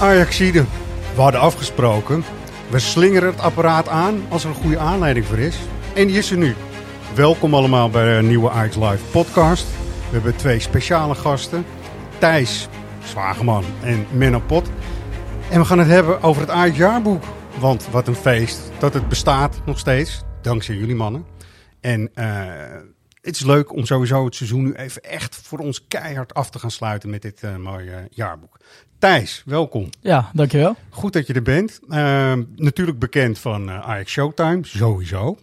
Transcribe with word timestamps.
Ajaxide, 0.00 0.64
we 1.14 1.20
hadden 1.20 1.40
afgesproken. 1.40 2.24
We 2.70 2.78
slingeren 2.78 3.28
het 3.28 3.40
apparaat 3.40 3.88
aan 3.88 4.22
als 4.28 4.44
er 4.44 4.48
een 4.48 4.54
goede 4.54 4.78
aanleiding 4.78 5.26
voor 5.26 5.38
is. 5.38 5.58
En 5.94 6.06
die 6.06 6.18
is 6.18 6.30
er 6.30 6.36
nu. 6.36 6.54
Welkom 7.14 7.54
allemaal 7.54 7.90
bij 7.90 8.18
een 8.18 8.26
nieuwe 8.26 8.50
Ajax 8.50 8.76
Live 8.76 9.04
podcast. 9.10 9.66
We 10.08 10.12
hebben 10.12 10.36
twee 10.36 10.58
speciale 10.58 11.14
gasten. 11.14 11.64
Thijs 12.18 12.68
Zwageman 13.04 13.64
en 13.82 14.06
Menno 14.12 14.40
Pot. 14.46 14.70
En 15.50 15.60
we 15.60 15.66
gaan 15.66 15.78
het 15.78 15.88
hebben 15.88 16.22
over 16.22 16.40
het 16.40 16.50
Ajax 16.50 16.76
jaarboek. 16.76 17.24
Want 17.58 17.88
wat 17.90 18.08
een 18.08 18.14
feest 18.14 18.70
dat 18.78 18.94
het 18.94 19.08
bestaat 19.08 19.60
nog 19.64 19.78
steeds. 19.78 20.22
Dankzij 20.42 20.74
jullie 20.74 20.94
mannen. 20.94 21.26
En 21.80 22.10
eh, 22.14 22.26
het 23.26 23.34
is 23.34 23.44
leuk 23.44 23.72
om 23.72 23.86
sowieso 23.86 24.24
het 24.24 24.34
seizoen 24.34 24.62
nu 24.62 24.72
even 24.72 25.02
echt 25.02 25.36
voor 25.42 25.58
ons 25.58 25.84
keihard 25.88 26.34
af 26.34 26.50
te 26.50 26.58
gaan 26.58 26.70
sluiten 26.70 27.10
met 27.10 27.22
dit 27.22 27.42
eh, 27.42 27.56
mooie 27.56 28.08
jaarboek. 28.10 28.56
Thijs, 28.98 29.42
welkom. 29.46 29.90
Ja, 30.00 30.30
dankjewel. 30.32 30.76
Goed 30.90 31.12
dat 31.12 31.26
je 31.26 31.32
er 31.32 31.42
bent. 31.42 31.80
Uh, 31.88 32.32
natuurlijk 32.56 32.98
bekend 32.98 33.38
van 33.38 33.68
uh, 33.68 33.88
Ajax 33.88 34.12
Showtime, 34.12 34.58
sowieso. 34.62 35.38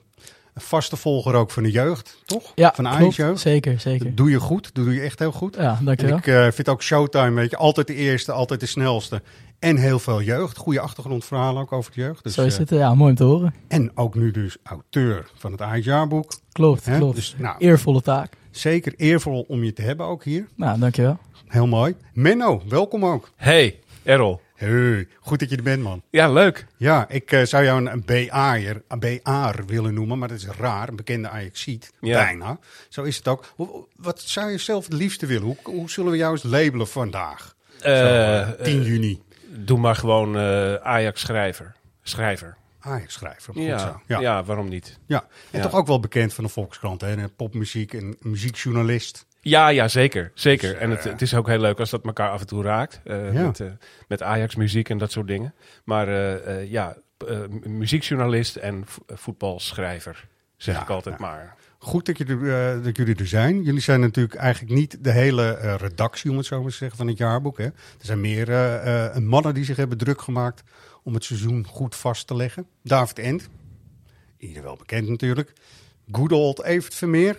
Een 0.53 0.61
vaste 0.61 0.95
volger 0.95 1.33
ook 1.33 1.51
van 1.51 1.63
de 1.63 1.71
jeugd, 1.71 2.17
toch? 2.25 2.51
Ja, 2.55 2.71
van 2.75 2.87
Ajax 2.87 3.15
klopt. 3.15 3.39
Zeker, 3.39 3.79
zeker. 3.79 4.05
Dat 4.05 4.17
doe 4.17 4.29
je 4.29 4.39
goed, 4.39 4.69
dat 4.73 4.85
doe 4.85 4.93
je 4.93 5.01
echt 5.01 5.19
heel 5.19 5.31
goed. 5.31 5.55
Ja, 5.55 5.79
dankjewel. 5.81 6.15
En 6.15 6.19
ik 6.19 6.27
uh, 6.27 6.51
vind 6.51 6.69
ook 6.69 6.83
Showtime, 6.83 7.31
weet 7.31 7.49
je, 7.49 7.57
altijd 7.57 7.87
de 7.87 7.95
eerste, 7.95 8.31
altijd 8.31 8.59
de 8.59 8.65
snelste. 8.65 9.21
En 9.63 9.77
heel 9.77 9.99
veel 9.99 10.21
jeugd. 10.21 10.57
Goede 10.57 10.79
achtergrondverhalen 10.79 11.61
ook 11.61 11.71
over 11.71 11.91
de 11.91 12.01
jeugd. 12.01 12.23
Dus, 12.23 12.33
Zo 12.33 12.41
is 12.41 12.57
het, 12.57 12.69
ja, 12.69 12.95
mooi 12.95 13.09
om 13.09 13.15
te 13.15 13.23
horen. 13.23 13.53
En 13.67 13.91
ook 13.95 14.15
nu 14.15 14.31
dus 14.31 14.57
auteur 14.63 15.29
van 15.35 15.51
het 15.51 15.61
Ajax 15.61 15.85
jaarboek. 15.85 16.33
Klopt, 16.51 16.89
klopt. 16.97 17.15
Dus, 17.15 17.35
nou, 17.37 17.55
Eervolle 17.57 18.01
taak. 18.01 18.33
Zeker 18.51 18.93
eervol 18.97 19.45
om 19.47 19.63
je 19.63 19.73
te 19.73 19.81
hebben 19.81 20.05
ook 20.05 20.23
hier. 20.23 20.47
Nou, 20.55 20.79
dankjewel. 20.79 21.17
Heel 21.47 21.67
mooi. 21.67 21.95
Menno, 22.13 22.61
welkom 22.67 23.05
ook. 23.05 23.31
Hey, 23.35 23.79
Errol. 24.03 24.41
Hey, 24.55 25.07
goed 25.19 25.39
dat 25.39 25.49
je 25.49 25.55
er 25.55 25.63
bent, 25.63 25.83
man. 25.83 26.01
Ja, 26.09 26.31
leuk. 26.31 26.65
Ja, 26.77 27.09
ik 27.09 27.31
uh, 27.31 27.43
zou 27.43 27.63
jou 27.63 27.79
een, 27.79 27.91
een 27.91 28.03
BA'er, 28.05 28.81
een 28.87 28.99
BA'er 28.99 29.65
willen 29.65 29.93
noemen, 29.93 30.17
maar 30.17 30.27
dat 30.27 30.37
is 30.37 30.47
raar. 30.59 30.89
Een 30.89 30.95
bekende 30.95 31.29
Ajaxiet, 31.29 31.91
ja. 32.01 32.23
bijna. 32.23 32.57
Zo 32.89 33.03
is 33.03 33.17
het 33.17 33.27
ook. 33.27 33.53
Wat 33.95 34.21
zou 34.21 34.51
je 34.51 34.57
zelf 34.57 34.83
het 34.83 34.93
liefste 34.93 35.25
willen? 35.25 35.43
Hoe, 35.45 35.57
hoe 35.63 35.89
zullen 35.89 36.11
we 36.11 36.17
jou 36.17 36.31
eens 36.31 36.43
labelen 36.43 36.87
vandaag? 36.87 37.55
Uh, 37.85 38.47
Zo, 38.47 38.63
10 38.63 38.83
juni. 38.83 39.21
Doe 39.55 39.79
maar 39.79 39.95
gewoon 39.95 40.37
uh, 40.37 40.73
Ajax-schrijver. 40.73 41.75
Schrijver. 42.01 42.57
Ajax-schrijver. 42.79 43.59
Ja, 43.59 44.01
ja. 44.07 44.19
ja, 44.19 44.43
waarom 44.43 44.69
niet? 44.69 44.99
Ja, 45.05 45.27
en 45.51 45.61
toch 45.61 45.73
ook 45.73 45.87
wel 45.87 45.99
bekend 45.99 46.33
van 46.33 46.43
de 46.43 46.49
Volkskrant, 46.49 47.01
hè? 47.01 47.29
Popmuziek 47.29 47.93
en 47.93 48.15
muziekjournalist. 48.19 49.25
Ja, 49.41 49.67
ja, 49.67 49.87
zeker. 49.87 50.31
zeker. 50.33 50.69
Dus, 50.69 50.79
en 50.79 50.89
het, 50.89 51.05
uh, 51.05 51.11
het, 51.11 51.21
is 51.21 51.33
ook 51.35 51.47
heel 51.47 51.59
leuk 51.59 51.79
als 51.79 51.89
dat 51.89 52.05
elkaar 52.05 52.29
af 52.29 52.39
en 52.39 52.47
toe 52.47 52.63
raakt. 52.63 53.01
Ja. 53.03 53.13
Met, 53.31 53.61
met 54.07 54.21
Ajax-muziek 54.21 54.89
en 54.89 54.97
dat 54.97 55.11
soort 55.11 55.27
dingen. 55.27 55.53
Maar 55.83 56.09
ja, 56.65 56.97
muziekjournalist 57.63 58.55
en 58.55 58.85
voetbalschrijver, 59.07 60.27
zeg 60.57 60.81
ik 60.81 60.89
altijd 60.89 61.17
maar. 61.17 61.55
Goed 61.83 62.05
dat, 62.05 62.17
je 62.17 62.25
er, 62.25 62.83
dat 62.83 62.97
jullie 62.97 63.15
er 63.15 63.27
zijn. 63.27 63.63
Jullie 63.63 63.81
zijn 63.81 63.99
natuurlijk 63.99 64.35
eigenlijk 64.35 64.73
niet 64.73 65.03
de 65.03 65.11
hele 65.11 65.75
redactie, 65.77 66.31
om 66.31 66.37
het 66.37 66.45
zo 66.45 66.61
maar 66.61 66.71
te 66.71 66.77
zeggen, 66.77 66.97
van 66.97 67.07
het 67.07 67.17
jaarboek. 67.17 67.57
Hè? 67.57 67.63
Er 67.63 67.73
zijn 68.01 68.21
meer 68.21 68.47
mannen 69.21 69.53
die 69.53 69.63
zich 69.63 69.77
hebben 69.77 69.97
druk 69.97 70.21
gemaakt 70.21 70.63
om 71.03 71.13
het 71.13 71.23
seizoen 71.23 71.67
goed 71.67 71.95
vast 71.95 72.27
te 72.27 72.35
leggen. 72.35 72.67
David 72.83 73.19
End, 73.19 73.49
ieder 74.37 74.63
wel 74.63 74.75
bekend 74.75 75.07
natuurlijk. 75.07 75.53
Good 76.11 76.31
old 76.31 76.63
Evert 76.63 76.93
Vermeer 76.95 77.37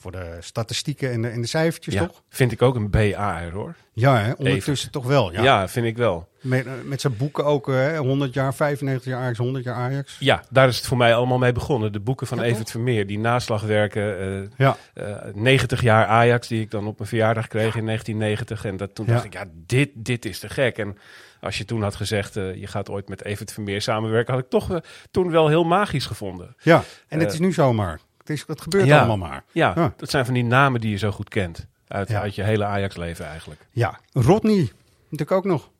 voor 0.00 0.12
de 0.12 0.36
statistieken 0.40 1.10
en 1.12 1.22
de, 1.22 1.28
en 1.28 1.40
de 1.40 1.46
cijfertjes, 1.46 1.94
ja, 1.94 2.06
toch? 2.06 2.22
Vind 2.28 2.52
ik 2.52 2.62
ook 2.62 2.74
een 2.74 2.90
BA 2.90 3.50
hoor. 3.52 3.74
Ja, 3.92 4.18
hè? 4.18 4.32
ondertussen 4.32 4.88
Even. 4.88 4.90
toch 4.90 5.06
wel. 5.06 5.32
Ja. 5.32 5.42
ja, 5.42 5.68
vind 5.68 5.86
ik 5.86 5.96
wel. 5.96 6.28
Met, 6.40 6.66
met 6.84 7.00
zijn 7.00 7.16
boeken 7.16 7.44
ook, 7.44 7.66
hè? 7.66 7.96
100 7.96 8.34
jaar, 8.34 8.54
95 8.54 9.12
jaar 9.12 9.20
Ajax, 9.20 9.38
100 9.38 9.64
jaar 9.64 9.74
Ajax. 9.74 10.16
Ja, 10.18 10.42
daar 10.50 10.68
is 10.68 10.76
het 10.76 10.86
voor 10.86 10.96
mij 10.96 11.14
allemaal 11.14 11.38
mee 11.38 11.52
begonnen. 11.52 11.92
De 11.92 12.00
boeken 12.00 12.26
van 12.26 12.38
ja, 12.38 12.44
Evert 12.44 12.70
Vermeer, 12.70 13.06
die 13.06 13.18
naslagwerken. 13.18 14.42
Uh, 14.42 14.48
ja. 14.56 14.76
Uh, 14.94 15.16
90 15.34 15.82
jaar 15.82 16.06
Ajax, 16.06 16.48
die 16.48 16.60
ik 16.60 16.70
dan 16.70 16.86
op 16.86 16.96
mijn 16.98 17.08
verjaardag 17.08 17.46
kreeg 17.46 17.76
in 17.76 17.84
1990. 17.84 18.64
En 18.64 18.76
dat, 18.76 18.94
toen 18.94 19.06
dacht 19.06 19.24
ik, 19.24 19.32
ja, 19.32 19.44
dit, 19.66 19.90
dit 19.94 20.24
is 20.24 20.38
te 20.38 20.48
gek. 20.48 20.78
En 20.78 20.98
als 21.40 21.58
je 21.58 21.64
toen 21.64 21.82
had 21.82 21.96
gezegd, 21.96 22.36
uh, 22.36 22.54
je 22.54 22.66
gaat 22.66 22.90
ooit 22.90 23.08
met 23.08 23.24
Evert 23.24 23.52
Vermeer 23.52 23.82
samenwerken, 23.82 24.34
had 24.34 24.42
ik 24.42 24.50
toch 24.50 24.80
toen 25.10 25.30
wel 25.30 25.48
heel 25.48 25.64
magisch 25.64 26.06
gevonden. 26.06 26.56
Ja, 26.62 26.82
en 27.08 27.20
het 27.20 27.32
is 27.32 27.38
nu 27.38 27.52
zomaar. 27.52 28.00
Het, 28.30 28.38
is, 28.38 28.44
het 28.46 28.60
gebeurt 28.60 28.86
ja, 28.86 28.98
allemaal 28.98 29.28
maar. 29.28 29.44
Ja, 29.52 29.72
ja, 29.74 29.94
dat 29.96 30.10
zijn 30.10 30.24
van 30.24 30.34
die 30.34 30.44
namen 30.44 30.80
die 30.80 30.90
je 30.90 30.96
zo 30.96 31.10
goed 31.10 31.28
kent. 31.28 31.66
Uit, 31.88 32.08
ja. 32.08 32.20
uit 32.20 32.34
je 32.34 32.42
hele 32.42 32.64
Ajax-leven 32.64 33.26
eigenlijk. 33.26 33.66
Ja, 33.70 34.00
Rodney 34.12 34.72
natuurlijk 35.02 35.30
ook 35.30 35.44
nog. 35.44 35.70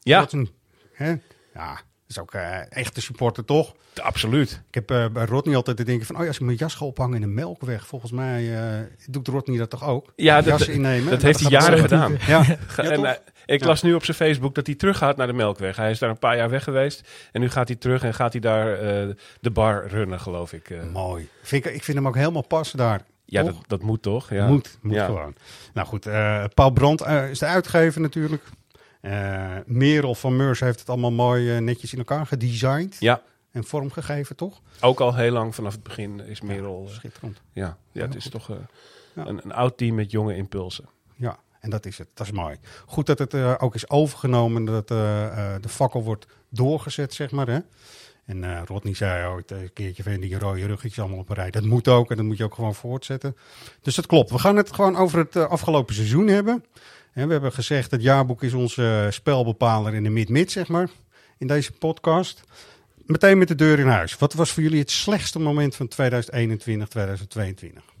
Ja. 0.00 0.18
Rodney, 0.18 0.50
hè? 0.92 1.14
Ja, 1.54 1.80
is 2.06 2.18
ook 2.18 2.34
uh, 2.34 2.72
echte 2.72 3.00
supporter, 3.00 3.44
toch? 3.44 3.74
Absoluut. 4.02 4.62
Ik 4.68 4.74
heb 4.74 4.90
uh, 4.90 5.06
bij 5.08 5.24
Rodney 5.24 5.56
altijd 5.56 5.76
te 5.76 5.84
denken 5.84 6.06
van... 6.06 6.16
oh 6.16 6.20
ja, 6.20 6.28
als 6.28 6.36
ik 6.36 6.42
mijn 6.42 6.56
jas 6.56 6.74
ga 6.74 6.84
ophangen 6.84 7.14
in 7.14 7.20
de 7.20 7.26
melkweg... 7.26 7.86
volgens 7.86 8.12
mij 8.12 8.42
uh, 8.42 8.86
doet 9.10 9.28
Rodney 9.28 9.58
dat 9.58 9.70
toch 9.70 9.84
ook? 9.84 10.12
Ja, 10.16 10.40
dat, 10.40 10.58
jas 10.58 10.68
innemen. 10.68 11.10
dat 11.10 11.22
heeft 11.22 11.40
hij 11.40 11.50
jaren 11.50 11.78
gedaan. 11.78 12.16
Ja. 12.26 12.44
en, 12.76 13.18
ik 13.46 13.60
ja. 13.60 13.66
las 13.66 13.82
nu 13.82 13.94
op 13.94 14.04
zijn 14.04 14.16
Facebook 14.16 14.54
dat 14.54 14.66
hij 14.66 14.74
terug 14.74 14.98
gaat 14.98 15.16
naar 15.16 15.26
de 15.26 15.32
Melkweg. 15.32 15.76
Hij 15.76 15.90
is 15.90 15.98
daar 15.98 16.10
een 16.10 16.18
paar 16.18 16.36
jaar 16.36 16.50
weg 16.50 16.64
geweest. 16.64 17.08
En 17.32 17.40
nu 17.40 17.50
gaat 17.50 17.68
hij 17.68 17.76
terug 17.76 18.02
en 18.02 18.14
gaat 18.14 18.32
hij 18.32 18.40
daar 18.40 18.82
uh, 18.82 19.14
de 19.40 19.50
bar 19.50 19.86
runnen, 19.86 20.20
geloof 20.20 20.52
ik. 20.52 20.70
Uh. 20.70 20.82
Mooi. 20.92 21.28
Vind 21.42 21.66
ik, 21.66 21.74
ik 21.74 21.82
vind 21.82 21.96
hem 21.96 22.08
ook 22.08 22.16
helemaal 22.16 22.46
passen 22.46 22.78
daar. 22.78 23.02
Ja, 23.24 23.42
dat, 23.42 23.54
dat, 23.66 23.82
moet 23.82 24.02
toch? 24.02 24.30
Ja. 24.30 24.46
Moet, 24.46 24.78
moet 24.82 24.94
ja. 24.94 25.04
gewoon. 25.06 25.34
Nou 25.74 25.86
goed, 25.86 26.06
uh, 26.06 26.44
Paul 26.54 26.70
Brandt 26.70 27.06
is 27.06 27.38
de 27.38 27.46
uitgever 27.46 28.00
natuurlijk. 28.00 28.42
Merel 29.66 30.14
van 30.14 30.36
Meurs 30.36 30.60
heeft 30.60 30.78
het 30.78 30.88
allemaal 30.88 31.12
mooi 31.12 31.60
netjes 31.60 31.92
in 31.92 31.98
elkaar 31.98 32.26
gedesigned. 32.26 32.96
Ja. 32.98 33.22
En 33.54 33.64
vormgegeven, 33.64 34.36
toch? 34.36 34.60
Ook 34.80 35.00
al 35.00 35.14
heel 35.14 35.32
lang 35.32 35.54
vanaf 35.54 35.72
het 35.72 35.82
begin 35.82 36.20
is 36.20 36.40
Merel... 36.40 36.88
schitterend. 36.88 37.40
Ja, 37.52 37.76
ja 37.92 38.02
het 38.02 38.14
is 38.14 38.22
goed. 38.22 38.32
toch 38.32 38.48
een, 39.14 39.40
een 39.44 39.52
oud 39.52 39.76
team 39.76 39.94
met 39.94 40.10
jonge 40.10 40.36
impulsen. 40.36 40.88
Ja, 41.16 41.38
en 41.60 41.70
dat 41.70 41.86
is 41.86 41.98
het. 41.98 42.08
Dat 42.14 42.26
is 42.26 42.32
mooi. 42.32 42.56
Goed 42.86 43.06
dat 43.06 43.18
het 43.18 43.34
uh, 43.34 43.54
ook 43.58 43.74
is 43.74 43.90
overgenomen, 43.90 44.64
dat 44.64 44.90
uh, 44.90 44.98
de 45.60 45.68
fakkel 45.68 46.02
wordt 46.02 46.26
doorgezet, 46.48 47.14
zeg 47.14 47.30
maar. 47.30 47.46
Hè? 47.46 47.58
En 48.24 48.66
Rodney 48.66 48.94
zei 48.94 49.26
ooit 49.26 49.50
een 49.50 49.72
keertje 49.72 50.02
van 50.02 50.20
die 50.20 50.38
rode 50.38 50.66
ruggetjes 50.66 50.98
allemaal 50.98 51.18
op 51.18 51.28
een 51.28 51.34
rij. 51.34 51.50
Dat 51.50 51.64
moet 51.64 51.88
ook 51.88 52.10
en 52.10 52.16
dat 52.16 52.24
moet 52.24 52.36
je 52.36 52.44
ook 52.44 52.54
gewoon 52.54 52.74
voortzetten. 52.74 53.36
Dus 53.82 53.94
dat 53.94 54.06
klopt. 54.06 54.30
We 54.30 54.38
gaan 54.38 54.56
het 54.56 54.72
gewoon 54.72 54.96
over 54.96 55.18
het 55.18 55.36
afgelopen 55.36 55.94
seizoen 55.94 56.26
hebben. 56.26 56.64
En 57.12 57.26
we 57.26 57.32
hebben 57.32 57.52
gezegd, 57.52 57.90
het 57.90 58.02
jaarboek 58.02 58.42
is 58.42 58.52
onze 58.52 59.06
spelbepaler 59.10 59.94
in 59.94 60.02
de 60.02 60.10
mid-mid, 60.10 60.52
zeg 60.52 60.68
maar. 60.68 60.88
In 61.38 61.46
deze 61.46 61.72
podcast. 61.72 62.42
Meteen 63.06 63.38
met 63.38 63.48
de 63.48 63.54
deur 63.54 63.78
in 63.78 63.86
huis. 63.86 64.16
Wat 64.16 64.32
was 64.32 64.52
voor 64.52 64.62
jullie 64.62 64.78
het 64.78 64.90
slechtste 64.90 65.38
moment 65.38 65.76
van 65.76 65.88
2021, 65.88 66.88
2022? 66.88 67.93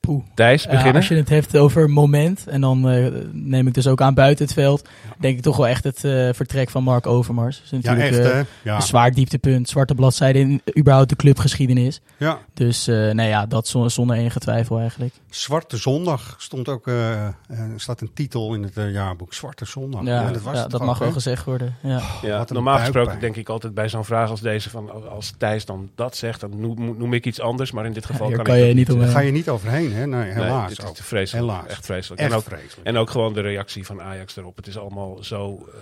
Poeh. 0.00 0.24
Thijs, 0.34 0.64
beginnen? 0.64 0.88
Uh, 0.88 0.94
als 0.94 1.08
je 1.08 1.14
het 1.14 1.28
hebt 1.28 1.56
over 1.56 1.90
moment, 1.90 2.46
en 2.46 2.60
dan 2.60 2.94
uh, 2.94 3.08
neem 3.32 3.66
ik 3.66 3.74
dus 3.74 3.86
ook 3.86 4.00
aan 4.00 4.14
buiten 4.14 4.44
het 4.44 4.54
veld, 4.54 4.88
ja. 5.04 5.14
denk 5.18 5.36
ik 5.36 5.42
toch 5.42 5.56
wel 5.56 5.66
echt 5.68 5.84
het 5.84 6.04
uh, 6.04 6.28
vertrek 6.32 6.70
van 6.70 6.82
Mark 6.82 7.06
Overmars. 7.06 7.60
Dus 7.60 7.70
natuurlijk 7.70 8.14
ja, 8.14 8.30
echt, 8.30 8.46
ja. 8.62 8.74
een 8.74 8.82
zwaar 8.82 9.12
dieptepunt, 9.12 9.68
zwarte 9.68 9.94
bladzijde 9.94 10.38
in 10.38 10.62
überhaupt 10.78 11.08
de 11.08 11.16
clubgeschiedenis. 11.16 12.00
Ja. 12.16 12.38
Dus 12.54 12.86
nee 12.86 13.28
ja, 13.28 13.46
dat 13.46 13.68
zonder 13.68 14.16
enige 14.16 14.38
twijfel 14.38 14.78
eigenlijk. 14.78 15.14
Zwarte 15.30 15.76
Zondag 15.76 16.34
stond 16.38 16.68
ook, 16.68 16.86
er 16.86 17.34
staat 17.76 18.00
een 18.00 18.10
titel 18.14 18.54
in 18.54 18.62
het 18.62 18.74
jaarboek, 18.74 19.34
Zwarte 19.34 19.64
Zondag. 19.64 20.04
Ja, 20.04 20.30
dat, 20.30 20.42
was 20.42 20.56
ja, 20.56 20.66
dat 20.66 20.84
mag 20.84 20.98
wel 20.98 21.12
gezegd 21.12 21.44
worden. 21.44 21.76
Ja. 21.82 21.96
Oh, 21.96 22.18
ja, 22.22 22.44
normaal 22.48 22.78
gesproken 22.78 23.20
denk 23.20 23.36
ik 23.36 23.48
altijd 23.48 23.74
bij 23.74 23.88
zo'n 23.88 24.04
vraag 24.04 24.30
als 24.30 24.40
deze, 24.40 24.70
van 24.70 25.10
als 25.10 25.34
Thijs 25.38 25.64
dan 25.64 25.90
dat 25.94 26.16
zegt, 26.16 26.40
dan 26.40 26.60
noem, 26.60 26.94
noem 26.98 27.12
ik 27.12 27.26
iets 27.26 27.40
anders, 27.40 27.72
maar 27.72 27.86
in 27.86 27.92
dit 27.92 28.06
geval 28.06 28.30
kan, 28.30 28.44
kan 28.44 28.56
ik 28.56 28.66
je 28.66 28.74
niet 28.74 28.92
omheen. 28.92 29.08
ga 29.08 29.20
je 29.20 29.32
niet 29.32 29.48
overheen. 29.48 29.87
Hè? 29.92 30.06
Nee, 30.06 30.30
helaas. 30.32 30.78
Nee, 30.78 30.86
dit 30.86 30.98
is 30.98 31.06
vreselijk. 31.06 31.46
Helaas. 31.46 31.66
Echt 31.66 31.84
vreselijk. 31.84 32.20
Echt 32.20 32.30
en, 32.30 32.36
ook, 32.36 32.44
vreselijk. 32.44 32.86
en 32.86 32.96
ook 32.96 33.10
gewoon 33.10 33.32
de 33.32 33.40
reactie 33.40 33.86
van 33.86 34.02
Ajax 34.02 34.36
erop. 34.36 34.56
Het 34.56 34.66
is 34.66 34.78
allemaal 34.78 35.22
zo 35.22 35.66
uh, 35.68 35.74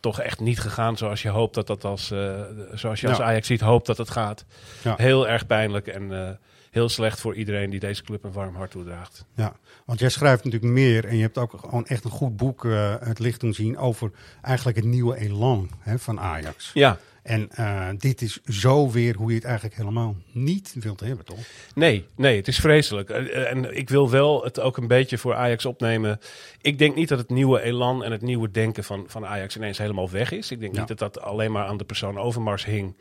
toch 0.00 0.20
echt 0.20 0.40
niet 0.40 0.60
gegaan 0.60 0.96
zoals 0.96 1.22
je 1.22 1.28
hoopt 1.28 1.54
dat 1.54 1.66
dat 1.66 1.84
als, 1.84 2.10
uh, 2.10 2.40
zoals 2.72 3.00
je 3.00 3.08
als 3.08 3.20
Ajax 3.20 3.46
ziet 3.46 3.60
hoopt 3.60 3.86
dat 3.86 3.96
het 3.96 4.10
gaat. 4.10 4.44
Ja. 4.82 4.94
Heel 4.96 5.28
erg 5.28 5.46
pijnlijk 5.46 5.86
en 5.86 6.02
uh, 6.02 6.28
heel 6.70 6.88
slecht 6.88 7.20
voor 7.20 7.34
iedereen 7.34 7.70
die 7.70 7.80
deze 7.80 8.02
club 8.02 8.24
een 8.24 8.32
warm 8.32 8.54
hart 8.54 8.70
toedraagt. 8.70 9.24
Ja, 9.34 9.52
want 9.84 9.98
jij 9.98 10.08
schrijft 10.08 10.44
natuurlijk 10.44 10.72
meer 10.72 11.04
en 11.04 11.16
je 11.16 11.22
hebt 11.22 11.38
ook 11.38 11.54
gewoon 11.60 11.86
echt 11.86 12.04
een 12.04 12.10
goed 12.10 12.36
boek 12.36 12.66
het 13.00 13.18
licht 13.18 13.40
doen 13.40 13.54
zien 13.54 13.78
over 13.78 14.10
eigenlijk 14.42 14.76
het 14.76 14.86
nieuwe 14.86 15.16
elan 15.16 15.70
hè, 15.78 15.98
van 15.98 16.20
Ajax. 16.20 16.70
Ja. 16.74 16.98
En 17.22 17.48
uh, 17.58 17.88
dit 17.98 18.22
is 18.22 18.40
zo 18.42 18.90
weer 18.90 19.16
hoe 19.16 19.28
je 19.28 19.34
het 19.34 19.44
eigenlijk 19.44 19.76
helemaal 19.76 20.16
niet 20.32 20.74
wilt 20.80 21.00
hebben, 21.00 21.24
toch? 21.24 21.38
Nee, 21.74 22.06
nee, 22.16 22.36
het 22.36 22.48
is 22.48 22.58
vreselijk. 22.58 23.10
En 23.10 23.76
ik 23.76 23.88
wil 23.88 24.10
wel 24.10 24.44
het 24.44 24.60
ook 24.60 24.76
een 24.76 24.86
beetje 24.86 25.18
voor 25.18 25.34
Ajax 25.34 25.64
opnemen. 25.66 26.20
Ik 26.60 26.78
denk 26.78 26.94
niet 26.94 27.08
dat 27.08 27.18
het 27.18 27.30
nieuwe 27.30 27.62
elan 27.62 28.04
en 28.04 28.12
het 28.12 28.22
nieuwe 28.22 28.50
denken 28.50 28.84
van, 28.84 29.04
van 29.06 29.26
Ajax 29.26 29.56
ineens 29.56 29.78
helemaal 29.78 30.10
weg 30.10 30.32
is. 30.32 30.50
Ik 30.50 30.60
denk 30.60 30.72
ja. 30.74 30.78
niet 30.78 30.88
dat 30.88 30.98
dat 30.98 31.20
alleen 31.20 31.52
maar 31.52 31.66
aan 31.66 31.76
de 31.76 31.84
persoon 31.84 32.18
Overmars 32.18 32.64
hing. 32.64 32.96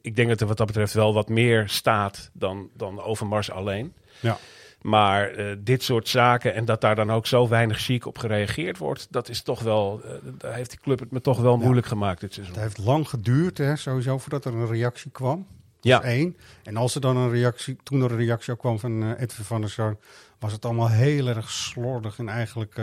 Ik 0.00 0.16
denk 0.16 0.28
dat 0.28 0.40
er 0.40 0.46
wat 0.46 0.56
dat 0.56 0.66
betreft 0.66 0.92
wel 0.92 1.14
wat 1.14 1.28
meer 1.28 1.68
staat 1.68 2.30
dan, 2.32 2.70
dan 2.76 3.02
Overmars 3.02 3.50
alleen. 3.50 3.94
Ja. 4.20 4.38
Maar 4.80 5.38
uh, 5.38 5.56
dit 5.58 5.82
soort 5.82 6.08
zaken 6.08 6.54
en 6.54 6.64
dat 6.64 6.80
daar 6.80 6.94
dan 6.94 7.12
ook 7.12 7.26
zo 7.26 7.48
weinig 7.48 7.80
chic 7.80 8.06
op 8.06 8.18
gereageerd 8.18 8.78
wordt, 8.78 9.06
dat 9.10 9.28
is 9.28 9.42
toch 9.42 9.60
wel, 9.60 10.00
uh, 10.04 10.10
daar 10.38 10.54
heeft 10.54 10.70
die 10.70 10.78
club 10.78 10.98
het 10.98 11.10
me 11.10 11.20
toch 11.20 11.40
wel 11.40 11.56
moeilijk 11.56 11.86
gemaakt 11.86 12.20
dit 12.20 12.34
seizoen. 12.34 12.54
Het 12.54 12.62
heeft 12.62 12.78
lang 12.78 13.08
geduurd, 13.08 13.58
hè, 13.58 13.76
sowieso, 13.76 14.18
voordat 14.18 14.44
er 14.44 14.54
een 14.54 14.66
reactie 14.66 15.10
kwam. 15.10 15.46
Ja. 15.80 16.02
één. 16.02 16.36
En 16.62 16.76
als 16.76 16.94
er 16.94 17.00
dan 17.00 17.16
een 17.16 17.30
reactie, 17.30 17.76
toen 17.82 18.02
er 18.02 18.10
een 18.10 18.16
reactie 18.16 18.52
ook 18.52 18.58
kwam 18.58 18.78
van 18.78 19.02
uh, 19.02 19.10
Edwin 19.10 19.44
van 19.44 19.60
der 19.60 19.70
Sar, 19.70 19.96
was 20.38 20.52
het 20.52 20.64
allemaal 20.64 20.88
heel 20.88 21.26
erg 21.26 21.50
slordig 21.50 22.18
en 22.18 22.28
eigenlijk 22.28 22.74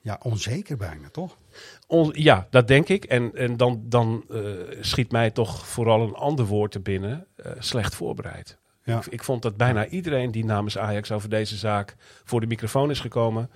ja, 0.00 0.20
onzeker 0.22 0.76
bijna, 0.76 1.08
toch? 1.10 1.36
On, 1.86 2.10
ja, 2.12 2.46
dat 2.50 2.68
denk 2.68 2.88
ik. 2.88 3.04
En, 3.04 3.34
en 3.34 3.56
dan, 3.56 3.82
dan 3.84 4.24
schiet 4.80 5.12
mij 5.12 5.30
toch 5.30 5.66
vooral 5.66 6.02
een 6.02 6.14
ander 6.14 6.44
woord 6.44 6.72
te 6.72 6.80
binnen, 6.80 7.26
slecht 7.58 7.94
voorbereid. 7.94 8.57
Ja. 8.88 8.98
Ik, 8.98 9.06
ik, 9.06 9.24
vond 9.24 9.42
dat 9.42 9.56
bijna 9.56 9.86
iedereen 9.86 10.30
die 10.30 10.44
namens 10.44 10.78
Ajax 10.78 11.12
over 11.12 11.28
deze 11.28 11.56
zaak 11.56 11.96
voor 12.24 12.40
de 12.40 12.46
microfoon 12.46 12.90
is 12.90 13.00
gekomen, 13.00 13.50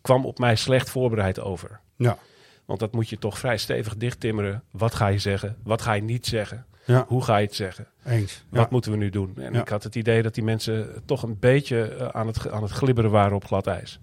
kwam 0.00 0.26
op 0.26 0.38
mij 0.38 0.56
slecht 0.56 0.90
voorbereid 0.90 1.40
over. 1.40 1.80
Ja. 1.96 2.18
Want 2.64 2.80
dat 2.80 2.92
moet 2.92 3.08
je 3.08 3.18
toch 3.18 3.38
vrij 3.38 3.56
stevig 3.56 3.96
dichttimmeren. 3.96 4.62
Wat 4.70 4.94
ga 4.94 5.06
je 5.06 5.18
zeggen? 5.18 5.56
Wat 5.62 5.82
ga 5.82 5.92
je 5.92 6.02
niet 6.02 6.26
zeggen? 6.26 6.66
Ja. 6.84 7.04
Hoe 7.08 7.24
ga 7.24 7.36
je 7.36 7.46
het 7.46 7.54
zeggen? 7.54 7.86
Eens. 8.04 8.44
Wat 8.48 8.70
moeten 8.70 8.90
we 8.90 8.96
nu 8.96 9.10
doen? 9.10 9.36
En 9.36 9.54
ik 9.54 9.68
had 9.68 9.82
het 9.82 9.94
idee 9.94 10.22
dat 10.22 10.34
die 10.34 10.44
mensen 10.44 11.02
toch 11.04 11.22
een 11.22 11.38
beetje 11.38 12.10
aan 12.12 12.26
het, 12.26 12.50
aan 12.50 12.62
het 12.62 12.72
glibberen 12.72 13.10
waren 13.10 13.36
op 13.36 13.44
glad 13.44 13.66
ijs. 13.66 14.00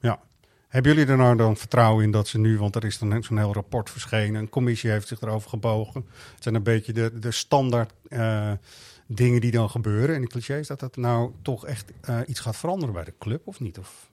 Ja. 0.00 0.20
Hebben 0.70 0.94
jullie 0.94 1.10
er 1.10 1.16
nou 1.16 1.36
dan 1.36 1.56
vertrouwen 1.56 2.04
in 2.04 2.10
dat 2.10 2.28
ze 2.28 2.38
nu, 2.38 2.58
want 2.58 2.76
er 2.76 2.84
is 2.84 2.98
dan 2.98 3.22
zo'n 3.22 3.38
heel 3.38 3.52
rapport 3.52 3.90
verschenen, 3.90 4.40
een 4.40 4.48
commissie 4.48 4.90
heeft 4.90 5.08
zich 5.08 5.20
erover 5.20 5.50
gebogen. 5.50 6.06
Het 6.34 6.42
zijn 6.42 6.54
een 6.54 6.62
beetje 6.62 6.92
de, 6.92 7.18
de 7.18 7.30
standaard 7.30 7.92
uh, 8.08 8.52
dingen 9.06 9.40
die 9.40 9.50
dan 9.50 9.70
gebeuren. 9.70 10.14
En 10.14 10.20
de 10.20 10.26
clichés 10.26 10.66
dat 10.66 10.80
dat 10.80 10.96
nou 10.96 11.32
toch 11.42 11.66
echt 11.66 11.92
uh, 12.08 12.18
iets 12.26 12.40
gaat 12.40 12.56
veranderen 12.56 12.94
bij 12.94 13.04
de 13.04 13.14
club 13.18 13.46
of 13.46 13.60
niet? 13.60 13.78
Of... 13.78 14.09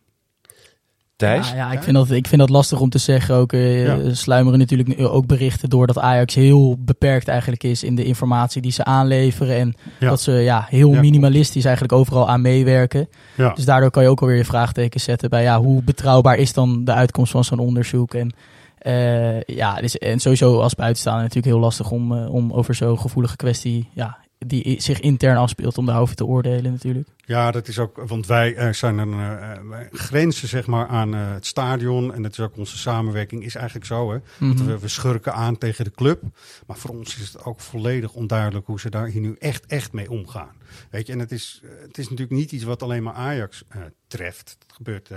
Thijs? 1.17 1.49
Ja, 1.49 1.55
ja, 1.55 1.71
ik, 1.71 1.83
vind 1.83 1.95
dat, 1.95 2.11
ik 2.11 2.27
vind 2.27 2.41
dat 2.41 2.49
lastig 2.49 2.79
om 2.79 2.89
te 2.89 2.97
zeggen. 2.97 3.35
Ook 3.35 3.53
uh, 3.53 3.85
ja. 3.85 4.13
sluimeren 4.13 4.59
natuurlijk 4.59 4.99
ook 4.99 5.25
berichten 5.25 5.69
door 5.69 5.87
dat 5.87 5.99
Ajax 5.99 6.35
heel 6.35 6.75
beperkt 6.79 7.27
eigenlijk 7.27 7.63
is 7.63 7.83
in 7.83 7.95
de 7.95 8.03
informatie 8.03 8.61
die 8.61 8.71
ze 8.71 8.83
aanleveren. 8.83 9.55
En 9.55 9.73
ja. 9.99 10.09
dat 10.09 10.21
ze 10.21 10.31
ja, 10.31 10.65
heel 10.69 10.91
minimalistisch 10.91 11.65
eigenlijk 11.65 11.93
overal 11.93 12.29
aan 12.29 12.41
meewerken. 12.41 13.09
Dus 13.55 13.65
daardoor 13.65 13.91
kan 13.91 14.03
je 14.03 14.09
ook 14.09 14.21
alweer 14.21 14.37
je 14.37 14.45
vraagteken 14.45 14.99
zetten 14.99 15.29
bij 15.29 15.43
ja, 15.43 15.59
hoe 15.59 15.83
betrouwbaar 15.83 16.37
is 16.37 16.53
dan 16.53 16.83
de 16.83 16.93
uitkomst 16.93 17.31
van 17.31 17.43
zo'n 17.43 17.59
onderzoek. 17.59 18.13
En 18.13 18.33
uh, 18.81 19.41
ja, 19.41 19.75
dus, 19.75 19.97
en 19.97 20.19
sowieso 20.19 20.59
als 20.59 20.75
buitenstaander 20.75 21.23
natuurlijk 21.23 21.53
heel 21.53 21.63
lastig 21.63 21.91
om, 21.91 22.11
uh, 22.11 22.33
om 22.33 22.53
over 22.53 22.75
zo'n 22.75 22.99
gevoelige 22.99 23.35
kwestie 23.35 23.89
ja, 23.93 24.17
die 24.37 24.81
zich 24.81 24.99
intern 24.99 25.37
afspeelt 25.37 25.77
om 25.77 25.85
daarover 25.85 26.15
te 26.15 26.25
oordelen 26.25 26.71
natuurlijk. 26.71 27.07
Ja, 27.25 27.51
dat 27.51 27.67
is 27.67 27.79
ook, 27.79 27.97
want 28.07 28.27
wij 28.27 28.57
uh, 28.57 28.73
zijn 28.73 28.97
een 28.97 29.11
uh, 29.11 29.69
wij 29.69 29.89
grenzen 29.91 30.47
zeg 30.47 30.67
maar 30.67 30.87
aan 30.87 31.15
uh, 31.15 31.33
het 31.33 31.45
stadion 31.45 32.13
en 32.13 32.21
dat 32.21 32.31
is 32.31 32.39
ook 32.39 32.57
onze 32.57 32.77
samenwerking 32.77 33.43
is 33.43 33.55
eigenlijk 33.55 33.85
zo 33.85 34.11
hè. 34.11 34.17
Mm 34.37 34.51
-hmm. 34.51 34.65
we, 34.65 34.79
we 34.79 34.87
schurken 34.87 35.33
aan 35.33 35.57
tegen 35.57 35.83
de 35.83 35.91
club, 35.91 36.21
maar 36.67 36.77
voor 36.77 36.89
ons 36.89 37.17
is 37.17 37.33
het 37.33 37.43
ook 37.43 37.59
volledig 37.59 38.13
onduidelijk 38.13 38.65
hoe 38.65 38.79
ze 38.79 38.89
daar 38.89 39.07
hier 39.07 39.21
nu 39.21 39.35
echt 39.39 39.65
echt 39.65 39.93
mee 39.93 40.11
omgaan. 40.11 40.55
Weet 40.89 41.07
je, 41.07 41.13
en 41.13 41.19
het 41.19 41.31
is, 41.31 41.61
het 41.81 41.97
is 41.97 42.03
natuurlijk 42.03 42.39
niet 42.39 42.51
iets 42.51 42.63
wat 42.63 42.83
alleen 42.83 43.03
maar 43.03 43.13
Ajax 43.13 43.63
treft. 44.07 44.57
Het 44.59 44.73
gebeurt 44.75 45.09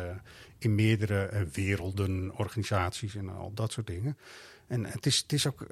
in 0.58 0.74
meerdere 0.74 1.46
werelden, 1.52 2.32
organisaties 2.36 3.14
en 3.14 3.28
al 3.28 3.52
dat 3.54 3.72
soort 3.72 3.86
dingen. 3.86 4.16
En 4.66 4.84
het 4.84 5.06
is, 5.06 5.18
het 5.18 5.32
is, 5.32 5.46
ook, 5.46 5.64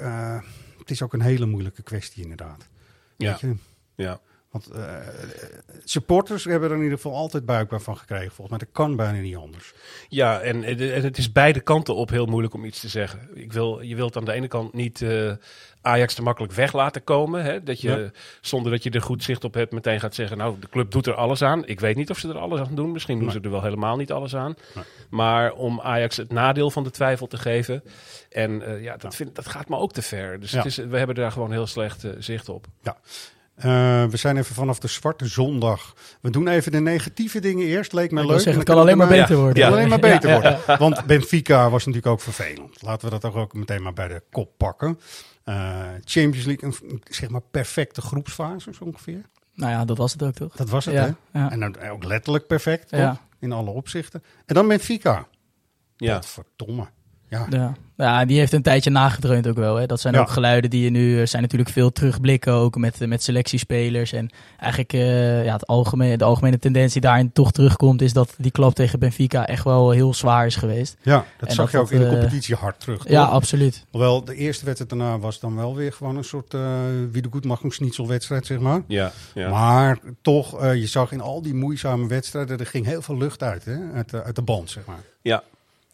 het 0.79 0.91
is 0.91 1.03
ook 1.03 1.13
een 1.13 1.21
hele 1.21 1.47
moeilijke 1.47 1.83
kwestie 1.83 2.23
inderdaad. 2.23 2.69
Ja. 3.19 3.39
ja. 3.97 4.21
Want 4.51 4.69
uh, 4.77 4.97
supporters 5.85 6.45
hebben 6.45 6.71
er 6.71 6.77
in 6.77 6.83
ieder 6.83 6.97
geval 6.97 7.15
altijd 7.17 7.47
buikbaar 7.47 7.81
van 7.81 7.97
gekregen. 7.97 8.31
Volgens 8.33 8.49
mij 8.49 8.59
dat 8.59 8.69
kan 8.73 8.97
bijna 8.97 9.19
niet 9.21 9.37
anders. 9.37 9.75
Ja, 10.09 10.41
en, 10.41 10.65
en 10.65 11.03
het 11.03 11.19
is 11.19 11.33
beide 11.33 11.61
kanten 11.61 11.95
op 11.95 12.11
heel 12.11 12.27
moeilijk 12.27 12.55
om 12.55 12.65
iets 12.65 12.81
te 12.81 12.89
zeggen. 12.89 13.29
Ik 13.35 13.53
wil, 13.53 13.81
je 13.81 13.97
wilt 13.97 14.17
aan 14.17 14.25
de 14.25 14.33
ene 14.33 14.49
kant 14.49 14.73
niet 14.73 15.01
uh, 15.01 15.33
Ajax 15.81 16.15
te 16.15 16.23
makkelijk 16.23 16.53
weg 16.53 16.73
laten 16.73 17.05
komen. 17.05 17.45
Hè? 17.45 17.63
Dat 17.63 17.81
je, 17.81 17.89
ja. 17.89 18.11
Zonder 18.41 18.73
dat 18.73 18.83
je 18.83 18.91
er 18.91 19.03
goed 19.03 19.23
zicht 19.23 19.45
op 19.45 19.55
hebt, 19.55 19.73
meteen 19.73 20.01
gaat 20.01 20.15
zeggen... 20.15 20.37
nou, 20.37 20.57
de 20.61 20.69
club 20.69 20.91
doet 20.91 21.07
er 21.07 21.15
alles 21.15 21.43
aan. 21.43 21.67
Ik 21.67 21.81
weet 21.81 21.97
niet 21.97 22.11
of 22.11 22.19
ze 22.19 22.29
er 22.29 22.39
alles 22.39 22.61
aan 22.61 22.75
doen. 22.75 22.93
Misschien 22.93 23.19
doen 23.19 23.31
ze 23.31 23.41
er 23.41 23.51
wel 23.51 23.63
helemaal 23.63 23.97
niet 23.97 24.13
alles 24.13 24.37
aan. 24.37 24.55
Nee. 24.75 24.85
Maar 25.11 25.53
om 25.53 25.81
Ajax 25.81 26.17
het 26.17 26.33
nadeel 26.33 26.71
van 26.71 26.85
de 26.85 26.91
twijfel 26.91 27.27
te 27.27 27.37
geven... 27.39 27.83
en 28.31 28.51
uh, 28.61 28.83
ja, 28.83 28.97
dat, 28.97 29.15
vind, 29.15 29.35
dat 29.35 29.49
gaat 29.49 29.69
me 29.69 29.77
ook 29.77 29.93
te 29.93 30.03
ver. 30.03 30.41
Dus 30.41 30.51
Ja. 30.51 30.57
het 30.57 30.67
is, 30.67 30.77
we 30.77 30.99
hebben 30.99 31.15
daar 31.15 31.33
gewoon 31.33 31.53
heel 31.53 31.67
slecht 31.67 32.05
zicht 32.19 32.49
op. 32.49 32.67
Ja. 32.83 32.97
Uh, 33.59 33.65
we 34.05 34.17
zijn 34.17 34.37
even 34.37 34.55
vanaf 34.55 34.79
de 34.79 34.89
Zwarte 34.89 35.27
Zondag. 35.27 35.95
We 36.21 36.31
doen 36.31 36.49
even 36.49 36.73
de 36.73 36.81
negatieve 36.81 37.41
dingen 37.41 37.67
eerst. 37.67 37.93
Leek 37.93 38.11
me 38.11 38.21
Ik 38.21 38.27
leuk. 38.27 38.35
zeggen, 38.35 38.53
En 38.53 38.59
het 38.59 38.69
kan 38.69 38.79
alleen 38.79 38.97
maar 38.97 39.09
beter 39.09 39.37
worden. 39.37 39.55
Het 39.55 39.63
kan 39.65 39.73
alleen 39.73 39.89
maar 39.89 39.99
beter 39.99 40.29
Ja, 40.31 40.35
ja, 40.35 40.41
worden. 40.67 40.79
Want 40.79 41.07
Benfica 41.07 41.71
was 41.71 41.87
natuurlijk 41.87 42.13
ook 42.13 42.21
vervelend. 42.21 42.83
Laten 42.83 43.05
we 43.05 43.11
dat 43.11 43.21
toch 43.21 43.35
ook 43.43 43.55
meteen 43.55 43.83
maar 43.83 43.93
bij 43.93 44.09
de 44.09 44.23
kop 44.31 44.51
pakken. 44.57 45.01
Uh, 45.45 45.81
Champions 46.05 46.45
League, 46.47 46.73
een 46.89 47.03
zeg 47.05 47.29
maar 47.29 47.41
perfecte 47.51 48.01
groepsfase 48.01 48.75
zo 48.75 48.85
ongeveer. 48.85 49.23
Nou 49.55 49.73
ja, 49.73 49.85
dat 49.85 49.97
was 49.99 50.13
het 50.13 50.23
ook 50.23 50.35
toch? 50.35 50.57
Dat 50.57 50.69
was 50.69 50.85
het, 50.85 50.95
Ja, 50.95 51.17
hè? 51.31 51.39
ja. 51.41 51.51
En 51.51 51.61
dan 51.61 51.77
ook 51.91 52.05
letterlijk 52.05 52.47
perfect, 52.47 52.89
toch? 52.89 53.01
Ja. 53.01 53.21
In 53.41 53.53
alle 53.53 53.71
opzichten. 53.71 54.23
En 54.47 54.55
dan 54.55 54.69
Benfica. 54.69 55.27
Ja. 55.97 56.15
Wat 56.15 56.27
verdomme. 56.27 56.87
Ja. 57.31 57.47
Ja. 57.51 57.75
ja, 57.97 58.25
die 58.25 58.39
heeft 58.39 58.53
een 58.53 58.63
tijdje 58.63 58.91
nagedreund 58.91 59.47
ook 59.47 59.57
wel. 59.57 59.77
Hè. 59.77 59.87
Dat 59.87 60.01
zijn 60.01 60.15
Ja. 60.15 60.21
ook 60.21 60.31
geluiden 60.31 60.71
die 60.71 60.85
je 60.85 60.91
nu... 60.91 61.21
Er 61.21 61.29
zijn 61.29 61.43
natuurlijk 61.43 61.71
veel 61.71 61.93
terugblikken 61.93 62.53
ook 62.53 62.77
met, 62.77 63.07
met 63.07 63.23
selectiespelers. 63.23 64.13
En 64.13 64.31
eigenlijk 64.59 64.93
uh, 64.93 65.45
ja, 65.45 65.53
het 65.53 65.67
algemene, 65.67 66.17
de 66.17 66.25
algemene 66.25 66.59
tendens 66.59 66.93
die 66.93 67.03
daarin 67.03 67.33
toch 67.33 67.53
terugkomt... 67.53 68.03
is 68.03 68.13
dat 68.13 68.35
die 68.39 68.51
klap 68.51 68.75
tegen 68.75 68.99
Benfica 68.99 69.47
echt 69.47 69.65
wel 69.65 69.91
heel 69.91 70.15
zwaar 70.15 70.47
is 70.47 70.57
geweest. 70.57 70.97
Ja, 71.03 71.25
dat 71.39 71.49
En 71.49 71.55
zag 71.55 71.65
dat 71.65 71.73
je 71.73 71.79
ook 71.79 71.85
dat, 71.85 71.93
in 71.93 71.99
de 72.01 72.07
eh, 72.07 72.13
competitie 72.21 72.55
hard 72.55 72.81
terug. 72.81 72.99
toch? 72.99 73.13
Ja, 73.13 73.25
absoluut. 73.25 73.85
Hoewel 73.91 74.25
de 74.25 74.35
eerste 74.35 74.65
wedstrijd 74.65 74.91
daarna 74.91 75.19
was 75.19 75.41
dan 75.41 75.57
wel 75.57 75.77
weer 75.77 75.93
gewoon 75.93 76.17
een 76.17 76.25
soort 76.25 76.55
uh, 76.55 76.61
wie 77.13 77.23
de 77.23 77.29
goed 77.31 77.45
mag 77.45 77.63
wedstrijd, 78.07 78.47
zeg 78.47 78.59
maar. 78.59 78.83
Ja, 78.87 79.13
ja. 79.35 79.51
Maar 79.51 79.99
toch, 80.23 80.63
uh, 80.63 80.75
je 80.75 80.87
zag 80.87 81.13
in 81.13 81.21
al 81.21 81.43
die 81.43 81.55
moeizame 81.55 82.07
wedstrijden, 82.07 82.59
er 82.59 82.67
ging 82.67 82.87
heel 82.87 83.03
veel 83.03 83.17
lucht 83.17 83.43
uit, 83.43 83.65
hè? 83.65 83.77
Uit, 83.95 84.11
de, 84.11 84.23
uit 84.23 84.37
de 84.37 84.43
band, 84.43 84.71
zeg 84.71 84.85
maar. 84.87 85.01
Ja, 85.23 85.43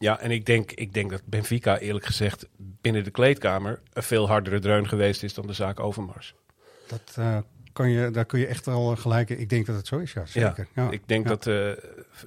ja 0.04 0.20
en 0.20 0.30
ik 0.30 0.46
denk, 0.46 0.72
ik 0.72 0.94
denk 0.94 1.10
dat 1.10 1.22
Benfica 1.24 1.78
eerlijk 1.78 2.06
gezegd 2.06 2.46
binnen 2.56 3.04
de 3.04 3.10
kleedkamer 3.10 3.80
een 3.92 4.02
veel 4.02 4.28
hardere 4.28 4.58
dreun 4.58 4.88
geweest 4.88 5.22
is 5.22 5.34
dan 5.34 5.46
de 5.46 5.52
zaak 5.52 5.80
Overmars. 5.80 6.34
Dat 6.86 7.16
uh, 7.18 7.38
kan 7.72 7.90
je, 7.90 8.10
daar 8.10 8.24
kun 8.24 8.38
je 8.38 8.46
echt 8.46 8.66
wel 8.66 8.96
gelijk. 8.96 9.30
Ik 9.30 9.48
denk 9.48 9.66
dat 9.66 9.76
het 9.76 9.86
zo 9.86 9.98
is, 9.98 10.12
ja, 10.12 10.26
zeker. 10.26 10.68
Ja, 10.74 10.90
ik 10.90 11.08
denk 11.08 11.28
ja. 11.28 11.28
dat 11.28 11.46
uh, 11.46 11.70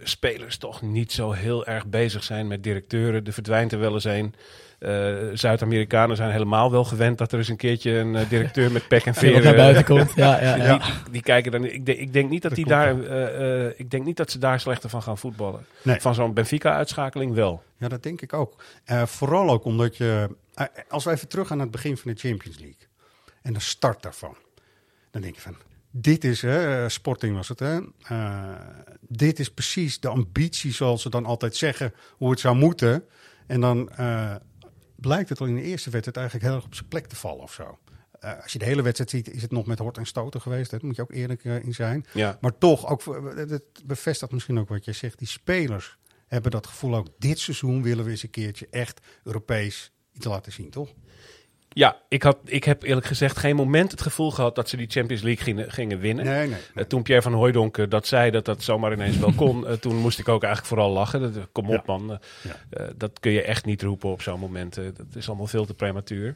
spelers 0.03 0.57
toch 0.57 0.81
niet 0.81 1.11
zo 1.11 1.31
heel 1.31 1.65
erg 1.65 1.85
bezig 1.85 2.23
zijn 2.23 2.47
met 2.47 2.63
directeuren. 2.63 3.25
Er 3.25 3.33
verdwijnt 3.33 3.71
er 3.71 3.79
wel 3.79 3.93
eens 3.93 4.03
een. 4.03 4.35
Uh, 4.79 5.15
Zuid-Amerikanen 5.33 6.15
zijn 6.15 6.31
helemaal 6.31 6.71
wel 6.71 6.83
gewend 6.83 7.17
dat 7.17 7.31
er 7.31 7.37
eens 7.37 7.47
een 7.47 7.57
keertje 7.57 7.91
een 7.91 8.13
uh, 8.13 8.29
directeur 8.29 8.71
met 8.71 8.87
pek 8.87 9.05
en 9.05 9.15
veren 9.23 9.43
naar 9.43 9.55
buiten 9.55 9.85
komt. 9.85 10.13
Ja, 10.15 10.41
ja, 10.41 10.55
ja. 10.55 10.77
Die, 10.77 11.11
die 11.11 11.21
kijken 11.21 11.51
dan. 11.51 11.65
Ik, 11.65 11.85
denk, 11.85 11.99
ik 11.99 12.13
denk 12.13 12.29
niet 12.29 12.41
dat, 12.41 12.51
Dat 12.51 12.59
die 12.59 12.67
daar. 12.67 12.95
Uh, 12.95 13.79
ik 13.79 13.91
denk 13.91 14.05
niet 14.05 14.17
dat 14.17 14.31
ze 14.31 14.39
daar 14.39 14.59
slechter 14.59 14.89
van 14.89 15.01
gaan 15.01 15.17
voetballen. 15.17 15.65
Nee. 15.81 16.01
Van 16.01 16.15
zo'n 16.15 16.33
Benfica-uitschakeling 16.33 17.33
wel. 17.33 17.63
Ja, 17.77 17.87
dat 17.87 18.03
denk 18.03 18.21
ik 18.21 18.33
ook. 18.33 18.63
Uh, 18.85 19.05
vooral 19.05 19.49
ook 19.49 19.65
omdat 19.65 19.97
je. 19.97 20.29
Uh, 20.55 20.65
als 20.89 21.03
we 21.03 21.11
even 21.11 21.27
terug 21.27 21.47
gaan 21.47 21.57
naar 21.57 21.65
het 21.65 21.75
begin 21.75 21.97
van 21.97 22.11
de 22.11 22.19
Champions 22.19 22.57
League. 22.57 22.87
En 23.41 23.53
de 23.53 23.59
start 23.59 24.01
daarvan. 24.01 24.35
Dan 25.11 25.21
denk 25.21 25.35
je 25.35 25.41
van. 25.41 25.55
Dit 26.01 26.23
is, 26.23 26.41
hè, 26.41 26.89
Sporting 26.89 27.35
was 27.35 27.47
het, 27.47 27.59
hè. 27.59 27.79
Uh, 28.11 28.55
dit 29.01 29.39
is 29.39 29.49
precies 29.49 29.99
de 29.99 30.07
ambitie 30.07 30.73
zoals 30.73 31.01
ze 31.01 31.09
dan 31.09 31.25
altijd 31.25 31.55
zeggen 31.55 31.93
hoe 32.11 32.29
het 32.29 32.39
zou 32.39 32.55
moeten. 32.55 33.03
En 33.47 33.61
dan 33.61 33.89
uh, 33.99 34.35
blijkt 34.95 35.29
het 35.29 35.39
al 35.39 35.47
in 35.47 35.55
de 35.55 35.61
eerste 35.61 35.89
wedstrijd 35.89 36.17
eigenlijk 36.17 36.45
heel 36.47 36.55
erg 36.55 36.65
op 36.65 36.75
zijn 36.75 36.87
plek 36.87 37.07
te 37.07 37.15
vallen 37.15 37.43
of 37.43 37.53
zo. 37.53 37.77
als 38.19 38.53
je 38.53 38.59
de 38.59 38.65
hele 38.65 38.81
wedstrijd 38.81 39.09
ziet, 39.09 39.29
is 39.29 39.41
het 39.41 39.51
nog 39.51 39.65
met 39.65 39.79
hort 39.79 39.97
en 39.97 40.05
stoten 40.05 40.41
geweest. 40.41 40.71
Daar 40.71 40.79
moet 40.83 40.95
je 40.95 41.01
ook 41.01 41.13
eerlijk 41.13 41.43
in 41.43 41.73
zijn. 41.73 42.05
Ja. 42.13 42.37
Maar 42.41 42.57
toch, 42.57 42.87
ook, 42.87 43.03
het 43.35 43.63
bevestigt 43.85 44.31
misschien 44.31 44.59
ook 44.59 44.69
wat 44.69 44.85
je 44.85 44.91
zegt. 44.91 45.19
Die 45.19 45.27
spelers 45.27 45.97
hebben 46.27 46.51
dat 46.51 46.67
gevoel 46.67 46.95
ook. 46.95 47.07
Dit 47.17 47.39
seizoen 47.39 47.83
willen 47.83 48.05
we 48.05 48.11
eens 48.11 48.23
een 48.23 48.29
keertje 48.29 48.67
echt 48.69 48.99
Europees 49.23 49.91
iets 50.11 50.25
laten 50.25 50.51
zien, 50.51 50.69
toch? 50.69 50.93
Ja, 51.77 51.97
ik, 52.07 52.23
had, 52.23 52.37
ik 52.45 52.63
heb 52.63 52.83
eerlijk 52.83 53.05
gezegd 53.05 53.37
geen 53.37 53.55
moment 53.55 53.91
het 53.91 54.01
gevoel 54.01 54.31
gehad 54.31 54.55
dat 54.55 54.69
ze 54.69 54.77
die 54.77 54.89
Champions 54.89 55.21
League 55.21 55.43
gingen, 55.43 55.71
gingen 55.71 55.99
winnen. 55.99 56.25
Nee, 56.25 56.47
nee, 56.47 56.59
eh, 56.75 56.83
toen 56.83 57.01
Pierre 57.01 57.23
van 57.23 57.33
Hooijdonk 57.33 57.89
dat 57.91 58.07
zei, 58.07 58.31
dat 58.31 58.45
dat 58.45 58.63
zomaar 58.63 58.93
ineens 58.93 59.17
wel 59.17 59.33
kon, 59.33 59.63
uh, 59.63 59.71
toen 59.71 59.95
moest 59.95 60.19
ik 60.19 60.27
ook 60.27 60.43
eigenlijk 60.43 60.73
vooral 60.73 60.91
lachen. 60.91 61.21
Dat, 61.33 61.47
kom 61.51 61.69
op 61.69 61.85
man, 61.85 62.19
dat 62.95 63.19
kun 63.19 63.31
je 63.31 63.41
echt 63.41 63.65
niet 63.65 63.81
roepen 63.81 64.09
op 64.09 64.21
zo'n 64.21 64.39
moment. 64.39 64.75
dat 64.75 65.15
is 65.15 65.27
allemaal 65.27 65.47
veel 65.47 65.65
te 65.65 65.73
prematuur. 65.73 66.35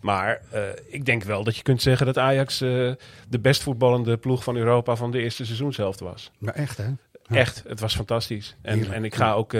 Maar 0.00 0.42
ik 0.86 1.04
denk 1.04 1.22
wel 1.22 1.44
dat 1.44 1.56
je 1.56 1.62
kunt 1.62 1.82
zeggen 1.82 2.06
dat 2.06 2.18
Ajax 2.18 2.58
de 2.58 3.38
best 3.40 3.62
voetballende 3.62 4.16
ploeg 4.16 4.44
van 4.44 4.56
Europa 4.56 4.96
van 4.96 5.10
de 5.10 5.18
eerste 5.20 5.44
seizoenshelft 5.44 6.00
was. 6.00 6.30
Maar 6.38 6.54
echt 6.54 6.76
hè? 6.76 6.86
Echt, 7.28 7.62
het 7.66 7.80
was 7.80 7.94
fantastisch. 7.94 8.56
En, 8.62 8.92
en 8.92 9.04
ik 9.04 9.14
ga 9.14 9.32
ook, 9.32 9.52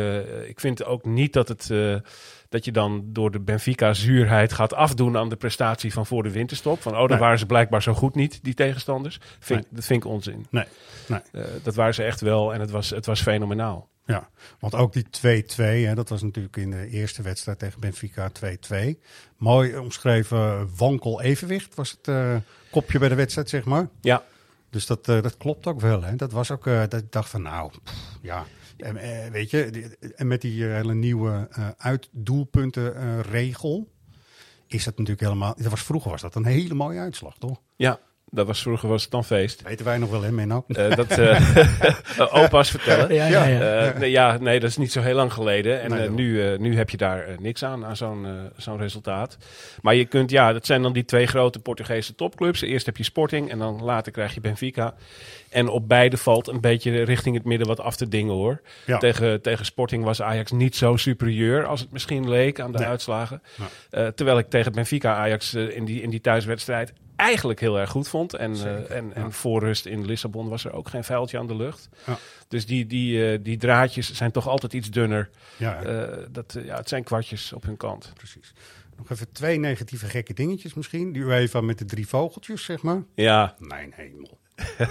ik 0.47 0.61
vind 0.61 0.85
ook 0.85 1.05
niet 1.05 1.33
dat 1.33 1.49
het 1.49 1.71
dat 2.55 2.65
je 2.65 2.73
dan 2.73 3.05
door 3.07 3.31
de 3.31 3.41
Benfica-zuurheid 3.41 4.53
gaat 4.53 4.75
afdoen 4.75 5.17
aan 5.17 5.29
de 5.29 5.37
prestatie 5.37 5.93
van 5.93 6.07
voor 6.07 6.23
de 6.23 6.31
winterstop. 6.31 6.83
Van, 6.83 6.97
oh, 6.97 7.09
dan 7.09 7.19
waren 7.19 7.39
ze 7.39 7.47
blijkbaar 7.47 7.83
zo 7.83 7.95
goed 7.95 8.15
niet, 8.15 8.39
die 8.43 8.55
tegenstanders. 8.55 9.21
Vind, 9.39 9.67
Dat 9.71 9.85
vind 9.85 10.05
ik 10.05 10.11
onzin. 10.11 10.47
Nee, 10.51 10.65
nee. 11.07 11.21
Uh, 11.33 11.45
dat 11.63 11.75
waren 11.75 11.95
ze 11.95 12.03
echt 12.03 12.21
wel 12.21 12.55
en 12.55 12.61
het 12.61 12.71
was, 12.71 12.91
het 12.91 13.07
was 13.07 13.23
fenomenaal. 13.23 13.89
Ja, 14.07 14.29
want 14.59 14.75
ook 14.75 14.93
die 14.93 15.07
2-2, 15.93 15.95
dat 15.95 16.09
was 16.09 16.23
natuurlijk 16.23 16.57
in 16.57 16.71
de 16.71 16.89
eerste 16.89 17.23
wedstrijd 17.23 17.59
tegen 17.59 17.81
Benfica 17.81 18.31
2-2. 18.31 18.75
Mooi 19.37 19.77
omschreven 19.77 20.69
wankel 20.77 21.23
evenwicht 21.23 21.75
was 21.75 21.91
het 21.91 22.09
uh, 22.09 22.37
kopje 22.71 22.99
bij 22.99 23.09
de 23.09 23.15
wedstrijd, 23.15 23.49
zeg 23.49 23.65
maar. 23.65 23.89
Ja. 24.01 24.23
Dus 24.75 24.87
dat, 24.87 25.09
uh, 25.09 25.23
dat 25.23 25.37
klopt 25.37 25.67
ook 25.67 25.81
wel. 25.81 26.03
Hè? 26.03 26.17
Dat 26.17 26.33
was 26.33 26.51
ook, 26.51 26.65
dat 26.65 26.95
ik 26.95 27.13
dacht 27.13 27.31
van 27.31 27.43
nou, 27.43 27.73
ja, 28.23 28.45
en, 28.77 28.97
eh, 28.97 29.31
weet 29.31 29.51
je, 29.51 29.91
en 30.17 30.27
met 30.27 30.41
die 30.41 30.67
eh, 30.67 30.75
hele 30.75 30.95
nieuwe 30.95 31.49
uitdoelpuntenregel 31.77 33.93
is 34.67 34.85
dat 34.85 34.99
natuurlijk 34.99 35.27
helemaal. 35.27 35.55
Dat 35.57 35.67
was, 35.67 35.83
vroeger 35.83 36.11
was 36.11 36.21
dat 36.21 36.35
een 36.35 36.45
hele 36.45 36.75
mooie 36.75 36.99
uitslag, 36.99 37.39
toch? 37.39 37.61
Ja, 37.77 38.01
dat 38.35 38.47
was 38.47 38.63
vroeger 38.63 38.89
was 38.89 39.03
het 39.03 39.11
dan 39.11 39.25
feest. 39.25 39.63
Weten 39.63 39.85
wij 39.85 39.99
nog 39.99 40.11
wel, 40.11 40.23
hè, 40.23 40.33
Menno? 40.33 40.65
Uh, 40.69 40.97
dat 40.97 41.19
uh, 41.19 41.41
opa's 42.43 42.71
vertellen. 42.71 43.15
Ja, 43.15 43.27
ja, 43.27 43.45
ja. 43.45 43.93
Uh, 43.93 43.99
nee, 43.99 44.11
ja, 44.11 44.39
nee, 44.39 44.61
dat 44.61 44.71
is 44.71 44.77
niet 44.77 44.93
zo 44.93 45.01
heel 45.01 45.15
lang 45.15 45.33
geleden. 45.33 45.81
En 45.81 45.91
nee, 45.91 46.11
nu, 46.11 46.59
nu 46.59 46.77
heb 46.77 46.91
je 46.91 46.97
daar 46.97 47.27
niks 47.39 47.65
aan, 47.65 47.85
aan 47.85 47.97
zo'n 47.97 48.27
zo'n 48.57 48.79
resultaat. 48.79 49.37
Maar 49.81 49.95
je 49.95 50.05
kunt, 50.05 50.31
ja, 50.31 50.53
dat 50.53 50.67
zijn 50.67 50.83
dan 50.83 50.93
die 50.93 51.05
twee 51.05 51.27
grote 51.27 51.59
Portugese 51.59 52.15
topclubs. 52.15 52.61
Eerst 52.61 52.87
heb 52.87 52.97
je 52.97 53.05
Sporting 53.05 53.51
en 53.51 53.59
dan 53.59 53.83
later 53.83 54.13
krijg 54.13 54.35
je 54.35 54.41
Benfica. 54.41 54.95
En 55.51 55.69
op 55.69 55.89
beide 55.89 56.17
valt 56.17 56.49
een 56.49 56.61
beetje 56.61 57.03
richting 57.03 57.37
het 57.37 57.45
midden 57.45 57.67
wat 57.67 57.81
af 57.81 57.97
te 57.97 58.09
dingen, 58.09 58.35
hoor. 58.35 58.61
Ja. 58.87 58.99
Tegen, 58.99 59.43
tegen 59.43 59.65
Sporting 59.65 60.05
was 60.05 60.23
Ajax 60.23 60.51
niet 60.51 60.77
zo 60.77 60.97
superieur 60.97 61.67
als 61.67 61.81
het 61.81 61.93
misschien 61.93 62.29
leek 62.29 62.61
aan 62.61 62.73
de 62.73 62.79
nee. 62.79 62.87
uitslagen. 62.87 63.43
terwijl 63.91 64.39
ik 64.39 64.51
tegen 64.51 64.73
Benfica 64.73 65.15
Ajax 65.15 65.55
in, 65.55 65.85
die, 65.85 66.03
in 66.03 66.11
die 66.11 66.21
thuiswedstrijd 66.21 66.93
eigenlijk 67.25 67.61
heel 67.61 67.79
erg 67.79 67.91
goed 67.91 68.09
vond. 68.09 68.35
En, 68.35 68.53
uh, 68.53 68.91
en, 68.91 69.07
ja. 69.09 69.15
en 69.15 69.33
voor 69.33 69.61
rust 69.61 69.87
in 69.87 70.05
Lissabon 70.05 70.49
was 70.49 70.65
er 70.65 70.73
ook 70.73 70.89
geen 70.89 71.05
vuiltje 71.05 71.39
aan 71.39 71.47
de 71.47 71.57
lucht. 71.57 71.89
Ja. 72.07 72.19
Dus 72.49 72.67
die, 72.67 72.87
die, 72.87 73.33
uh, 73.33 73.39
die 73.43 73.57
draadjes 73.57 74.13
zijn 74.13 74.31
toch 74.31 74.49
altijd 74.49 74.73
iets 74.73 74.91
dunner. 74.91 75.31
Ja, 75.57 75.85
uh, 75.87 76.25
dat, 76.31 76.57
ja, 76.65 76.77
het 76.77 76.89
zijn 76.89 77.05
kwartjes 77.05 77.53
op 77.53 77.63
hun 77.63 77.77
kant. 77.77 78.13
Precies. 78.15 78.53
Nog 78.97 79.11
even 79.11 79.33
twee 79.33 79.59
negatieve 79.59 80.07
gekke 80.07 80.35
dingetjes 80.35 80.75
misschien. 80.75 81.13
Die 81.13 81.23
UEFA 81.23 81.61
met 81.61 81.79
de 81.79 81.85
drie 81.85 82.09
vogeltjes, 82.09 82.65
zeg 82.65 82.83
maar. 82.83 83.03
Ja. 83.15 83.55
Mijn 83.59 83.93
hemel. 83.97 84.39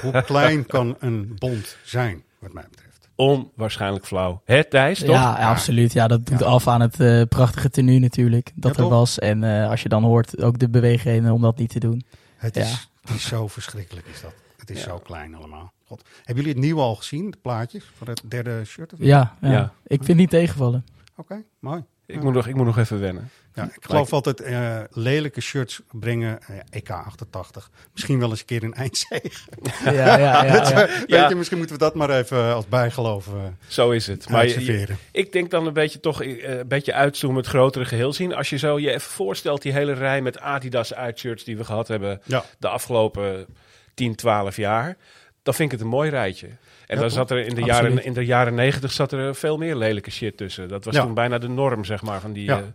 Hoe 0.01 0.23
klein 0.23 0.65
kan 0.75 0.95
een 0.99 1.35
bond 1.37 1.77
zijn, 1.83 2.23
wat 2.39 2.53
mij 2.53 2.65
betreft? 2.69 2.93
onwaarschijnlijk 3.15 4.05
flauw. 4.05 4.41
Het 4.45 4.69
Thijs, 4.69 4.99
toch? 4.99 5.09
Ja, 5.09 5.39
ja, 5.39 5.49
absoluut. 5.49 5.93
Ja, 5.93 6.07
dat 6.07 6.25
doet 6.25 6.39
ja. 6.39 6.45
af 6.45 6.67
aan 6.67 6.81
het 6.81 6.99
uh, 6.99 7.21
prachtige 7.29 7.69
tenue 7.69 7.99
natuurlijk 7.99 8.51
dat 8.55 8.75
ja, 8.75 8.83
er 8.83 8.89
was. 8.89 9.19
En 9.19 9.43
uh, 9.43 9.69
als 9.69 9.83
je 9.83 9.89
dan 9.89 10.03
hoort 10.03 10.41
ook 10.41 10.59
de 10.59 10.69
beweegredenen 10.69 11.33
om 11.33 11.41
dat 11.41 11.57
niet 11.57 11.69
te 11.69 11.79
doen. 11.79 12.03
Het 12.43 12.57
is, 12.57 12.89
het 13.01 13.15
is 13.15 13.27
zo 13.27 13.47
verschrikkelijk 13.47 14.07
is 14.07 14.21
dat. 14.21 14.33
Het 14.57 14.69
is 14.69 14.81
zo 14.81 14.99
klein 14.99 15.35
allemaal. 15.35 15.73
God. 15.85 16.03
Hebben 16.15 16.35
jullie 16.35 16.49
het 16.49 16.59
nieuwe 16.59 16.81
al 16.81 16.95
gezien, 16.95 17.31
de 17.31 17.37
plaatjes 17.41 17.91
van 17.97 18.07
het 18.07 18.21
derde 18.25 18.65
shirt? 18.65 18.93
Of 18.93 18.99
ja, 19.01 19.37
ja, 19.41 19.73
ik 19.83 19.97
vind 19.97 20.07
het 20.07 20.17
niet 20.17 20.29
tegenvallen. 20.29 20.85
Oké, 21.11 21.21
okay, 21.21 21.43
mooi. 21.59 21.83
Ik, 22.05 22.23
moet 22.23 22.33
nog, 22.33 22.47
ik 22.47 22.55
moet 22.55 22.65
nog 22.65 22.77
even 22.77 22.99
wennen. 22.99 23.29
Ja, 23.55 23.63
ik 23.63 23.85
geloof 23.85 24.13
altijd 24.13 24.41
uh, 24.41 24.79
lelijke 24.89 25.41
shirts 25.41 25.81
brengen 25.91 26.39
uh, 26.49 26.57
EK 26.69 26.89
88. 26.89 27.71
Misschien 27.93 28.19
wel 28.19 28.29
eens 28.29 28.39
een 28.39 28.45
keer 28.45 28.63
een 28.63 28.73
eindzege. 28.73 29.49
Ja, 29.83 29.91
ja, 29.91 30.17
ja, 30.17 30.43
ja, 30.53 30.79
ja. 31.07 31.19
Weet 31.19 31.29
je, 31.29 31.35
misschien 31.35 31.57
moeten 31.57 31.75
we 31.75 31.81
dat 31.81 31.95
maar 31.95 32.09
even 32.09 32.53
als 32.53 32.67
bijgeloof 32.67 33.27
uh, 33.27 33.33
Zo 33.67 33.91
is 33.91 34.07
het. 34.07 34.29
Maar 34.29 34.47
je, 34.47 34.87
ik 35.11 35.31
denk 35.31 35.51
dan 35.51 35.67
een 35.67 35.73
beetje 35.73 35.99
toch 35.99 36.23
een 36.23 36.67
beetje 36.67 36.93
uitzoomen, 36.93 37.37
het 37.37 37.47
grotere 37.47 37.85
geheel 37.85 38.13
zien. 38.13 38.33
Als 38.33 38.49
je 38.49 38.57
zo 38.57 38.79
je 38.79 38.89
even 38.89 39.11
voorstelt, 39.11 39.61
die 39.61 39.73
hele 39.73 39.93
rij 39.93 40.21
met 40.21 40.39
Adidas 40.39 40.93
uitshirts 40.93 41.43
die 41.43 41.57
we 41.57 41.63
gehad 41.63 41.87
hebben 41.87 42.21
ja. 42.25 42.45
de 42.59 42.67
afgelopen 42.67 43.45
10, 43.93 44.15
12 44.15 44.55
jaar. 44.55 44.97
Dan 45.43 45.53
vind 45.53 45.71
ik 45.71 45.77
het 45.77 45.85
een 45.85 45.93
mooi 45.93 46.09
rijtje. 46.09 46.49
En 46.93 47.01
dan 47.01 47.11
zat 47.11 47.31
er 47.31 47.37
in 47.37 47.55
de, 47.55 47.63
jaren, 47.63 48.03
in 48.03 48.13
de 48.13 48.25
jaren 48.25 48.55
negentig 48.55 48.91
zat 48.91 49.11
er 49.11 49.35
veel 49.35 49.57
meer 49.57 49.75
lelijke 49.75 50.11
shit 50.11 50.37
tussen. 50.37 50.67
Dat 50.67 50.85
was 50.85 50.95
ja. 50.95 51.01
toen 51.01 51.13
bijna 51.13 51.37
de 51.37 51.49
norm, 51.49 51.85
zeg 51.85 52.01
maar, 52.01 52.21
van 52.21 52.33
die... 52.33 52.43
Ja. 52.43 52.59
Uh... 52.59 52.65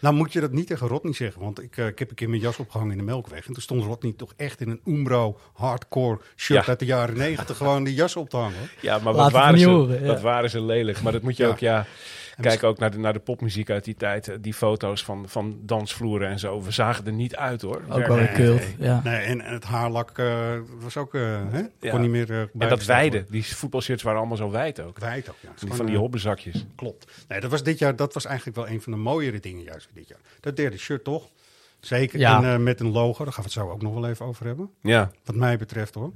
nou 0.00 0.14
moet 0.14 0.32
je 0.32 0.40
dat 0.40 0.52
niet 0.52 0.66
tegen 0.66 0.88
Rodney 0.88 1.12
zeggen, 1.12 1.42
want 1.42 1.62
ik, 1.62 1.76
uh, 1.76 1.86
ik 1.86 1.98
heb 1.98 2.08
een 2.10 2.14
keer 2.14 2.28
mijn 2.28 2.40
jas 2.40 2.58
opgehangen 2.58 2.92
in 2.92 2.98
de 2.98 3.04
Melkweg. 3.04 3.46
En 3.46 3.52
toen 3.52 3.62
stond 3.62 3.84
Rodney 3.84 4.12
toch 4.16 4.32
echt 4.36 4.60
in 4.60 4.68
een 4.68 4.80
Umbro 4.86 5.38
hardcore 5.52 6.18
shirt 6.36 6.64
ja. 6.64 6.70
uit 6.70 6.78
de 6.78 6.84
jaren 6.84 7.16
negentig 7.16 7.56
gewoon 7.56 7.84
die 7.84 7.94
jas 7.94 8.16
op 8.16 8.30
te 8.30 8.36
hangen. 8.36 8.70
Ja, 8.80 8.98
maar 8.98 9.14
wat 9.14 9.32
waren, 9.32 9.58
ze, 9.58 9.68
horen, 9.68 10.06
wat 10.06 10.20
waren 10.20 10.50
ze 10.50 10.60
lelijk. 10.62 11.02
Maar 11.02 11.12
dat 11.12 11.22
moet 11.22 11.36
je 11.36 11.46
ook, 11.46 11.58
ja... 11.58 11.86
Kijk 12.40 12.62
ook 12.62 12.78
naar 12.78 12.90
de, 12.90 12.98
naar 12.98 13.12
de 13.12 13.18
popmuziek 13.18 13.70
uit 13.70 13.84
die 13.84 13.94
tijd. 13.94 14.38
Die 14.40 14.54
foto's 14.54 15.04
van, 15.04 15.28
van 15.28 15.58
dansvloeren 15.62 16.28
en 16.28 16.38
zo. 16.38 16.62
We 16.62 16.70
zagen 16.70 17.06
er 17.06 17.12
niet 17.12 17.36
uit 17.36 17.62
hoor. 17.62 17.82
Ook 17.88 18.06
wel 18.06 18.18
een 18.18 18.28
nee, 18.36 18.74
ja. 18.78 19.00
Nee, 19.04 19.20
en, 19.20 19.40
en 19.40 19.52
het 19.52 19.64
haarlak 19.64 20.18
uh, 20.18 20.58
was 20.80 20.96
ook, 20.96 21.14
uh, 21.14 21.38
hè? 21.50 21.62
Ja. 21.80 21.90
Kon 21.90 22.00
niet 22.00 22.10
meer 22.10 22.30
uh, 22.30 22.40
En 22.40 22.68
dat 22.68 22.84
wijde. 22.84 23.24
Die 23.28 23.46
voetbalshirts 23.46 24.02
waren 24.02 24.18
allemaal 24.18 24.36
zo 24.36 24.50
wijd 24.50 24.80
ook. 24.80 24.98
Wijd 24.98 25.30
ook, 25.30 25.36
ja. 25.40 25.50
Die 25.58 25.72
van 25.72 25.86
die 25.86 25.96
hobbezakjes. 25.96 26.66
Klopt. 26.74 27.24
Nee, 27.28 27.40
dat 27.40 27.50
was 27.50 27.62
dit 27.62 27.78
jaar, 27.78 27.96
dat 27.96 28.14
was 28.14 28.24
eigenlijk 28.24 28.56
wel 28.56 28.68
een 28.68 28.82
van 28.82 28.92
de 28.92 28.98
mooiere 28.98 29.40
dingen 29.40 29.62
juist 29.62 29.88
dit 29.94 30.08
jaar. 30.08 30.20
Dat 30.40 30.56
derde 30.56 30.78
shirt 30.78 31.04
toch? 31.04 31.28
Zeker 31.80 32.18
ja. 32.18 32.38
in, 32.38 32.44
uh, 32.44 32.56
met 32.56 32.80
een 32.80 32.90
logo, 32.90 33.24
daar 33.24 33.32
gaan 33.32 33.44
we 33.44 33.50
het 33.50 33.58
zo 33.58 33.70
ook 33.70 33.82
nog 33.82 33.94
wel 33.94 34.08
even 34.08 34.26
over 34.26 34.46
hebben. 34.46 34.70
Ja. 34.82 35.10
Wat 35.24 35.34
mij 35.34 35.58
betreft 35.58 35.94
hoor. 35.94 36.12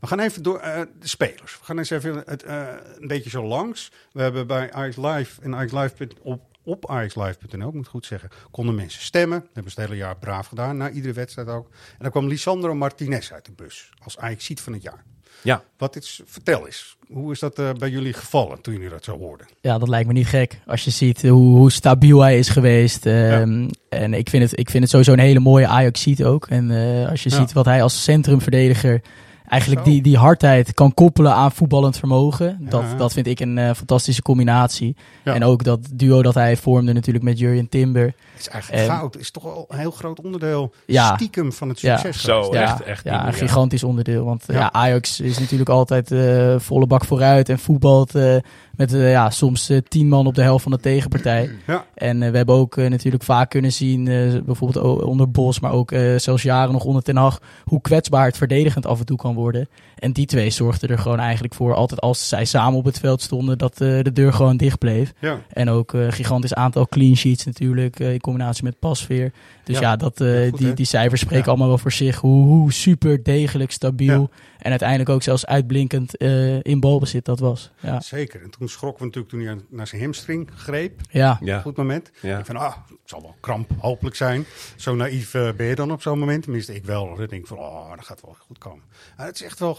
We 0.00 0.06
gaan 0.06 0.20
even 0.20 0.42
door 0.42 0.60
uh, 0.64 0.80
de 1.00 1.08
spelers. 1.08 1.58
We 1.58 1.64
gaan 1.64 1.78
eens 1.78 1.90
even 1.90 2.22
het, 2.26 2.44
uh, 2.44 2.68
een 2.98 3.08
beetje 3.08 3.30
zo 3.30 3.46
langs. 3.46 3.92
We 4.12 4.22
hebben 4.22 4.46
bij 4.46 4.88
Ice 4.88 5.06
Live 5.06 5.42
en 5.42 5.52
Ice 5.52 5.78
Live 5.78 6.08
op, 6.22 6.42
op 6.62 6.90
icelive.nl, 7.04 7.68
ik 7.68 7.74
moet 7.74 7.88
goed 7.88 8.06
zeggen, 8.06 8.30
konden 8.50 8.74
mensen 8.74 9.02
stemmen. 9.02 9.38
Dat 9.38 9.50
hebben 9.52 9.72
ze 9.72 9.80
het 9.80 9.88
hele 9.88 10.00
jaar 10.00 10.16
braaf 10.16 10.46
gedaan, 10.46 10.76
na 10.76 10.90
iedere 10.90 11.14
wedstrijd 11.14 11.48
ook. 11.48 11.68
En 11.70 11.98
dan 11.98 12.10
kwam 12.10 12.26
Lisandro 12.26 12.74
Martinez 12.74 13.32
uit 13.32 13.44
de 13.44 13.52
bus, 13.52 13.90
als 14.02 14.18
Ajax 14.18 14.52
van 14.54 14.72
het 14.72 14.82
jaar. 14.82 15.04
Ja. 15.42 15.62
Wat 15.78 15.96
is, 15.96 16.20
vertel 16.24 16.66
eens, 16.66 16.96
hoe 17.12 17.32
is 17.32 17.38
dat 17.38 17.58
uh, 17.58 17.72
bij 17.72 17.90
jullie 17.90 18.12
gevallen 18.12 18.60
toen 18.60 18.74
jullie 18.74 18.88
dat 18.88 19.04
zo 19.04 19.18
hoorden? 19.18 19.46
Ja, 19.60 19.78
dat 19.78 19.88
lijkt 19.88 20.06
me 20.06 20.12
niet 20.12 20.26
gek. 20.26 20.60
Als 20.66 20.84
je 20.84 20.90
ziet 20.90 21.22
hoe, 21.22 21.56
hoe 21.58 21.72
stabiel 21.72 22.20
hij 22.20 22.38
is 22.38 22.48
geweest. 22.48 23.06
Um, 23.06 23.62
ja. 23.62 23.68
En 23.88 24.14
ik 24.14 24.28
vind, 24.28 24.42
het, 24.42 24.58
ik 24.58 24.70
vind 24.70 24.82
het 24.82 24.92
sowieso 24.92 25.12
een 25.12 25.18
hele 25.18 25.40
mooie 25.40 25.66
ajax 25.66 26.22
ook. 26.22 26.46
En 26.46 26.70
uh, 26.70 27.08
als 27.08 27.22
je 27.22 27.30
ja. 27.30 27.36
ziet 27.36 27.52
wat 27.52 27.64
hij 27.64 27.82
als 27.82 28.02
centrumverdediger 28.02 29.02
eigenlijk 29.48 29.84
die, 29.84 30.02
die 30.02 30.16
hardheid 30.16 30.74
kan 30.74 30.94
koppelen 30.94 31.34
aan 31.34 31.52
voetballend 31.52 31.98
vermogen. 31.98 32.56
Dat, 32.60 32.82
ja. 32.82 32.94
dat 32.94 33.12
vind 33.12 33.26
ik 33.26 33.40
een 33.40 33.56
uh, 33.56 33.70
fantastische 33.74 34.22
combinatie. 34.22 34.96
Ja. 35.24 35.34
En 35.34 35.44
ook 35.44 35.64
dat 35.64 35.80
duo 35.92 36.22
dat 36.22 36.34
hij 36.34 36.56
vormde 36.56 36.92
natuurlijk 36.92 37.24
met 37.24 37.38
Jurjen 37.38 37.68
Timber. 37.68 38.04
Het 38.04 38.40
is 38.40 38.48
eigenlijk 38.48 38.82
en, 38.82 38.96
goud. 38.96 39.18
is 39.18 39.30
toch 39.30 39.42
wel 39.42 39.64
een 39.68 39.78
heel 39.78 39.90
groot 39.90 40.20
onderdeel 40.20 40.72
ja. 40.86 41.14
stiekem 41.14 41.52
van 41.52 41.68
het 41.68 41.78
succes. 41.78 42.22
Zo, 42.22 42.50
echt, 42.50 42.82
echt. 42.82 43.04
Ja, 43.04 43.26
een 43.26 43.34
gigantisch 43.34 43.84
onderdeel. 43.84 44.24
Want 44.24 44.44
ja. 44.46 44.72
Ajax 44.72 45.20
is 45.20 45.38
natuurlijk 45.38 45.70
altijd 45.70 46.10
uh, 46.10 46.58
volle 46.58 46.86
bak 46.86 47.04
vooruit 47.04 47.48
en 47.48 47.58
voetbalt 47.58 48.14
uh, 48.14 48.36
met 48.76 48.90
ja, 48.90 49.30
soms 49.30 49.70
tien 49.88 50.08
man 50.08 50.26
op 50.26 50.34
de 50.34 50.42
helft 50.42 50.62
van 50.62 50.72
de 50.72 50.78
tegenpartij. 50.78 51.50
Ja. 51.66 51.84
En 51.94 52.18
we 52.18 52.36
hebben 52.36 52.54
ook 52.54 52.76
natuurlijk 52.76 53.22
vaak 53.22 53.50
kunnen 53.50 53.72
zien, 53.72 54.04
bijvoorbeeld 54.44 55.02
onder 55.02 55.30
Bos, 55.30 55.60
maar 55.60 55.72
ook 55.72 55.92
zelfs 56.16 56.42
jaren 56.42 56.72
nog 56.72 56.84
onder 56.84 57.02
Ten 57.02 57.16
Hag, 57.16 57.40
hoe 57.64 57.80
kwetsbaar 57.80 58.26
het 58.26 58.36
verdedigend 58.36 58.86
af 58.86 58.98
en 58.98 59.06
toe 59.06 59.16
kan 59.16 59.34
worden. 59.34 59.68
En 59.98 60.12
die 60.12 60.26
twee 60.26 60.50
zorgden 60.50 60.88
er 60.88 60.98
gewoon 60.98 61.18
eigenlijk 61.18 61.54
voor, 61.54 61.74
altijd 61.74 62.00
als 62.00 62.28
zij 62.28 62.44
samen 62.44 62.78
op 62.78 62.84
het 62.84 62.98
veld 62.98 63.22
stonden, 63.22 63.58
dat 63.58 63.76
de 63.76 64.10
deur 64.12 64.32
gewoon 64.32 64.56
dicht 64.56 64.78
bleef. 64.78 65.12
Ja. 65.18 65.38
En 65.48 65.68
ook 65.68 65.92
een 65.92 66.12
gigantisch 66.12 66.54
aantal 66.54 66.86
clean 66.88 67.16
sheets 67.16 67.44
natuurlijk, 67.44 67.98
in 67.98 68.20
combinatie 68.20 68.64
met 68.64 68.78
pasveer. 68.78 69.32
Dus 69.64 69.78
ja, 69.78 69.96
dat, 69.96 70.16
die, 70.56 70.74
die 70.74 70.86
cijfers 70.86 71.20
spreken 71.20 71.48
allemaal 71.48 71.68
wel 71.68 71.78
voor 71.78 71.92
zich. 71.92 72.20
Hoe, 72.20 72.46
hoe 72.46 72.72
super 72.72 73.22
degelijk, 73.22 73.70
stabiel 73.70 74.30
en 74.64 74.70
uiteindelijk 74.70 75.10
ook 75.10 75.22
zelfs 75.22 75.46
uitblinkend 75.46 76.14
in 76.62 76.80
balbezit 76.80 77.24
dat 77.24 77.38
was. 77.38 77.70
Ja. 77.80 78.00
Zeker. 78.00 78.42
En 78.42 78.50
toen 78.50 78.68
schrokken 78.68 78.98
we 78.98 79.04
natuurlijk 79.04 79.34
toen 79.34 79.44
hij 79.44 79.64
naar 79.68 79.86
zijn 79.86 80.02
hamstring 80.02 80.50
greep. 80.54 81.00
Ja. 81.10 81.38
ja. 81.40 81.60
Goed 81.60 81.76
moment. 81.76 82.10
Ja. 82.22 82.38
Ik 82.38 82.46
van, 82.46 82.56
ah, 82.56 82.76
het 82.88 82.98
zal 83.04 83.22
wel 83.22 83.36
kramp 83.40 83.70
hopelijk 83.78 84.16
zijn. 84.16 84.44
Zo 84.76 84.94
naïef 84.94 85.30
ben 85.30 85.66
je 85.66 85.74
dan 85.74 85.92
op 85.92 86.02
zo'n 86.02 86.18
moment. 86.18 86.42
Tenminste, 86.42 86.74
ik 86.74 86.84
wel. 86.84 87.22
Ik 87.22 87.30
denk 87.30 87.46
van, 87.46 87.58
oh, 87.58 87.90
dat 87.90 88.04
gaat 88.04 88.20
wel 88.20 88.36
goed 88.38 88.58
komen. 88.58 88.84
het 89.16 89.34
is 89.34 89.42
echt 89.42 89.58
wel, 89.58 89.78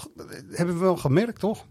hebben 0.52 0.76
we 0.76 0.82
wel 0.82 0.98
gemerkt, 0.98 1.40
toch? 1.40 1.66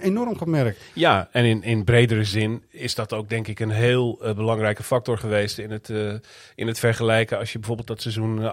Enorm 0.00 0.36
gemerkt. 0.36 0.80
Ja, 0.94 1.28
en 1.32 1.44
in, 1.44 1.62
in 1.62 1.84
bredere 1.84 2.24
zin 2.24 2.64
is 2.68 2.94
dat 2.94 3.12
ook 3.12 3.28
denk 3.28 3.48
ik 3.48 3.60
een 3.60 3.70
heel 3.70 4.18
uh, 4.22 4.34
belangrijke 4.34 4.82
factor 4.82 5.18
geweest 5.18 5.58
in 5.58 5.70
het, 5.70 5.88
uh, 5.88 6.14
in 6.54 6.66
het 6.66 6.78
vergelijken. 6.78 7.38
Als 7.38 7.52
je 7.52 7.58
bijvoorbeeld 7.58 7.88
dat 7.88 8.00
seizoen 8.00 8.52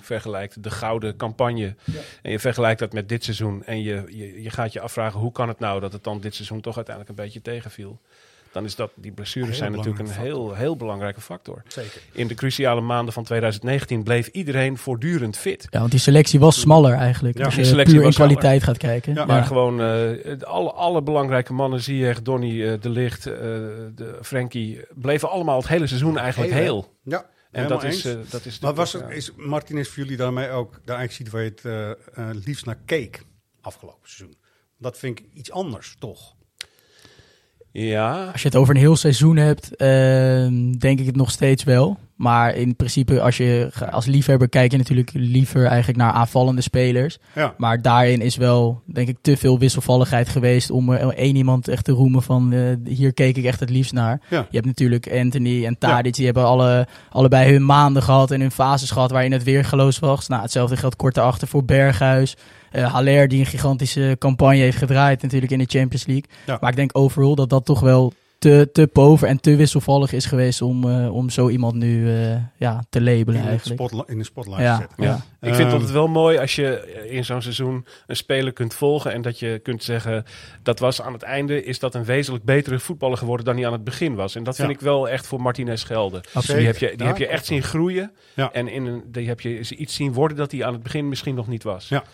18-19 0.00 0.04
vergelijkt, 0.04 0.62
de 0.62 0.70
gouden 0.70 1.16
campagne. 1.16 1.74
Ja. 1.84 2.00
En 2.22 2.30
je 2.30 2.38
vergelijkt 2.38 2.80
dat 2.80 2.92
met 2.92 3.08
dit 3.08 3.24
seizoen. 3.24 3.64
En 3.64 3.82
je, 3.82 4.04
je, 4.08 4.42
je 4.42 4.50
gaat 4.50 4.72
je 4.72 4.80
afvragen, 4.80 5.20
hoe 5.20 5.32
kan 5.32 5.48
het 5.48 5.58
nou 5.58 5.80
dat 5.80 5.92
het 5.92 6.04
dan 6.04 6.20
dit 6.20 6.34
seizoen 6.34 6.60
toch 6.60 6.76
uiteindelijk 6.76 7.18
een 7.18 7.24
beetje 7.24 7.42
tegenviel? 7.42 8.00
Dan 8.54 8.64
is 8.64 8.76
dat, 8.76 8.92
die 8.96 9.12
blessures 9.12 9.58
zijn 9.58 9.72
natuurlijk 9.72 9.98
een 9.98 10.14
heel, 10.14 10.54
heel 10.54 10.76
belangrijke 10.76 11.20
factor. 11.20 11.62
Zeker. 11.66 12.00
In 12.12 12.26
de 12.26 12.34
cruciale 12.34 12.80
maanden 12.80 13.14
van 13.14 13.24
2019 13.24 14.02
bleef 14.02 14.26
iedereen 14.26 14.78
voortdurend 14.78 15.36
fit. 15.36 15.66
Ja, 15.70 15.78
want 15.78 15.90
die 15.90 16.00
selectie 16.00 16.40
was 16.40 16.60
smaller 16.60 16.92
eigenlijk. 16.92 17.38
Ja. 17.38 17.44
Als 17.44 17.54
je 17.54 17.82
puur 17.82 18.02
in 18.02 18.12
kwaliteit 18.12 18.62
gaat 18.62 18.78
kijken. 18.78 19.14
Ja. 19.14 19.24
Maar 19.24 19.44
gewoon 19.44 19.80
uh, 19.80 20.42
alle, 20.42 20.72
alle 20.72 21.02
belangrijke 21.02 21.52
mannen, 21.52 21.80
Ziyech, 21.80 22.22
Donny, 22.22 22.50
uh, 22.50 22.80
De 22.80 22.88
Licht, 22.88 23.26
uh, 23.26 23.34
de 23.34 24.18
Frenkie, 24.22 24.80
bleven 24.94 25.30
allemaal 25.30 25.58
het 25.58 25.68
hele 25.68 25.86
seizoen 25.86 26.18
eigenlijk 26.18 26.52
heel. 26.52 26.62
heel. 26.62 26.94
Ja. 27.02 27.26
En 27.50 27.68
dat 27.68 27.84
is, 27.84 28.06
uh, 28.06 28.14
dat 28.30 28.44
is. 28.44 28.58
Maar 28.58 28.74
was 28.74 28.92
het, 28.92 29.10
is 29.10 29.32
Martinez 29.36 29.88
voor 29.88 30.02
jullie 30.02 30.16
daarmee 30.16 30.50
ook 30.50 30.72
de 30.72 30.92
eigenlijk 30.92 31.12
ziet 31.12 31.30
waar 31.30 31.42
je 31.42 31.50
het 31.50 31.98
uh, 32.18 32.30
liefst 32.44 32.66
naar 32.66 32.78
keek 32.84 33.24
afgelopen 33.60 34.08
seizoen? 34.08 34.36
Dat 34.78 34.98
vind 34.98 35.18
ik 35.18 35.26
iets 35.32 35.50
anders, 35.50 35.96
toch? 35.98 36.34
Ja. 37.82 38.24
Als 38.32 38.42
je 38.42 38.48
het 38.48 38.56
over 38.56 38.74
een 38.74 38.80
heel 38.80 38.96
seizoen 38.96 39.36
hebt, 39.36 39.70
uh, 39.72 39.78
denk 40.78 41.00
ik 41.00 41.06
het 41.06 41.16
nog 41.16 41.30
steeds 41.30 41.64
wel. 41.64 41.98
Maar 42.16 42.54
in 42.54 42.76
principe, 42.76 43.20
als 43.20 43.36
je 43.36 43.70
als 43.90 44.06
liefhebber 44.06 44.48
kijk 44.48 44.70
je 44.70 44.76
natuurlijk 44.76 45.10
liever 45.12 45.66
eigenlijk 45.66 45.98
naar 45.98 46.12
aanvallende 46.12 46.60
spelers. 46.60 47.18
Ja. 47.34 47.54
Maar 47.58 47.82
daarin 47.82 48.20
is 48.20 48.36
wel, 48.36 48.82
denk 48.86 49.08
ik, 49.08 49.16
te 49.20 49.36
veel 49.36 49.58
wisselvalligheid 49.58 50.28
geweest 50.28 50.70
om 50.70 50.90
er 50.90 51.14
één 51.14 51.36
iemand 51.36 51.68
echt 51.68 51.84
te 51.84 51.92
roemen 51.92 52.22
van 52.22 52.52
uh, 52.52 52.76
hier 52.84 53.12
keek 53.12 53.36
ik 53.36 53.44
echt 53.44 53.60
het 53.60 53.70
liefst 53.70 53.92
naar. 53.92 54.20
Ja. 54.30 54.46
Je 54.50 54.56
hebt 54.56 54.66
natuurlijk 54.66 55.12
Anthony 55.12 55.66
en 55.66 55.78
Tadic, 55.78 56.14
die 56.14 56.24
hebben 56.24 56.44
alle, 56.44 56.86
allebei 57.10 57.52
hun 57.52 57.64
maanden 57.64 58.02
gehad 58.02 58.30
en 58.30 58.40
hun 58.40 58.50
fases 58.50 58.90
gehad 58.90 59.10
waarin 59.10 59.32
het 59.32 59.42
weergeloos 59.42 59.98
was. 59.98 60.28
Nou, 60.28 60.42
hetzelfde 60.42 60.76
geldt 60.76 60.96
kort 60.96 61.14
daarachter 61.14 61.48
voor 61.48 61.64
Berghuis. 61.64 62.36
Uh, 62.76 62.92
Haller 62.92 63.28
die 63.28 63.40
een 63.40 63.46
gigantische 63.46 64.16
campagne 64.18 64.56
heeft 64.56 64.76
gedraaid 64.76 65.22
natuurlijk 65.22 65.52
in 65.52 65.58
de 65.58 65.66
Champions 65.68 66.06
League. 66.06 66.30
Ja. 66.46 66.58
Maar 66.60 66.70
ik 66.70 66.76
denk 66.76 66.98
overal 66.98 67.34
dat 67.34 67.50
dat 67.50 67.64
toch 67.64 67.80
wel 67.80 68.12
te, 68.44 68.68
te 68.72 68.86
pover 68.86 69.28
en 69.28 69.40
te 69.40 69.56
wisselvallig 69.56 70.12
is 70.12 70.24
geweest 70.24 70.62
om, 70.62 70.84
uh, 70.84 71.14
om 71.14 71.30
zo 71.30 71.48
iemand 71.48 71.74
nu 71.74 72.06
uh, 72.06 72.36
ja, 72.56 72.84
te 72.90 73.02
labelen 73.02 73.40
in 73.40 73.46
eigenlijk. 73.46 73.80
Spotla 73.80 74.04
in 74.06 74.18
de 74.18 74.24
spotlight 74.24 74.62
ja, 74.62 74.74
te 74.74 74.80
zetten. 74.80 75.04
Ja. 75.04 75.24
ja. 75.40 75.48
Ik 75.48 75.54
vind 75.54 75.72
het 75.72 75.90
wel 75.90 76.08
mooi 76.08 76.38
als 76.38 76.54
je 76.54 77.04
in 77.08 77.24
zo'n 77.24 77.42
seizoen 77.42 77.86
een 78.06 78.16
speler 78.16 78.52
kunt 78.52 78.74
volgen 78.74 79.12
en 79.12 79.22
dat 79.22 79.38
je 79.38 79.60
kunt 79.62 79.82
zeggen 79.82 80.24
dat 80.62 80.78
was 80.78 81.02
aan 81.02 81.12
het 81.12 81.22
einde 81.22 81.64
is 81.64 81.78
dat 81.78 81.94
een 81.94 82.04
wezenlijk 82.04 82.44
betere 82.44 82.78
voetballer 82.78 83.18
geworden 83.18 83.46
dan 83.46 83.56
hij 83.56 83.66
aan 83.66 83.72
het 83.72 83.84
begin 83.84 84.14
was. 84.14 84.34
En 84.34 84.44
dat 84.44 84.56
vind 84.56 84.70
ik 84.70 84.80
wel 84.80 85.08
echt 85.08 85.26
voor 85.26 85.40
Martinez 85.40 85.86
gelden. 85.86 86.22
Absoluut. 86.32 86.58
Die 86.58 86.66
heb 86.66 86.76
je, 86.78 86.96
die 86.96 87.06
heb 87.06 87.16
je 87.16 87.26
echt 87.26 87.46
zien 87.46 87.62
groeien 87.62 88.12
ja. 88.34 88.52
en 88.52 88.68
in 88.68 88.86
een, 88.86 89.02
die 89.06 89.28
heb 89.28 89.40
je 89.40 89.58
iets 89.58 89.94
zien 89.94 90.12
worden 90.12 90.36
dat 90.36 90.52
hij 90.52 90.64
aan 90.64 90.72
het 90.72 90.82
begin 90.82 91.08
misschien 91.08 91.34
nog 91.34 91.48
niet 91.48 91.62
was. 91.62 91.88
Ja. 91.88 92.04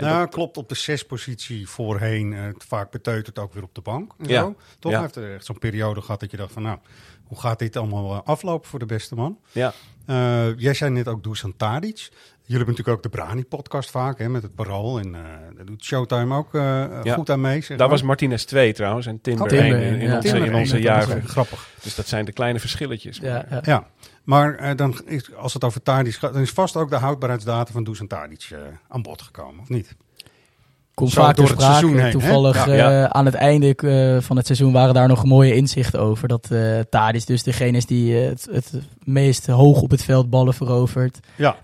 Nou, 0.00 0.20
dat... 0.20 0.30
klopt 0.34 0.56
op 0.56 0.68
de 0.68 0.74
zespositie 0.74 1.68
voorheen. 1.68 2.32
Uh, 2.32 2.48
vaak 2.58 2.90
beteuterd 2.90 3.38
ook 3.38 3.54
weer 3.54 3.62
op 3.62 3.74
de 3.74 3.80
bank. 3.80 4.12
En 4.18 4.28
ja. 4.28 4.40
Zo. 4.40 4.56
Toch 4.78 4.92
ja. 4.92 5.00
heeft 5.00 5.16
er 5.16 5.34
echt 5.34 5.44
zo'n 5.44 5.58
periode 5.58 6.00
gehad 6.00 6.20
dat 6.20 6.30
je 6.30 6.36
dacht 6.36 6.52
van... 6.52 6.62
nou, 6.62 6.78
hoe 7.24 7.40
gaat 7.40 7.58
dit 7.58 7.76
allemaal 7.76 8.14
uh, 8.14 8.20
aflopen 8.24 8.68
voor 8.68 8.78
de 8.78 8.86
beste 8.86 9.14
man? 9.14 9.38
Ja. 9.52 9.72
Uh, 10.06 10.58
jij 10.58 10.74
zei 10.74 10.90
net 10.90 11.08
ook 11.08 11.22
Dusan 11.22 11.56
Tadic. 11.56 12.08
Jullie 12.50 12.64
hebben 12.64 12.82
natuurlijk 12.84 13.06
ook 13.06 13.12
de 13.12 13.22
Brani-podcast 13.22 13.90
vaak, 13.90 14.18
hè, 14.18 14.28
met 14.28 14.42
het 14.42 14.54
Parool. 14.54 14.98
En 14.98 15.06
uh, 15.06 15.20
daar 15.56 15.64
doet 15.64 15.84
Showtime 15.84 16.36
ook 16.36 16.54
uh, 16.54 16.62
ja. 17.02 17.14
goed 17.14 17.30
aan 17.30 17.40
mee. 17.40 17.60
Zeg 17.60 17.78
Daar 17.78 17.88
was 17.88 18.02
Martinez 18.02 18.44
2 18.44 18.72
trouwens 18.72 19.06
en 19.06 19.20
Timber 19.20 19.52
1 19.52 19.74
oh, 19.74 19.80
in, 19.80 20.00
in, 20.00 20.08
ja. 20.08 20.16
onze, 20.16 20.28
Timber 20.28 20.48
in 20.48 20.54
onze 20.54 20.80
jaren. 20.80 21.28
Grappig. 21.28 21.68
Dus 21.82 21.94
dat 21.94 22.08
zijn 22.08 22.24
de 22.24 22.32
kleine 22.32 22.60
verschilletjes. 22.60 23.16
Ja, 23.16 23.46
ja. 23.50 23.60
ja. 23.64 23.86
maar 24.24 24.60
uh, 24.62 24.76
dan 24.76 25.00
is, 25.04 25.34
als 25.34 25.54
het 25.54 25.64
over 25.64 25.82
Tadic 25.82 26.14
gaat, 26.14 26.32
dan 26.32 26.42
is 26.42 26.50
vast 26.50 26.76
ook 26.76 26.90
de 26.90 26.96
houdbaarheidsdatum 26.96 27.72
van 27.72 27.84
Dusan 27.84 28.06
Tadic 28.06 28.48
aan 28.88 29.02
bod 29.02 29.22
gekomen, 29.22 29.60
of 29.60 29.68
niet? 29.68 29.96
Komt 31.00 31.12
vaak 31.12 31.36
door 31.36 31.48
het 31.48 31.60
seizoen 31.60 31.98
heen. 31.98 32.10
Toevallig 32.10 32.66
ja, 32.66 32.74
ja. 32.74 33.02
Uh, 33.02 33.04
aan 33.04 33.24
het 33.24 33.34
einde 33.34 33.76
uh, 33.84 34.20
van 34.20 34.36
het 34.36 34.46
seizoen 34.46 34.72
waren 34.72 34.94
daar 34.94 35.08
nog 35.08 35.24
mooie 35.24 35.54
inzichten 35.54 36.00
over. 36.00 36.28
Dat 36.28 36.48
uh, 36.52 37.08
dus 37.24 37.42
degene 37.42 37.76
is 37.76 37.86
die 37.86 38.14
het, 38.14 38.48
het, 38.52 38.72
meest 39.04 39.46
hoog 39.46 39.82
op 39.82 39.90
het 39.90 40.04
veld 40.04 40.30
ballen 40.30 40.54
verovert. 40.54 41.18
Ja. 41.36 41.56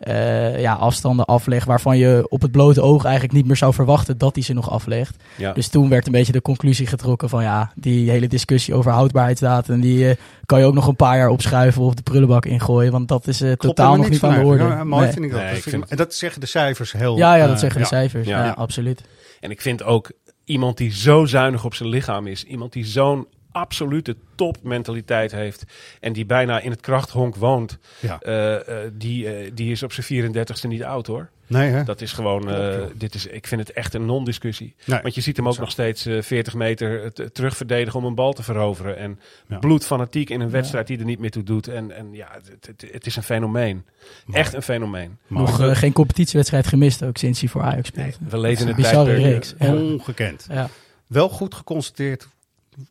ja, 0.58 0.72
afstanden 0.72 1.24
aflegt 1.24 1.66
waarvan 1.66 1.98
je 1.98 2.26
op 2.28 2.42
het 2.42 2.50
blote 2.50 2.80
oog 2.80 3.04
eigenlijk 3.04 3.34
niet 3.34 3.46
meer 3.46 3.56
zou 3.56 3.74
verwachten 3.74 4.18
dat 4.18 4.34
hij 4.34 4.44
ze 4.44 4.52
nog 4.52 4.70
aflegt. 4.70 5.16
Ja. 5.36 5.52
Dus 5.52 5.68
toen 5.68 5.88
werd 5.88 6.06
een 6.06 6.12
beetje 6.12 6.32
de 6.32 6.42
conclusie 6.42 6.86
getrokken 6.86 7.28
van 7.28 7.42
ja, 7.42 7.72
die 7.74 8.10
hele 8.10 8.26
discussie 8.28 8.74
over 8.74 8.92
houdbaarheidsdatum, 8.92 9.80
die 9.80 10.16
kan 10.46 10.58
je 10.58 10.64
ook 10.64 10.74
nog 10.74 10.86
een 10.86 10.96
paar 10.96 11.16
jaar 11.16 11.28
opschuiven 11.28 11.82
of 11.82 11.94
de 11.94 12.02
prullenbak 12.02 12.46
ingooien. 12.46 12.92
Want 12.92 13.08
dat 13.08 13.26
is 13.26 13.42
totaal 13.56 13.96
nog 13.96 14.08
niet 14.08 14.22
aan 14.22 14.38
de 14.38 14.44
orde. 14.44 14.84
Mooi 14.84 15.04
nee. 15.04 15.12
vind 15.12 15.24
ik 15.24 15.30
dat. 15.30 15.40
Nee, 15.40 15.52
dat, 15.52 15.62
vind 15.62 15.84
ik, 15.84 15.90
en 15.90 15.96
dat 15.96 16.14
zeggen 16.14 16.40
de 16.40 16.46
cijfers 16.46 16.92
heel... 16.92 17.16
Ja, 17.16 17.34
ja 17.34 17.46
dat 17.46 17.60
zeggen 17.60 17.80
de 17.80 17.86
cijfers. 17.86 18.26
Ja, 18.26 18.50
absoluut. 18.50 19.02
En 19.40 19.50
ik 19.50 19.60
vind 19.60 19.82
ook 19.82 20.12
iemand 20.44 20.76
die 20.76 20.92
zo 20.92 21.24
zuinig 21.24 21.64
op 21.64 21.74
zijn 21.74 21.88
lichaam 21.88 22.26
is. 22.26 22.44
Iemand 22.44 22.72
die 22.72 22.84
zo'n 22.84 23.26
absolute 23.52 24.16
topmentaliteit 24.34 25.32
heeft. 25.32 25.64
En 26.00 26.12
die 26.12 26.26
bijna 26.26 26.60
in 26.60 26.70
het 26.70 26.80
krachthonk 26.80 27.36
woont. 27.36 27.78
Ja. 28.00 28.20
Uh, 28.26 28.52
uh, 28.52 28.90
die, 28.92 29.44
uh, 29.44 29.50
die 29.54 29.70
is 29.70 29.82
op 29.82 29.92
zijn 29.92 30.34
34ste 30.34 30.68
niet 30.68 30.84
oud 30.84 31.06
hoor. 31.06 31.30
Nee, 31.48 31.70
hè? 31.70 31.84
Dat 31.84 32.00
is 32.00 32.12
gewoon, 32.12 32.50
uh, 32.50 32.76
dit 32.94 33.14
is, 33.14 33.26
ik 33.26 33.46
vind 33.46 33.60
het 33.60 33.72
echt 33.72 33.94
een 33.94 34.06
non-discussie. 34.06 34.74
Nee, 34.84 35.00
Want 35.02 35.14
je 35.14 35.20
ziet 35.20 35.36
hem 35.36 35.48
ook 35.48 35.54
zo. 35.54 35.60
nog 35.60 35.70
steeds 35.70 36.06
uh, 36.06 36.22
40 36.22 36.54
meter 36.54 37.12
terug 37.32 37.56
verdedigen 37.56 37.98
om 38.00 38.04
een 38.06 38.14
bal 38.14 38.32
te 38.32 38.42
veroveren. 38.42 38.96
En 38.96 39.20
Ja. 39.48 39.58
bloedfanatiek 39.58 40.30
in 40.30 40.40
een 40.40 40.50
wedstrijd 40.50 40.86
die 40.86 40.98
er 40.98 41.04
niet 41.04 41.18
meer 41.18 41.30
toe 41.30 41.42
doet. 41.42 41.68
En, 41.68 41.90
en 41.96 42.12
ja, 42.12 42.28
het, 42.32 42.66
het, 42.66 42.92
het 42.92 43.06
is 43.06 43.16
een 43.16 43.22
fenomeen. 43.22 43.84
Echt 44.32 44.54
een 44.54 44.62
fenomeen. 44.62 45.18
Nog 45.26 45.60
uh, 45.60 45.76
geen 45.76 45.92
competitiewedstrijd 45.92 46.66
gemist 46.66 47.02
ook 47.02 47.16
sinds 47.16 47.40
hij 47.40 47.48
voor 47.48 47.62
Ajax 47.62 47.88
speelt. 47.88 48.18
We 48.28 48.38
leven 48.38 48.68
in 48.68 48.74
bizarre 48.76 49.20
tijdperk. 49.20 49.72
Ongekend. 49.72 50.46
Ja. 50.50 50.68
Wel 51.06 51.28
goed 51.28 51.54
geconstateerd. 51.54 52.28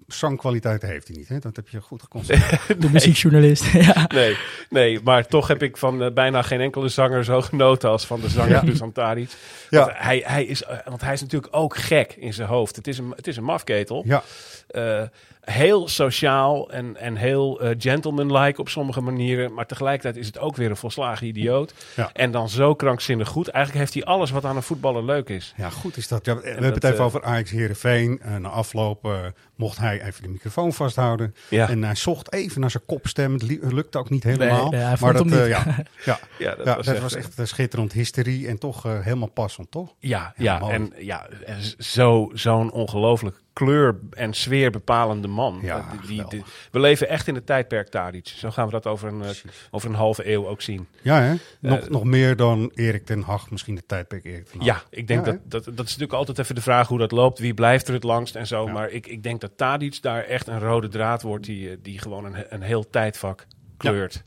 Zangkwaliteit 0.08 0.82
heeft 0.82 1.08
hij 1.08 1.18
niet. 1.18 1.28
Hè? 1.28 1.40
Dat 1.40 1.56
heb 1.56 1.70
je 1.70 1.82
goed 1.82 2.02
geconstateerd. 2.02 2.82
De 2.82 2.90
muziekjournalist. 2.90 3.66
ja. 3.92 4.08
Nee, 4.08 4.38
nee, 4.70 5.00
maar 5.04 5.28
toch 5.28 5.48
heb 5.48 5.64
ik 5.64 5.78
van 5.78 6.04
uh, 6.04 6.12
bijna 6.12 6.42
geen 6.42 6.62
enkele 6.62 6.88
zanger 6.90 7.24
zo 7.24 7.42
genoten 7.42 7.90
als 7.90 8.06
van 8.06 8.20
de 8.20 8.30
zanger 8.30 8.52
Ja. 8.52 8.62
Dusan 8.62 8.92
Tadic. 8.92 9.30
Ja. 9.70 9.80
Want, 9.80 9.92
hij, 9.96 10.24
hij 10.26 10.46
is, 10.46 10.62
uh, 10.62 10.68
want 10.86 11.02
hij 11.02 11.14
is 11.14 11.22
natuurlijk 11.22 11.56
ook 11.56 11.78
gek 11.78 12.14
in 12.14 12.34
zijn 12.34 12.48
hoofd. 12.48 12.76
Het 12.76 12.88
is 12.88 12.98
een, 12.98 13.14
het 13.16 13.28
is 13.28 13.38
een 13.38 13.44
mafketel. 13.44 14.04
ja, 14.06 14.24
Uh, 14.72 15.02
heel 15.46 15.88
sociaal 15.88 16.72
en, 16.72 16.98
en 16.98 17.16
heel 17.16 17.64
uh, 17.64 17.70
gentlemanlike 17.78 18.62
op 18.62 18.70
sommige 18.70 19.02
manieren. 19.02 19.54
Maar 19.54 19.66
tegelijkertijd 19.66 20.16
is 20.18 20.26
het 20.28 20.40
ook 20.40 20.56
weer 20.56 20.70
een 20.70 20.76
volslagen 20.78 21.28
idioot. 21.28 21.74
Ja. 21.96 22.10
En 22.14 22.32
dan 22.32 22.50
zo 22.50 22.76
krankzinnig 22.76 23.28
goed. 23.28 23.48
Eigenlijk 23.48 23.84
heeft 23.86 23.94
hij 24.06 24.14
alles 24.14 24.32
wat 24.32 24.46
aan 24.46 24.56
een 24.56 24.64
voetballer 24.64 25.04
leuk 25.04 25.30
is. 25.30 25.54
ja, 25.58 25.70
goed 25.70 25.98
is 25.98 26.08
dat. 26.08 26.26
Ja, 26.26 26.36
we 26.36 26.42
En 26.42 26.48
hebben 26.48 26.64
dat, 26.64 26.74
het 26.74 26.84
even 26.84 26.98
eh, 26.98 27.06
over 27.06 27.24
Ajax 27.24 27.52
Heerenveen. 27.52 28.22
Uh, 28.26 28.36
na 28.36 28.50
afloop 28.50 29.06
uh, 29.06 29.18
mocht 29.56 29.78
hij 29.78 30.04
even 30.04 30.24
de 30.24 30.30
microfoon 30.30 30.74
vasthouden. 30.74 31.36
Ja, 31.50 31.70
En 31.70 31.84
hij 31.84 31.96
zocht 31.96 32.34
even 32.34 32.62
naar 32.62 32.72
zijn 32.72 32.86
kopstem. 32.86 33.34
Het 33.34 33.44
lukte 33.74 33.98
ook 33.98 34.10
niet 34.10 34.24
helemaal. 34.24 34.70
Nee, 34.70 34.94
maar 35.00 35.14
dat, 35.14 35.32
eh, 35.32 35.48
ja, 35.50 35.66
ja, 36.06 36.20
ja, 36.38 36.56
dat, 36.56 36.76
was, 36.76 36.86
dat 36.86 36.94
echt, 36.94 37.04
was 37.04 37.16
echt 37.16 37.40
uh, 37.40 37.46
schitterend 37.46 37.94
hysterie. 37.94 38.48
En 38.48 38.58
toch 38.58 38.86
uh, 38.86 39.00
helemaal 39.00 39.30
passend, 39.32 39.72
toch? 39.72 39.94
Ja, 40.00 40.34
Ja, 40.38 40.62
en 40.62 40.94
ja, 40.98 41.28
en 41.46 41.62
z- 41.64 41.76
zo, 41.78 42.30
zo'n 42.34 42.72
ongelooflijk 42.72 43.44
kleur- 43.56 44.00
en 44.10 44.34
sfeerbepalende 44.34 45.28
man. 45.28 45.60
Ja, 45.62 45.98
Dat- 46.08 46.30
die, 46.30 46.44
we 46.72 46.80
leven 46.80 47.10
echt 47.10 47.28
in 47.28 47.36
het 47.36 47.46
tijdperk 47.46 47.90
Tadic. 47.90 48.28
Zo 48.28 48.52
gaan 48.52 48.66
we 48.66 48.72
dat 48.72 48.86
over 48.88 49.08
een, 49.08 49.20
eh, 49.20 49.26
Precies. 49.26 49.68
over 49.72 49.90
een 49.90 49.96
halve 49.96 50.30
eeuw 50.32 50.48
ook 50.48 50.62
zien. 50.62 50.88
Ja, 51.02 51.22
hè? 51.22 51.36
Nog, 51.60 51.80
Eh, 51.80 51.88
nog 51.90 52.04
meer 52.04 52.36
dan 52.36 52.72
Erik 52.74 53.06
ten 53.06 53.22
Hag. 53.22 53.50
Misschien 53.52 53.76
de 53.76 53.86
tijdperk 53.86 54.26
Erik 54.26 54.46
ten 54.48 54.58
Hag. 54.58 54.66
Ja, 54.68 54.84
ik 54.90 55.08
denk 55.08 55.26
Ja, 55.26 55.32
dat, 55.32 55.40
dat... 55.44 55.64
Dat 55.64 55.74
is 55.86 55.92
natuurlijk 55.92 56.14
altijd 56.14 56.40
even 56.40 56.56
de 56.56 56.62
vraag 56.62 56.88
hoe 56.88 57.00
dat 57.00 57.12
loopt. 57.12 57.40
Wie 57.40 57.54
blijft 57.54 57.88
er 57.88 57.94
het 57.94 58.04
langst 58.04 58.36
en 58.36 58.48
zo. 58.48 58.66
Ja. 58.66 58.72
Maar 58.74 58.90
ik, 58.90 59.08
ik 59.08 59.24
denk 59.24 59.42
dat 59.42 59.52
Tadic 59.58 60.02
daar 60.02 60.24
echt 60.24 60.48
een 60.48 60.60
rode 60.60 60.88
draad 60.88 61.22
wordt... 61.22 61.46
die, 61.46 61.70
eh, 61.70 61.78
die 61.82 62.00
gewoon 62.00 62.26
een, 62.26 62.46
een 62.50 62.62
heel 62.62 62.90
tijdvak 62.90 63.46
kleurt. 63.78 64.24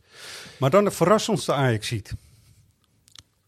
Maar 0.59 0.71
dan 0.71 0.85
de 0.85 0.91
verrassendste 0.91 1.53
Ajax 1.53 1.87
ziet. 1.87 2.15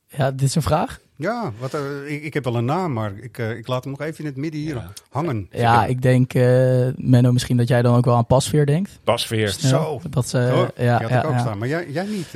ja, 0.06 0.30
dit 0.30 0.42
is 0.48 0.54
een 0.54 0.62
vraag. 0.62 1.00
Ja, 1.20 1.52
wat, 1.58 1.74
uh, 1.74 1.80
ik, 2.12 2.22
ik, 2.22 2.34
heb 2.34 2.44
wel 2.44 2.56
een 2.56 2.64
naam, 2.64 2.92
maar 2.92 3.12
ik, 3.22 3.38
uh, 3.38 3.56
ik 3.56 3.66
laat 3.66 3.84
hem 3.84 3.92
nog 3.92 4.00
even 4.00 4.18
in 4.18 4.24
het 4.24 4.36
midden 4.36 4.60
hier 4.60 4.74
ja. 4.74 4.92
hangen. 5.10 5.48
Ja, 5.50 5.86
ik 5.86 6.02
denk, 6.02 6.34
uh, 6.34 6.86
Menno, 6.96 7.32
misschien 7.32 7.56
dat 7.56 7.68
jij 7.68 7.82
dan 7.82 7.96
ook 7.96 8.04
wel 8.04 8.16
aan 8.16 8.26
Pasveer 8.26 8.66
denkt. 8.66 8.98
Pasveer. 9.04 9.48
Zo. 9.48 10.00
Dat 10.10 10.28
ze, 10.28 10.50
oh, 10.52 10.84
ja, 10.84 10.98
die 10.98 11.06
had 11.06 11.10
ja, 11.10 11.18
ik 11.18 11.26
ook 11.26 11.32
ja. 11.32 11.38
staan, 11.38 11.58
maar 11.58 11.68
jij, 11.68 11.90
jij 11.90 12.04
niet. 12.04 12.30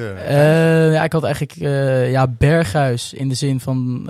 ja, 0.95 1.05
ik 1.05 1.13
had 1.13 1.25
eigenlijk 1.25 1.55
ja, 2.11 2.27
Berghuis 2.29 3.13
in 3.13 3.29
de 3.29 3.35
zin 3.35 3.61
van 3.61 4.09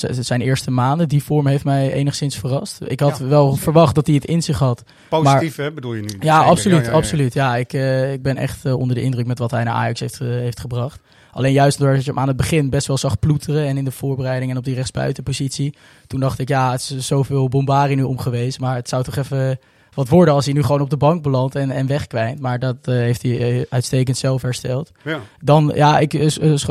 zijn 0.00 0.40
eerste 0.40 0.70
maanden. 0.70 1.08
Die 1.08 1.22
vorm 1.22 1.46
heeft 1.46 1.64
mij 1.64 1.92
enigszins 1.92 2.36
verrast. 2.36 2.78
Ik 2.86 3.00
had 3.00 3.18
wel 3.18 3.54
verwacht 3.54 3.94
dat 3.94 4.06
hij 4.06 4.14
het 4.14 4.24
in 4.24 4.42
zich 4.42 4.58
had. 4.58 4.82
Positief, 5.08 5.56
hè, 5.56 5.72
bedoel 5.72 5.94
je 5.94 6.02
nu? 6.02 6.16
Ja, 6.20 6.36
Zeker. 6.36 6.50
absoluut. 6.50 6.88
absoluut. 6.88 7.34
Ja, 7.34 7.56
ik, 7.56 7.72
ik 8.12 8.22
ben 8.22 8.36
echt 8.36 8.64
onder 8.64 8.96
de 8.96 9.02
indruk 9.02 9.26
met 9.26 9.38
wat 9.38 9.50
hij 9.50 9.64
naar 9.64 9.74
Ajax 9.74 10.00
heeft, 10.00 10.18
heeft 10.18 10.60
gebracht. 10.60 11.00
Alleen 11.36 11.52
juist 11.52 11.78
doordat 11.78 12.04
je 12.04 12.10
hem 12.10 12.18
aan 12.18 12.28
het 12.28 12.36
begin 12.36 12.70
best 12.70 12.86
wel 12.86 12.98
zag 12.98 13.18
ploeteren 13.18 13.66
en 13.66 13.76
in 13.76 13.84
de 13.84 13.90
voorbereiding 13.90 14.50
en 14.50 14.56
op 14.56 14.64
die 14.64 14.74
rechtsbuitenpositie. 14.74 15.74
Toen 16.06 16.20
dacht 16.20 16.38
ik, 16.38 16.48
ja, 16.48 16.70
het 16.70 16.80
is 16.80 17.06
zoveel 17.06 17.48
bombari 17.48 17.94
nu 17.94 18.02
om 18.02 18.18
geweest. 18.18 18.60
Maar 18.60 18.74
het 18.74 18.88
zou 18.88 19.02
toch 19.02 19.16
even 19.16 19.58
wat 19.96 20.08
worden 20.08 20.34
als 20.34 20.44
hij 20.44 20.54
nu 20.54 20.62
gewoon 20.62 20.80
op 20.80 20.90
de 20.90 20.96
bank 20.96 21.22
belandt 21.22 21.54
en, 21.54 21.70
en 21.70 21.86
wegkwijnt. 21.86 22.40
Maar 22.40 22.58
dat 22.58 22.76
uh, 22.88 22.94
heeft 22.94 23.22
hij 23.22 23.56
uh, 23.58 23.64
uitstekend 23.70 24.16
zelf 24.16 24.42
hersteld. 24.42 24.92
Ja. 25.04 25.18
Dan, 25.40 25.72
ja, 25.74 25.98
ik, 25.98 26.14
uh, 26.14 26.28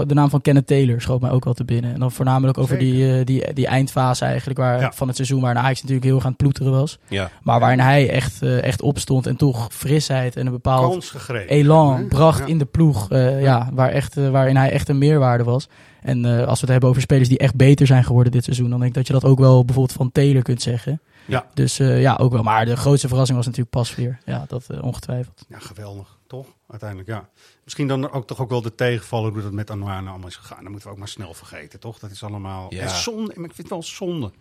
de 0.07 0.13
naam 0.13 0.29
van 0.29 0.41
Kenneth 0.41 0.67
Taylor 0.67 1.01
schoot 1.01 1.21
mij 1.21 1.31
ook 1.31 1.43
wel 1.43 1.53
te 1.53 1.63
binnen. 1.65 1.93
En 1.93 1.99
dan 1.99 2.11
voornamelijk 2.11 2.57
over 2.57 2.77
die, 2.77 3.23
die, 3.23 3.53
die 3.53 3.67
eindfase 3.67 4.25
eigenlijk 4.25 4.59
waar, 4.59 4.79
Ja. 4.79 4.91
van 4.91 5.07
het 5.07 5.15
seizoen 5.15 5.41
waar 5.41 5.55
Ajax 5.55 5.79
natuurlijk 5.81 6.05
heel 6.05 6.15
erg 6.15 6.23
aan 6.25 6.29
het 6.31 6.39
ploeteren 6.41 6.71
was. 6.71 6.97
Ja. 7.07 7.29
Maar 7.43 7.59
waarin 7.59 7.79
hij 7.79 8.09
echt, 8.09 8.41
echt 8.41 8.81
opstond 8.81 9.27
en 9.27 9.35
toch 9.35 9.67
frisheid 9.71 10.35
en 10.35 10.45
een 10.45 10.51
bepaald 10.51 11.13
elan 11.47 11.97
hè? 11.97 12.03
bracht 12.03 12.39
Ja. 12.39 12.45
in 12.45 12.57
de 12.57 12.65
ploeg. 12.65 13.11
eh, 13.11 13.41
ja. 13.41 13.69
waar 13.73 13.89
echt, 13.89 14.17
eh, 14.17 14.29
waarin 14.29 14.55
hij 14.57 14.71
echt 14.71 14.89
een 14.89 14.97
meerwaarde 14.97 15.43
was. 15.43 15.67
En 16.01 16.25
eh, 16.25 16.31
als 16.47 16.59
we 16.59 16.61
het 16.61 16.69
hebben 16.69 16.89
over 16.89 17.01
spelers 17.01 17.29
die 17.29 17.38
echt 17.38 17.55
beter 17.55 17.88
zijn 17.88 18.03
geworden 18.03 18.31
dit 18.31 18.43
seizoen, 18.43 18.69
dan 18.69 18.79
denk 18.79 18.89
ik 18.91 18.97
dat 18.97 19.07
je 19.07 19.13
dat 19.13 19.25
ook 19.25 19.39
wel 19.39 19.65
bijvoorbeeld 19.65 19.97
van 19.97 20.11
Taylor 20.11 20.41
kunt 20.41 20.61
zeggen. 20.61 21.01
Ja. 21.25 21.47
Dus 21.53 21.79
eh, 21.79 22.01
ja, 22.01 22.15
ook 22.15 22.31
wel. 22.31 22.43
Maar 22.43 22.65
de 22.65 22.75
grootste 22.77 23.07
verrassing 23.07 23.38
was 23.38 23.47
natuurlijk 23.47 23.75
Pasveer. 23.75 24.19
Ja, 24.25 24.45
dat 24.47 24.69
eh, 24.69 24.83
ongetwijfeld. 24.83 25.45
Ja, 25.49 25.59
geweldig, 25.59 26.17
toch? 26.27 26.47
Uiteindelijk, 26.67 27.09
ja. 27.09 27.29
Misschien 27.63 27.88
dan 27.88 28.11
ook 28.11 28.27
toch 28.27 28.39
ook 28.39 28.49
wel 28.49 28.61
de 28.61 28.75
tegenvallen 28.75 29.33
hoe 29.33 29.41
dat 29.41 29.51
met 29.51 29.71
Anouane 29.71 30.09
allemaal 30.09 30.27
is 30.27 30.35
gegaan. 30.35 30.61
Dat 30.61 30.69
moeten 30.69 30.88
we 30.88 30.93
ook 30.93 30.99
maar 30.99 31.07
snel 31.07 31.33
vergeten, 31.33 31.79
toch? 31.79 31.99
Dat 31.99 32.11
is 32.11 32.23
allemaal... 32.23 32.73
Ja. 32.73 32.81
En 32.81 32.89
zonde, 32.89 33.33
maar 33.35 33.49
ik 33.49 33.55
vind 33.55 33.57
het 33.57 33.69
wel 33.69 33.83
zonde. 33.83 34.31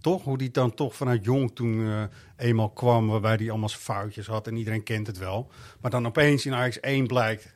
Toch? 0.00 0.22
Hoe 0.24 0.38
die 0.38 0.50
dan 0.50 0.74
toch 0.74 0.96
vanuit 0.96 1.24
jong 1.24 1.54
toen 1.54 1.86
eh, 1.86 2.02
eenmaal 2.36 2.70
kwam, 2.70 3.06
waarbij 3.06 3.34
hij 3.34 3.50
allemaal 3.50 3.68
zijn 3.68 3.82
foutjes 3.82 4.26
had 4.26 4.46
en 4.46 4.56
iedereen 4.56 4.82
kent 4.82 5.06
het 5.06 5.18
wel. 5.18 5.50
Maar 5.80 5.90
dan 5.90 6.06
opeens 6.06 6.46
in 6.46 6.54
Ajax 6.54 6.80
1 6.80 7.06
blijkt, 7.06 7.52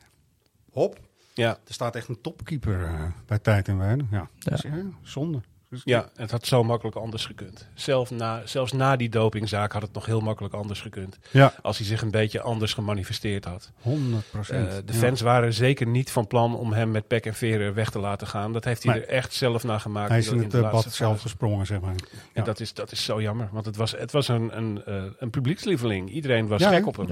hop, 0.71 0.99
Ja. 1.33 1.49
er 1.49 1.73
staat 1.73 1.95
echt 1.95 2.07
een 2.07 2.21
topkeeper 2.21 2.83
eh, 2.85 3.03
bij 3.25 3.39
tijd 3.39 3.67
en 3.67 3.77
weinig. 3.77 4.05
Ja, 4.11 4.29
Ja. 4.39 4.51
Dus, 4.51 4.61
ja, 4.61 4.83
zonde. 5.01 5.41
Dus- 5.69 5.81
Ja, 5.83 6.09
het 6.15 6.31
had 6.31 6.45
zo 6.45 6.63
makkelijk 6.63 6.95
anders 6.97 7.25
gekund. 7.25 7.67
Zelf 7.73 8.11
na, 8.11 8.41
zelfs 8.45 8.71
na 8.71 8.95
die 8.95 9.09
dopingzaak 9.09 9.71
had 9.71 9.81
het 9.81 9.93
nog 9.93 10.05
heel 10.05 10.19
makkelijk 10.19 10.53
anders 10.53 10.81
gekund. 10.81 11.17
Ja, 11.31 11.53
Als 11.61 11.77
hij 11.77 11.87
zich 11.87 12.01
een 12.01 12.11
beetje 12.11 12.41
anders 12.41 12.73
gemanifesteerd 12.73 13.45
had. 13.45 13.71
100 13.81 14.23
Eh, 14.23 14.29
procent. 14.31 14.87
de 14.87 14.93
fans 14.93 15.21
waren 15.21 15.53
zeker 15.53 15.87
niet 15.87 16.11
van 16.11 16.27
plan 16.27 16.55
om 16.57 16.73
hem 16.73 16.91
met 16.91 17.07
pek 17.07 17.25
en 17.25 17.33
veren 17.33 17.73
weg 17.73 17.89
te 17.89 17.99
laten 17.99 18.27
gaan. 18.27 18.53
Dat 18.53 18.63
heeft 18.65 18.83
hij 18.83 18.95
er 19.01 19.07
echt 19.07 19.33
zelf 19.33 19.63
naar 19.63 19.79
gemaakt. 19.79 20.09
Hij 20.09 20.19
is 20.19 20.27
in 20.27 20.37
het 20.39 20.53
eh, 20.53 20.71
bad 20.71 20.93
zelf 20.93 21.21
gesprongen, 21.21 21.65
zeg 21.65 21.79
maar. 21.81 21.95
En 22.33 22.43
dat, 22.43 22.59
is, 22.59 22.73
dat 22.73 22.91
is 22.91 23.03
zo 23.03 23.21
jammer. 23.21 23.49
Want 23.51 23.65
het 23.65 23.75
was, 23.75 23.91
het 23.91 24.11
was 24.11 24.27
een, 24.27 24.57
een, 24.57 24.83
eh, 24.85 25.03
een 25.17 25.29
publiekslieveling. 25.29 26.09
Iedereen 26.09 26.47
was 26.47 26.61
Ja, 26.61 26.69
gek 26.69 26.87
op 26.87 26.97
hem. 26.97 27.07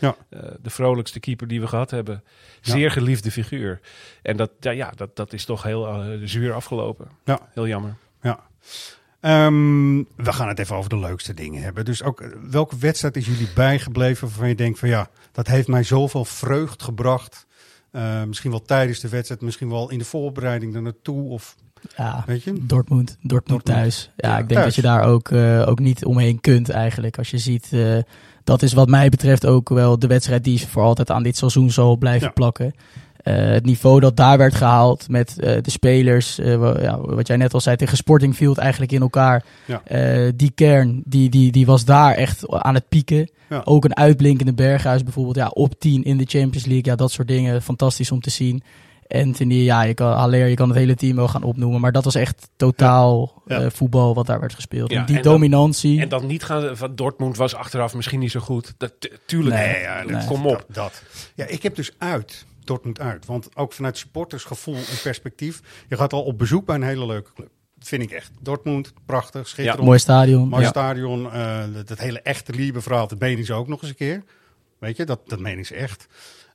Ja. 0.00 0.14
Eh, 0.28 0.40
de 0.62 0.70
vrolijkste 0.70 1.20
keeper 1.20 1.48
die 1.48 1.60
we 1.60 1.66
gehad 1.66 1.90
hebben. 1.90 2.24
Ja. 2.60 2.72
Zeer 2.72 2.90
geliefde 2.90 3.30
figuur. 3.30 3.80
En 4.22 4.36
dat, 4.36 4.50
ja, 4.60 4.70
ja, 4.70 4.92
dat, 4.96 5.16
dat 5.16 5.32
is 5.32 5.44
toch 5.44 5.62
heel 5.62 5.86
eh, 5.86 6.06
zuur 6.24 6.52
afgelopen. 6.52 7.08
Ja. 7.24 7.38
Heel 7.54 7.66
jammer. 7.66 7.94
Ja. 8.22 8.40
Ehm, 9.20 9.96
we 10.16 10.32
gaan 10.32 10.48
het 10.48 10.58
even 10.58 10.76
over 10.76 10.90
de 10.90 10.98
leukste 10.98 11.34
dingen 11.34 11.62
hebben. 11.62 11.84
Dus 11.84 12.02
ook, 12.02 12.20
eh, 12.20 12.28
welke 12.50 12.76
wedstrijd 12.78 13.16
is 13.16 13.26
jullie 13.26 13.48
bijgebleven 13.54 14.28
waarvan 14.28 14.48
je 14.48 14.54
denkt 14.54 14.78
van 14.78 14.88
ja, 14.88 15.08
dat 15.32 15.46
heeft 15.46 15.68
mij 15.68 15.82
zoveel 15.82 16.24
vreugd 16.24 16.82
gebracht. 16.82 17.46
Eh, 17.90 18.22
misschien 18.24 18.50
wel 18.50 18.62
tijdens 18.62 19.00
de 19.00 19.08
wedstrijd, 19.08 19.40
misschien 19.40 19.68
wel 19.70 19.90
in 19.90 19.98
de 19.98 20.04
voorbereiding 20.04 20.74
er 20.74 20.82
naartoe. 20.82 21.28
Of 21.30 21.56
Ja, 21.96 22.22
weet 22.26 22.42
je? 22.42 22.52
Dortmund, 22.52 22.66
Dortmund, 22.66 23.18
Dortmund. 23.28 23.64
thuis. 23.64 24.10
Ja, 24.16 24.28
Ja, 24.28 24.38
ik 24.38 24.48
denk 24.48 24.60
thuis. 24.60 24.64
dat 24.64 24.74
je 24.74 24.90
daar 24.90 25.04
ook, 25.04 25.30
eh, 25.30 25.68
ook 25.68 25.78
niet 25.78 26.04
omheen 26.04 26.40
kunt 26.40 26.68
eigenlijk. 26.68 27.18
Als 27.18 27.30
je 27.30 27.38
ziet, 27.38 27.70
dat 28.44 28.62
is 28.62 28.72
wat 28.72 28.88
mij 28.88 29.08
betreft 29.08 29.46
ook 29.46 29.68
wel 29.68 29.98
de 29.98 30.06
wedstrijd 30.06 30.44
die 30.44 30.66
voor 30.66 30.82
altijd 30.82 31.10
aan 31.10 31.22
dit 31.22 31.36
seizoen 31.36 31.70
zal 31.70 31.96
blijven 31.96 32.26
Ja. 32.26 32.32
plakken. 32.32 32.74
Eh, 33.28 33.50
het 33.52 33.64
niveau 33.64 34.00
dat 34.00 34.16
daar 34.16 34.38
werd 34.38 34.54
gehaald 34.54 35.08
met 35.08 35.38
eh, 35.40 35.62
de 35.62 35.70
spelers, 35.70 36.38
eh, 36.38 36.82
ja, 36.82 37.00
wat 37.00 37.26
jij 37.26 37.36
net 37.36 37.54
al 37.54 37.60
zei, 37.60 37.76
tegen 37.76 37.96
Sporting 37.96 38.34
Field 38.34 38.58
eigenlijk 38.58 38.92
in 38.92 39.00
elkaar. 39.00 39.44
Ja. 39.64 39.80
Eh, 39.84 40.32
die 40.36 40.50
kern, 40.54 41.02
die, 41.04 41.28
die, 41.30 41.52
die 41.52 41.66
was 41.66 41.84
daar 41.84 42.14
echt 42.14 42.48
aan 42.48 42.74
het 42.74 42.88
pieken. 42.88 43.30
Ja. 43.48 43.60
Ook 43.64 43.84
een 43.84 43.96
uitblinkende 43.96 44.54
Berghuis 44.54 45.02
bijvoorbeeld, 45.02 45.36
ja, 45.36 45.48
op 45.48 45.80
10 45.80 46.02
in 46.04 46.16
de 46.16 46.24
Champions 46.26 46.64
League. 46.66 46.84
Ja, 46.84 46.94
dat 46.96 47.10
soort 47.10 47.28
dingen, 47.28 47.62
fantastisch 47.62 48.10
om 48.12 48.20
te 48.20 48.30
zien. 48.30 48.62
Anthony, 49.08 49.54
ja, 49.54 49.82
je 49.82 49.94
kan, 49.94 50.12
Haller, 50.12 50.46
je 50.46 50.54
kan 50.54 50.68
het 50.68 50.78
hele 50.78 50.94
team 50.94 51.16
wel 51.16 51.28
gaan 51.28 51.42
opnoemen. 51.42 51.80
Maar 51.80 51.92
dat 51.92 52.04
was 52.04 52.14
echt 52.14 52.48
totaal 52.56 53.42
Ja. 53.46 53.60
eh, 53.60 53.66
voetbal 53.70 54.14
wat 54.14 54.26
daar 54.26 54.40
werd 54.40 54.54
gespeeld. 54.54 54.90
Ja, 54.90 54.98
En 55.00 55.06
die 55.06 55.16
en 55.16 55.22
dat- 55.22 55.32
dominantie. 55.32 56.00
En 56.00 56.08
dan 56.08 56.26
niet 56.26 56.44
gaan 56.44 56.76
van 56.76 56.94
Dortmund 56.94 57.36
was 57.36 57.54
achteraf 57.54 57.94
misschien 57.94 58.18
niet 58.20 58.30
zo 58.30 58.40
goed. 58.40 58.74
Dat, 58.78 58.92
tu- 58.98 59.10
tuurlijk. 59.26 59.54
Nee, 59.56 59.80
ja, 59.80 60.02
nee. 60.06 60.26
Kom 60.26 60.46
op. 60.46 60.64
Dat, 60.66 60.74
dat. 60.74 61.02
Ja, 61.34 61.46
ik 61.46 61.62
heb 61.62 61.74
dus 61.76 61.92
uit. 61.98 62.46
Dortmund 62.68 63.00
uit. 63.00 63.26
Want 63.26 63.56
ook 63.56 63.72
vanuit 63.72 63.98
supportersgevoel 63.98 64.74
en 64.74 65.00
perspectief. 65.02 65.60
Je 65.88 65.96
gaat 65.96 66.12
al 66.12 66.22
op 66.22 66.38
bezoek 66.38 66.66
bij 66.66 66.74
een 66.74 66.82
hele 66.82 67.06
leuke 67.06 67.32
club. 67.34 67.50
Dat 67.74 67.88
vind 67.88 68.02
ik 68.02 68.10
echt. 68.10 68.30
Dortmund, 68.40 68.92
prachtig, 69.06 69.48
schitterend. 69.48 69.84
Mooi 69.84 69.98
stadion. 69.98 70.48
Mooi 70.48 70.62
Ja. 70.62 70.68
stadion. 70.68 71.32
eh, 71.32 71.62
dat, 71.72 71.88
dat 71.88 71.98
hele 71.98 72.20
echte 72.20 72.52
Liebe-verhaal, 72.52 73.08
dat 73.08 73.18
menen 73.18 73.44
ze 73.44 73.52
ook 73.54 73.68
nog 73.68 73.80
eens 73.80 73.90
een 73.90 73.96
keer. 73.96 74.22
Weet 74.78 74.96
je, 74.96 75.04
dat, 75.04 75.20
dat 75.28 75.40
menen 75.40 75.66
ze 75.66 75.74
echt. 75.74 76.06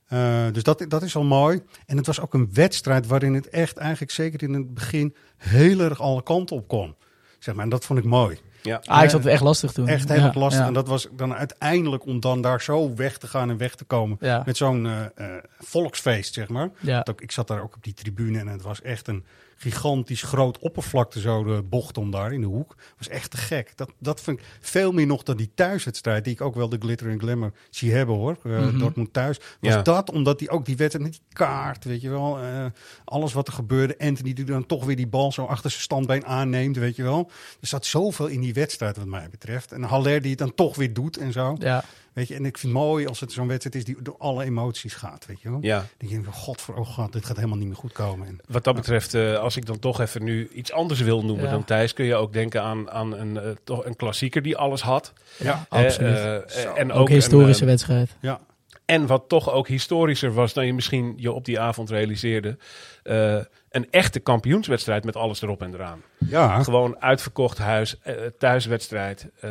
Eh, 0.06 0.46
dus 0.52 0.62
dat, 0.62 0.84
dat 0.88 1.02
is 1.02 1.16
al 1.16 1.24
mooi. 1.24 1.62
En 1.86 1.96
het 1.96 2.06
was 2.06 2.20
ook 2.20 2.34
een 2.34 2.48
wedstrijd 2.52 3.06
waarin 3.06 3.34
het 3.34 3.48
echt 3.48 3.76
eigenlijk 3.76 4.12
zeker 4.12 4.42
in 4.42 4.52
het 4.54 4.74
begin 4.74 5.14
heel 5.36 5.80
erg 5.80 6.00
alle 6.00 6.22
kanten 6.22 6.56
op 6.56 6.68
kon. 6.68 6.94
Zeg 7.38 7.54
maar, 7.54 7.64
en 7.64 7.70
dat 7.70 7.84
vond 7.84 7.98
ik 7.98 8.04
mooi. 8.04 8.38
Ja. 8.64 8.80
Ajax 8.84 9.12
had 9.12 9.22
het 9.22 9.32
echt 9.32 9.42
lastig 9.42 9.72
toen. 9.72 9.88
Echt 9.88 10.08
heel 10.08 10.18
Ja, 10.18 10.24
erg 10.26 10.34
lastig. 10.34 10.60
ja. 10.60 10.66
En 10.66 10.72
dat 10.72 10.88
was 10.88 11.08
dan 11.12 11.34
uiteindelijk 11.34 12.06
om 12.06 12.20
dan 12.20 12.40
daar 12.40 12.60
zo 12.62 12.94
weg 12.94 13.18
te 13.18 13.26
gaan 13.26 13.50
en 13.50 13.56
weg 13.56 13.74
te 13.74 13.84
komen. 13.84 14.16
Ja. 14.20 14.42
Met 14.46 14.56
zo'n 14.56 14.86
eh, 14.86 15.04
eh, 15.14 15.42
volksfeest, 15.58 16.34
zeg 16.34 16.48
maar. 16.48 16.70
Ja. 16.80 17.06
Ik 17.18 17.32
zat 17.32 17.48
daar 17.48 17.62
ook 17.62 17.74
op 17.76 17.82
die 17.82 17.94
tribune 17.94 18.38
en 18.38 18.46
het 18.46 18.62
was 18.62 18.82
echt 18.82 19.08
een 19.08 19.24
gigantisch 19.56 20.22
groot 20.22 20.58
oppervlakte, 20.58 21.20
zo 21.20 21.44
de 21.44 21.62
bocht 21.62 21.98
om 21.98 22.10
daar 22.10 22.32
in 22.32 22.40
de 22.40 22.46
hoek. 22.46 22.74
was 22.98 23.08
echt 23.08 23.30
te 23.30 23.36
gek. 23.36 23.72
Dat, 23.76 23.90
dat 23.98 24.20
vind 24.20 24.38
ik 24.38 24.44
veel 24.60 24.92
meer 24.92 25.06
nog 25.06 25.22
dan 25.22 25.36
die 25.36 25.50
thuiswedstrijd, 25.54 26.24
die 26.24 26.32
ik 26.32 26.40
ook 26.40 26.54
wel 26.54 26.68
de 26.68 26.76
glitter 26.80 27.08
en 27.10 27.20
glamour 27.20 27.52
zie 27.70 27.92
hebben 27.92 28.14
hoor. 28.14 28.36
Eh, 28.44 28.50
Mhm. 28.58 28.78
Dortmund 28.78 29.12
thuis. 29.12 29.38
Was 29.38 29.72
Ja. 29.72 29.82
dat 29.82 30.10
omdat 30.10 30.38
die 30.38 30.50
ook 30.50 30.64
die 30.64 30.76
wedstrijd 30.76 31.04
met 31.10 31.14
die 31.18 31.26
kaart, 31.32 31.84
weet 31.84 32.00
je 32.00 32.10
wel. 32.10 32.38
eh, 32.38 32.64
alles 33.04 33.32
wat 33.32 33.46
er 33.46 33.52
gebeurde. 33.54 33.98
Anthony 33.98 34.32
die 34.32 34.44
dan 34.44 34.66
toch 34.66 34.84
weer 34.84 34.96
die 34.96 35.06
bal 35.06 35.32
zo 35.32 35.44
achter 35.44 35.70
zijn 35.70 35.82
standbeen 35.82 36.26
aanneemt, 36.26 36.76
weet 36.76 36.96
je 36.96 37.02
wel. 37.02 37.30
Er 37.60 37.66
zat 37.66 37.86
zoveel 37.86 38.26
in 38.26 38.40
die 38.40 38.54
wedstrijd 38.54 38.96
wat 38.96 39.06
mij 39.06 39.28
betreft. 39.30 39.72
En 39.72 39.82
Haller 39.82 40.20
die 40.20 40.30
het 40.30 40.38
dan 40.38 40.54
toch 40.54 40.76
weer 40.76 40.92
doet 40.94 41.16
en 41.16 41.32
zo. 41.32 41.56
Ja. 41.58 41.84
Weet 42.14 42.28
je, 42.28 42.34
en 42.34 42.44
ik 42.44 42.58
vind 42.58 42.72
het 42.72 42.82
mooi 42.82 43.06
als 43.06 43.20
het 43.20 43.32
zo'n 43.32 43.46
wedstrijd 43.48 43.74
is 43.76 43.84
die 43.84 43.96
door 44.02 44.14
alle 44.18 44.44
emoties 44.44 44.94
gaat, 44.94 45.26
weet 45.26 45.40
je 45.40 45.50
wel. 45.50 45.58
Ja. 45.62 45.76
Dan 45.98 46.08
denk 46.08 46.24
je, 46.24 46.32
god 46.32 46.60
voor 46.60 46.74
oh 46.74 46.86
god, 46.86 47.12
dit 47.12 47.24
gaat 47.24 47.36
helemaal 47.36 47.58
niet 47.58 47.66
meer 47.66 47.76
goed 47.76 47.92
komen. 47.92 48.26
En, 48.26 48.38
Wat 48.48 48.64
dat 48.64 48.74
betreft, 48.74 49.14
eh, 49.14 49.38
als 49.38 49.56
ik 49.56 49.66
dan 49.66 49.78
toch 49.78 50.00
even 50.00 50.24
nu 50.24 50.48
iets 50.54 50.72
anders 50.72 51.00
wil 51.00 51.24
noemen 51.24 51.44
Ja. 51.44 51.50
dan 51.50 51.64
Thijs, 51.64 51.92
kun 51.92 52.04
je 52.04 52.14
ook 52.14 52.32
denken 52.32 52.62
aan, 52.62 52.90
aan 52.90 53.12
een, 53.18 53.38
eh, 53.38 53.50
toch 53.64 53.84
een 53.84 53.96
klassieker 53.96 54.42
die 54.42 54.56
alles 54.56 54.82
had. 54.82 55.12
ja, 55.38 55.66
Eh, 55.70 55.84
Absoluut. 55.84 56.12
en 56.76 56.92
ook, 56.92 57.00
ook 57.00 57.08
historische 57.08 57.62
een, 57.62 57.68
eh, 57.68 57.74
wedstrijd. 57.74 58.16
ja, 58.20 58.40
En 58.84 59.06
wat 59.06 59.24
toch 59.28 59.50
ook 59.50 59.68
historischer 59.68 60.32
was 60.32 60.52
dan 60.52 60.66
je 60.66 60.74
misschien 60.74 61.14
je 61.16 61.32
op 61.32 61.44
die 61.44 61.60
avond 61.60 61.90
realiseerde. 61.90 62.56
Een 63.74 63.86
echte 63.90 64.20
kampioenswedstrijd 64.20 65.04
met 65.04 65.16
alles 65.16 65.42
erop 65.42 65.62
en 65.62 65.74
eraan. 65.74 66.02
ja. 66.18 66.62
Gewoon 66.62 67.00
uitverkocht 67.00 67.58
huis, 67.58 67.98
eh, 68.02 68.14
thuiswedstrijd. 68.38 69.28
eh, 69.40 69.50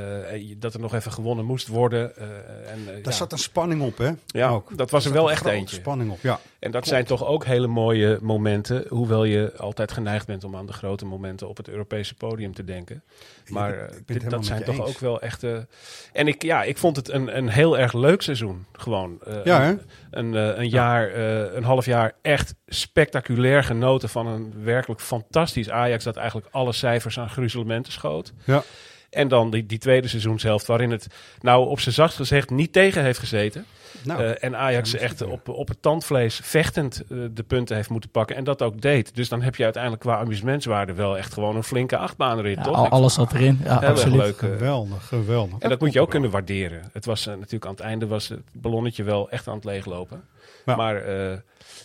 dat 0.58 0.74
er 0.74 0.80
nog 0.80 0.94
even 0.94 1.12
gewonnen 1.12 1.46
moest 1.46 1.68
worden. 1.68 2.16
eh, 2.18 2.24
en, 2.72 2.86
Daar 2.86 2.96
ja. 3.04 3.12
zat 3.12 3.32
een 3.32 3.38
spanning 3.38 3.82
op, 3.82 3.98
hè? 3.98 4.12
Ja, 4.26 4.50
ook. 4.50 4.78
dat 4.78 4.90
was 4.92 5.06
er 5.06 5.14
wel 5.14 5.32
echt 5.32 5.46
eentje. 5.46 5.76
spanning 5.76 6.12
op, 6.12 6.18
ja. 6.22 6.40
En 6.60 6.72
dat 6.72 6.88
zijn 6.88 7.06
toch 7.06 7.26
ook 7.26 7.46
hele 7.46 7.68
mooie 7.68 8.18
momenten. 8.22 8.86
Hoewel 8.90 9.24
je 9.24 9.54
altijd 9.58 9.92
geneigd 9.92 10.28
bent 10.28 10.44
om 10.44 10.56
aan 10.56 10.66
de 10.66 10.74
grote 10.74 11.06
momenten 11.06 11.48
op 11.50 11.58
het 11.58 11.68
Europese 11.68 12.16
podium 12.16 12.54
te 12.54 12.64
denken. 12.64 13.04
Maar 13.48 13.72
ben- 13.72 13.80
ik 13.84 13.90
ben 13.90 13.98
het 14.16 14.22
dit- 14.22 14.30
dat 14.30 14.46
zijn 14.46 14.64
toch 14.64 14.78
eens. 14.78 14.88
ook 14.90 15.00
wel 15.00 15.22
echte. 15.22 15.68
En 16.14 16.28
ik, 16.28 16.42
ja, 16.42 16.64
ik 16.64 16.78
vond 16.78 16.96
het 16.96 17.10
een, 17.10 17.38
een 17.38 17.50
heel 17.50 17.78
erg 17.78 17.94
leuk 17.94 18.22
seizoen. 18.22 18.66
Gewoon. 18.72 19.20
Ja, 19.44 19.62
hè? 19.62 19.70
een, 19.70 20.34
een, 20.34 20.60
een 20.60 20.70
jaar, 20.70 21.16
een 21.56 21.64
half 21.64 21.86
jaar 21.86 22.14
echt 22.22 22.56
spectaculair 22.68 23.64
genoten 23.64 24.10
van 24.14 24.28
een 24.28 24.54
werkelijk 24.64 25.02
fantastisch 25.02 25.70
Ajax. 25.70 26.04
Dat 26.04 26.16
eigenlijk 26.16 26.48
alle 26.52 26.74
cijfers 26.74 27.20
aan 27.20 27.30
gruzelementen 27.30 27.92
schoot. 27.92 28.34
Ja. 28.44 28.64
En 29.10 29.28
dan 29.28 29.50
die, 29.50 29.66
die 29.66 29.78
tweede 29.78 30.08
seizoenshelft, 30.08 30.66
waarin 30.66 30.92
het 30.92 31.08
nou 31.42 31.68
op 31.68 31.80
zijn 31.80 31.96
zacht 31.96 32.16
gezegd 32.16 32.50
niet 32.50 32.74
tegen 32.74 33.04
heeft 33.04 33.20
gezeten. 33.20 33.66
Nou, 34.04 34.24
uh, 34.24 34.44
en 34.44 34.56
Ajax 34.56 34.94
echt 34.94 35.22
op, 35.22 35.50
op 35.50 35.68
het 35.68 35.82
tandvlees 35.82 36.40
vechtend 36.44 37.04
uh, 37.10 37.26
de 37.32 37.44
punten 37.44 37.76
heeft 37.76 37.90
moeten 37.90 38.10
pakken. 38.10 38.36
En 38.36 38.44
dat 38.44 38.62
ook 38.62 38.82
deed. 38.82 39.16
Dus 39.16 39.30
dan 39.30 39.42
heb 39.42 39.56
je 39.56 39.64
uiteindelijk 39.64 40.02
qua 40.04 40.18
amusementswaarde 40.18 40.94
wel 40.94 41.18
echt 41.18 41.34
gewoon 41.34 41.56
een 41.56 41.64
flinke 41.64 41.98
achtbaanrit, 41.98 42.58
ja, 42.58 42.64
toch? 42.64 42.90
Alles 42.90 43.14
zat 43.14 43.34
erin. 43.34 43.60
Ja, 43.64 43.76
absoluut. 43.76 44.18
Leuk, 44.18 44.42
uh, 44.42 44.50
geweldig, 44.50 45.08
geweldig. 45.08 45.60
En 45.60 45.70
dat 45.70 45.80
moet 45.80 45.94
je 45.94 46.02
ook 46.02 46.10
kunnen 46.10 46.30
waarderen. 46.30 46.90
Het 46.94 47.06
was 47.06 47.26
natuurlijk 47.26 47.66
aan 47.66 47.72
het 47.72 47.80
einde 47.80 48.08
was 48.08 48.28
het 48.28 48.42
ballonnetje 48.52 49.04
wel 49.04 49.30
echt 49.30 49.48
aan 49.48 49.56
het 49.56 49.66
leeglopen. 49.66 50.24
Ja. 50.66 50.76
Maar 50.76 50.96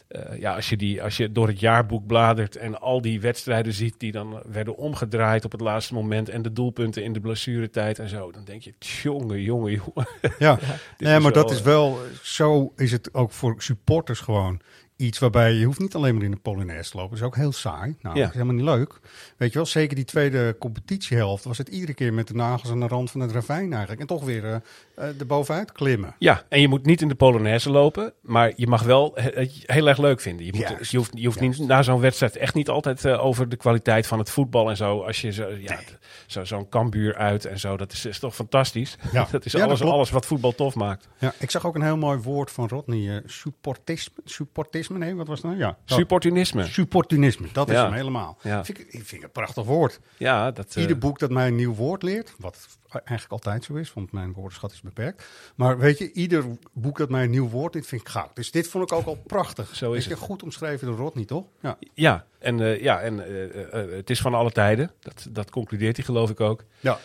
uh, 0.09 0.39
ja, 0.39 0.55
als 0.55 0.69
je, 0.69 0.77
die, 0.77 1.03
als 1.03 1.17
je 1.17 1.33
door 1.33 1.47
het 1.47 1.61
jaarboek 1.61 2.07
bladert 2.07 2.57
en 2.57 2.81
al 2.81 3.01
die 3.01 3.21
wedstrijden 3.21 3.73
ziet 3.73 3.95
die 3.99 4.13
dan 4.13 4.43
werden 4.47 4.77
omgedraaid 4.77 5.45
op 5.45 5.53
het 5.53 5.61
laatste 5.61 5.95
moment 5.95 6.29
en 6.29 6.43
de 6.43 6.53
doelpunten 6.53 7.03
in 7.03 7.13
de 7.13 7.21
blessuretijd 7.21 7.99
en 7.99 8.09
zo, 8.09 8.31
dan 8.33 8.45
denk 8.45 8.63
je, 8.63 8.75
jongen, 8.79 9.43
jongen, 9.43 9.73
jongen. 9.73 10.09
Ja, 10.39 10.59
nee, 10.99 11.13
maar 11.21 11.33
wel, 11.33 11.43
dat 11.43 11.51
is 11.51 11.63
wel, 11.63 11.99
zo 12.23 12.73
is 12.77 12.93
het 12.93 13.15
ook 13.15 13.31
voor 13.31 13.55
supporters 13.59 14.21
gewoon 14.21 14.61
iets 14.99 15.19
waarbij 15.19 15.53
je 15.53 15.65
hoeft 15.65 15.79
niet 15.79 15.95
alleen 15.95 16.15
maar 16.15 16.25
in 16.25 16.31
de 16.31 16.37
Polonaise 16.37 16.91
te 16.91 16.97
lopen. 16.97 17.11
Dat 17.11 17.19
is 17.19 17.27
ook 17.27 17.37
heel 17.37 17.53
saai. 17.53 17.97
Nou, 18.01 18.17
ja. 18.17 18.21
dat 18.21 18.31
is 18.31 18.41
helemaal 18.41 18.55
niet 18.55 18.65
leuk. 18.65 19.01
Weet 19.37 19.53
je 19.53 19.59
wel, 19.59 19.67
zeker 19.67 19.97
die 19.97 20.05
tweede 20.05 20.57
competitiehelft 20.59 21.45
was 21.45 21.59
het 21.59 21.69
iedere 21.69 21.95
keer 21.95 22.15
met 22.15 22.27
de 22.27 22.35
nagels 22.35 22.71
aan 22.71 22.81
de 22.81 22.87
rand 22.87 23.11
van 23.11 23.21
het 23.21 23.33
ravijn 23.33 23.71
eigenlijk. 23.71 24.01
En 24.01 24.07
toch 24.07 24.25
weer 24.25 24.45
uh, 24.45 24.57
uh, 24.99 25.27
bovenuit 25.27 25.73
klimmen. 25.73 26.15
Ja, 26.19 26.45
en 26.49 26.61
je 26.61 26.69
moet 26.69 26.87
niet 26.87 27.01
in 27.01 27.09
de 27.09 27.15
Polonaise 27.15 27.71
lopen, 27.71 28.13
maar 28.21 28.53
je 28.57 28.67
mag 28.67 28.83
wel 28.83 29.13
het 29.15 29.63
heel 29.67 29.89
erg 29.89 29.99
leuk 29.99 30.21
vinden. 30.21 30.47
Je, 30.47 30.53
moet, 30.53 30.69
Juist. 30.69 30.91
je 30.91 30.97
hoeft, 30.97 31.11
je 31.15 31.27
hoeft 31.27 31.41
niet 31.41 31.59
na 31.59 31.83
zo'n 31.83 32.01
wedstrijd 32.01 32.37
echt 32.37 32.55
niet 32.55 32.69
altijd 32.69 33.05
uh, 33.05 33.25
over 33.25 33.49
de 33.49 33.57
kwaliteit 33.57 34.07
van 34.07 34.19
het 34.19 34.31
voetbal 34.31 34.71
en 34.71 34.77
zo. 34.77 35.01
Als 35.01 35.21
je 35.21 35.33
zo, 35.33 35.49
ja, 35.49 35.75
nee. 35.75 35.85
zo, 36.27 36.45
zo'n 36.45 36.69
kambuur 36.69 37.17
uit 37.17 37.45
en 37.45 37.59
zo, 37.59 37.77
dat 37.77 37.93
is, 37.93 38.07
is 38.07 38.19
toch 38.19 38.35
fantastisch. 38.35 38.97
Ja. 39.13 39.29
dat 39.31 39.45
is 39.45 39.53
ja, 39.53 39.65
alles, 39.65 39.79
dat 39.79 39.91
alles 39.91 40.11
wat 40.11 40.27
voetbal 40.27 40.55
tof 40.55 40.75
maakt. 40.75 41.09
Ja, 41.19 41.35
ik 41.39 41.51
zag 41.51 41.67
ook 41.67 41.75
een 41.75 41.83
heel 41.83 41.97
mooi 41.97 42.19
woord 42.19 42.51
van 42.51 42.69
Rodney, 42.69 43.23
supportisme. 43.27 44.23
supportisme 44.25 44.88
Nee, 44.89 45.15
wat 45.15 45.27
was 45.27 45.41
dat? 45.41 45.57
Ja. 45.57 45.79
Supportunisme. 45.85 46.67
Supportunisme, 46.67 47.49
dat 47.53 47.69
is 47.69 47.75
ja. 47.75 47.85
hem 47.85 47.93
helemaal. 47.93 48.39
Ja. 48.43 48.65
Vind 48.65 48.79
ik, 48.79 48.87
ik 48.87 48.93
vind 48.93 49.11
het 49.11 49.23
een 49.23 49.31
prachtig 49.31 49.65
woord. 49.65 50.01
Ja, 50.17 50.51
dat, 50.51 50.77
Ieder 50.77 50.97
uh... 50.97 51.03
boek 51.03 51.19
dat 51.19 51.31
mij 51.31 51.47
een 51.47 51.57
nieuw 51.57 51.75
woord 51.75 52.03
leert, 52.03 52.35
wat 52.39 52.69
eigenlijk 52.93 53.33
altijd 53.33 53.65
zo 53.65 53.75
is, 53.75 53.93
want 53.93 54.13
mijn 54.13 54.33
woordenschat 54.33 54.73
is 54.73 54.81
beperkt. 54.81 55.25
Maar 55.55 55.79
weet 55.79 55.99
je, 55.99 56.13
ieder 56.13 56.45
boek 56.73 56.99
dat 56.99 57.09
mij 57.09 57.25
een 57.25 57.31
nieuw 57.31 57.49
woord 57.49 57.75
leert, 57.75 57.87
vind 57.87 58.01
ik 58.01 58.09
goud. 58.09 58.37
Dus 58.37 58.51
dit 58.51 58.69
vond 58.69 58.91
ik 58.91 58.97
ook 58.97 59.07
al 59.07 59.19
prachtig. 59.27 59.77
Zo 59.77 59.93
is 59.93 60.07
het. 60.07 60.19
goed 60.19 60.43
omschreven 60.43 60.87
door 60.87 60.97
Rodney, 60.97 61.25
toch? 61.25 61.45
Ja, 61.61 61.79
ja 61.95 62.25
en, 62.39 62.59
uh, 62.59 62.83
ja, 62.83 63.01
en 63.01 63.15
uh, 63.15 63.97
het 63.97 64.11
is 64.11 64.21
van 64.21 64.35
alle 64.35 64.51
tijden. 64.51 64.91
Dat, 65.01 65.27
dat 65.31 65.51
concludeert 65.51 65.97
hij 65.97 66.05
geloof 66.05 66.31
ik 66.31 66.41
ook. 66.41 66.65
Ja. 66.81 66.99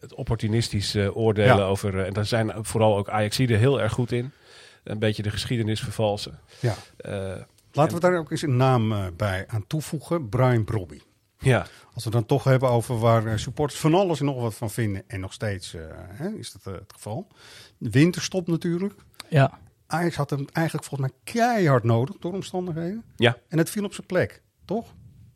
Het 0.00 0.14
opportunistisch 0.14 0.96
oordelen 0.96 1.56
ja. 1.56 1.64
over. 1.64 2.04
En 2.04 2.12
daar 2.12 2.26
zijn 2.26 2.52
vooral 2.60 2.96
ook 2.96 3.08
Ajaxiden 3.08 3.58
heel 3.58 3.80
erg 3.80 3.92
goed 3.92 4.12
in. 4.12 4.32
Een 4.84 4.98
beetje 4.98 5.22
de 5.22 5.30
geschiedenis 5.30 5.80
vervalsen. 5.80 6.40
Ja. 6.60 6.74
Laten 7.72 7.94
we 7.94 8.00
daar 8.00 8.18
ook 8.18 8.30
eens 8.30 8.42
een 8.42 8.56
naam 8.56 9.12
bij 9.16 9.44
aan 9.48 9.66
toevoegen: 9.66 10.28
Brian 10.28 10.64
Brobby. 10.64 11.00
Ja. 11.38 11.66
Als 11.94 12.04
we 12.04 12.10
dan 12.10 12.26
toch 12.26 12.44
hebben 12.44 12.68
over 12.68 12.98
waar 12.98 13.38
supporters 13.38 13.80
van 13.80 13.94
alles 13.94 14.20
en 14.20 14.26
nog 14.26 14.40
wat 14.40 14.54
van 14.54 14.70
vinden. 14.70 15.02
En 15.06 15.20
nog 15.20 15.32
steeds 15.32 15.74
hè, 16.08 16.28
is 16.28 16.52
dat 16.52 16.74
het 16.74 16.92
geval. 16.92 17.26
De 17.78 17.90
winterstop 17.90 18.46
natuurlijk. 18.46 18.94
Ja. 19.28 19.58
Ajax 19.86 20.16
had 20.16 20.30
hem 20.30 20.46
eigenlijk 20.52 20.86
volgens 20.86 21.10
mij 21.10 21.20
keihard 21.24 21.84
nodig 21.84 22.16
door 22.18 22.32
omstandigheden. 22.32 23.04
Ja. 23.16 23.36
En 23.48 23.58
het 23.58 23.70
viel 23.70 23.84
op 23.84 23.94
zijn 23.94 24.06
plek, 24.06 24.42
toch? 24.64 24.94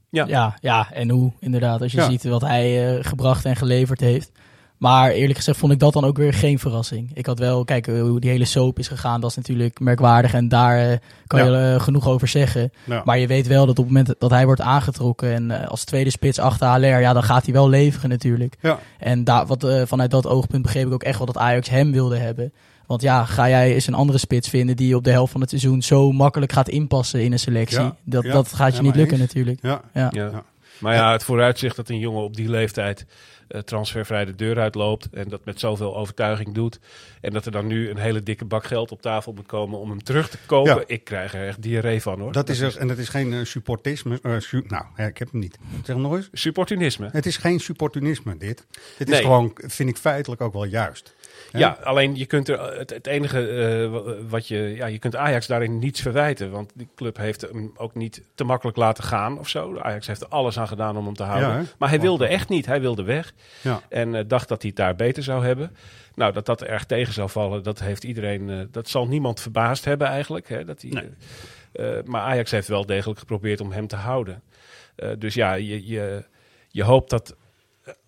Ja. 0.09 0.27
ja, 0.27 0.59
ja, 0.61 0.93
en 0.93 1.11
hoe 1.11 1.33
inderdaad. 1.39 1.81
Als 1.81 1.93
je 1.93 1.99
ja. 1.99 2.11
ziet 2.11 2.25
wat 2.25 2.41
hij 2.41 2.97
uh, 2.97 3.05
gebracht 3.05 3.45
en 3.45 3.57
geleverd 3.57 4.01
heeft. 4.01 4.31
Maar 4.77 5.11
eerlijk 5.11 5.39
gezegd 5.39 5.59
vond 5.59 5.73
ik 5.73 5.79
dat 5.79 5.93
dan 5.93 6.05
ook 6.05 6.17
weer 6.17 6.35
geen 6.35 6.59
verrassing. 6.59 7.11
Ik 7.15 7.27
had 7.27 7.39
wel, 7.39 7.65
kijk, 7.65 7.87
hoe 7.87 8.21
die 8.21 8.31
hele 8.31 8.45
soap 8.45 8.79
is 8.79 8.89
gegaan, 8.89 9.21
dat 9.21 9.31
is 9.31 9.37
natuurlijk 9.37 9.81
merkwaardig. 9.81 10.35
En 10.35 10.49
daar 10.49 10.91
uh, 10.91 10.97
kan 11.27 11.39
ja. 11.39 11.67
je 11.67 11.75
uh, 11.75 11.81
genoeg 11.81 12.09
over 12.09 12.29
zeggen. 12.29 12.73
Ja. 12.85 13.03
Maar 13.05 13.19
je 13.19 13.27
weet 13.27 13.47
wel 13.47 13.67
dat 13.67 13.79
op 13.79 13.85
het 13.85 13.95
moment 13.95 14.15
dat 14.19 14.31
hij 14.31 14.45
wordt 14.45 14.61
aangetrokken 14.61 15.33
en 15.33 15.51
uh, 15.51 15.69
als 15.69 15.85
tweede 15.85 16.11
spits 16.11 16.39
achter 16.39 16.67
Haller, 16.67 17.01
ja, 17.01 17.13
dan 17.13 17.23
gaat 17.23 17.45
hij 17.45 17.55
wel 17.55 17.69
leveren 17.69 18.09
natuurlijk. 18.09 18.57
Ja. 18.61 18.79
En 18.99 19.25
daar, 19.25 19.47
wat, 19.47 19.67
vanuit 19.85 20.11
dat 20.11 20.27
oogpunt 20.27 20.63
begreep 20.63 20.87
ik 20.87 20.93
ook 20.93 21.03
echt 21.03 21.19
wel 21.19 21.27
dat 21.27 21.39
Ajax 21.39 21.69
hem 21.69 21.93
wilde 21.93 22.17
hebben. 22.17 22.53
Want 22.87 23.03
ja, 23.03 23.25
ga 23.25 23.49
jij 23.49 23.75
eens 23.75 23.87
een 23.87 23.95
andere 23.95 24.19
spits 24.19 24.49
vinden 24.49 24.77
die 24.77 24.97
op 24.97 25.05
de 25.05 25.11
helft 25.11 25.33
van 25.33 25.41
het 25.41 25.51
seizoen 25.51 25.83
zo 25.83 26.13
makkelijk 26.13 26.53
gaat 26.53 26.69
inpassen 26.69 27.23
in 27.23 27.33
een 27.33 27.39
selectie? 27.39 27.81
Ja, 27.81 27.97
dat, 28.05 28.25
ja, 28.25 28.33
dat 28.33 28.53
gaat 28.53 28.77
je 28.77 28.83
niet 28.83 28.97
lukken 28.97 29.19
eens. 29.19 29.27
natuurlijk. 29.27 29.59
Ja, 29.63 29.81
ja. 29.93 30.09
ja. 30.13 30.45
Maar 30.79 30.95
ja, 30.95 31.13
het 31.13 31.25
vooruitzicht 31.25 31.77
dat 31.77 31.89
een 31.89 31.99
jongen 31.99 32.23
op 32.23 32.37
die 32.37 32.49
leeftijd 32.49 33.07
uh, 33.49 33.61
transfervrij 33.61 34.25
de 34.25 34.35
deur 34.35 34.59
uitloopt 34.59 35.09
en 35.13 35.29
dat 35.29 35.45
met 35.45 35.61
zoveel 35.61 35.97
overtuiging 35.97 36.55
doet. 36.55 36.79
En 37.21 37.33
dat 37.33 37.47
er 37.47 37.53
dan 37.53 37.67
nu 37.67 37.91
een 37.91 37.97
hele 37.97 38.23
dikke 38.23 38.45
bak 38.45 38.65
geld 38.65 38.93
op 38.93 39.03
tafel 39.03 39.33
moet 39.33 39.47
komen 39.47 39.79
om 39.79 39.91
hem 39.91 40.03
terug 40.03 40.29
te 40.29 40.39
kopen. 40.47 40.85
Ik 40.87 41.05
krijg 41.05 41.35
er 41.35 41.47
echt 41.47 41.63
diarree 41.63 42.03
van 42.03 42.21
hoor. 42.21 42.33
Dat 42.33 42.49
is 42.49 42.61
er, 42.61 42.77
en 42.77 42.89
dat 42.89 42.99
is 42.99 43.09
geen 43.09 43.33
uh, 43.33 43.45
supportisme. 43.45 44.19
Uh, 44.23 44.39
su 44.39 44.65
nou, 44.67 44.85
ja, 44.97 45.05
ik 45.05 45.19
heb 45.19 45.31
hem 45.31 45.41
niet. 45.41 45.59
Zeg 45.75 45.87
hem 45.87 46.01
nog 46.01 46.15
eens. 46.15 46.29
Supportunisme. 46.33 47.09
Het 47.13 47.27
is 47.27 47.37
geen 47.37 47.61
supportunisme 47.61 48.37
dit. 48.37 48.67
Dit 48.99 49.09
nee. 49.09 49.19
is 49.19 49.25
gewoon, 49.25 49.53
vind 49.55 49.89
ik 49.89 49.97
feitelijk 49.97 50.41
ook 50.41 50.53
wel 50.53 50.65
juist. 50.65 51.15
Ja, 51.59 51.77
ja 51.81 51.85
alleen 51.85 52.17
je 52.17 52.27
kunt 52.27 52.49
er 52.49 52.79
het, 52.79 52.91
het 52.91 53.07
enige 53.07 53.51
uh, 53.51 54.29
wat 54.29 54.49
je. 54.49 54.57
Ja, 54.57 54.87
je 54.87 54.99
kunt 54.99 55.17
Ajax 55.17 55.47
daarin 55.47 55.79
niets 55.79 56.01
verwijten. 56.01 56.51
Want 56.51 56.73
die 56.75 56.89
club 56.95 57.17
heeft 57.17 57.41
hem 57.41 57.73
ook 57.77 57.95
niet 57.95 58.23
te 58.35 58.45
makkelijk 58.45 58.77
laten 58.77 59.05
gaan 59.05 59.39
of 59.39 59.49
zo. 59.49 59.79
Ajax 59.79 60.07
heeft 60.07 60.21
er 60.21 60.29
alles 60.29 60.59
aan 60.59 60.69
gedaan 60.69 60.97
om 60.97 61.05
hem 61.05 61.15
te 61.15 61.23
houden. 61.23 61.49
Ja, 61.49 61.65
maar 61.79 61.89
hij 61.89 62.01
wilde 62.01 62.27
echt 62.27 62.49
niet. 62.49 62.67
Hij 62.67 62.81
wilde 62.81 63.03
weg. 63.03 63.33
Ja. 63.61 63.81
En 63.89 64.15
uh, 64.15 64.21
dacht 64.27 64.49
dat 64.49 64.61
hij 64.61 64.71
het 64.75 64.79
daar 64.79 64.97
beter 64.97 65.23
zou 65.23 65.45
hebben. 65.45 65.77
Nou, 66.15 66.33
dat 66.33 66.47
dat 66.47 66.63
erg 66.63 66.85
tegen 66.85 67.13
zou 67.13 67.31
vallen, 67.31 67.63
dat 67.63 67.81
heeft 67.81 68.05
iedereen. 68.05 68.49
Uh, 68.49 68.61
dat 68.71 68.89
zal 68.89 69.07
niemand 69.07 69.41
verbaasd 69.41 69.85
hebben 69.85 70.07
eigenlijk. 70.07 70.49
Hè, 70.49 70.65
dat 70.65 70.83
hij, 70.83 70.91
nee. 70.91 72.03
maar 72.05 72.23
Ajax 72.23 72.51
heeft 72.51 72.69
wel 72.69 72.87
degelijk 72.87 73.19
geprobeerd 73.19 73.61
om 73.61 73.73
hem 73.73 73.87
te 73.87 73.97
houden. 73.97 74.43
dus 75.19 75.35
ja, 75.35 75.55
je, 75.55 75.87
je, 75.87 76.25
je 76.69 76.83
hoopt 76.83 77.11
dat 77.11 77.37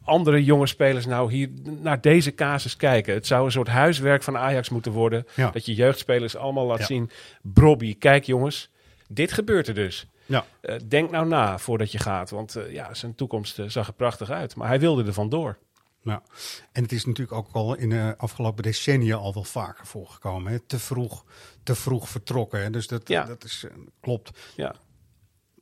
andere 0.02 0.44
jonge 0.44 0.66
spelers 0.66 1.06
nou 1.06 1.32
hier 1.32 1.50
naar 1.80 2.00
deze 2.00 2.34
casus 2.34 2.76
kijken. 2.76 3.14
Het 3.14 3.26
zou 3.26 3.44
een 3.44 3.52
soort 3.52 3.68
huiswerk 3.68 4.22
van 4.22 4.36
Ajax 4.36 4.68
moeten 4.68 4.92
worden. 4.92 5.26
Ja. 5.34 5.50
Dat 5.50 5.66
je 5.66 5.74
jeugdspelers 5.74 6.36
allemaal 6.36 6.66
laat 6.66 6.78
ja. 6.78 6.84
zien. 6.84 7.10
Brobby, 7.42 7.98
kijk 7.98 8.24
jongens, 8.24 8.70
dit 9.08 9.32
gebeurt 9.32 9.68
er 9.68 9.74
dus. 9.74 10.06
Ja. 10.26 10.44
Uh, 10.62 10.76
denk 10.88 11.10
nou 11.10 11.26
na 11.26 11.58
voordat 11.58 11.92
je 11.92 11.98
gaat. 11.98 12.30
Want 12.30 12.56
uh, 12.56 12.72
ja, 12.72 12.94
zijn 12.94 13.14
toekomst 13.14 13.58
uh, 13.58 13.68
zag 13.68 13.86
er 13.86 13.92
prachtig 13.92 14.30
uit. 14.30 14.56
Maar 14.56 14.68
hij 14.68 14.80
wilde 14.80 15.04
er 15.04 15.12
vandoor. 15.12 15.58
Ja, 16.02 16.22
en 16.72 16.82
het 16.82 16.92
is 16.92 17.04
natuurlijk 17.04 17.36
ook 17.36 17.48
al 17.52 17.74
in 17.74 17.88
de 17.88 18.14
afgelopen 18.16 18.62
decennia 18.62 19.16
al 19.16 19.34
wel 19.34 19.44
vaker 19.44 19.86
voorgekomen. 19.86 20.52
Hè? 20.52 20.58
Te 20.58 20.78
vroeg, 20.78 21.24
te 21.62 21.74
vroeg 21.74 22.08
vertrokken. 22.08 22.62
Hè? 22.62 22.70
Dus 22.70 22.86
dat, 22.86 23.08
ja. 23.08 23.24
dat 23.24 23.44
is, 23.44 23.66
klopt. 24.00 24.30
Ja. 24.56 24.74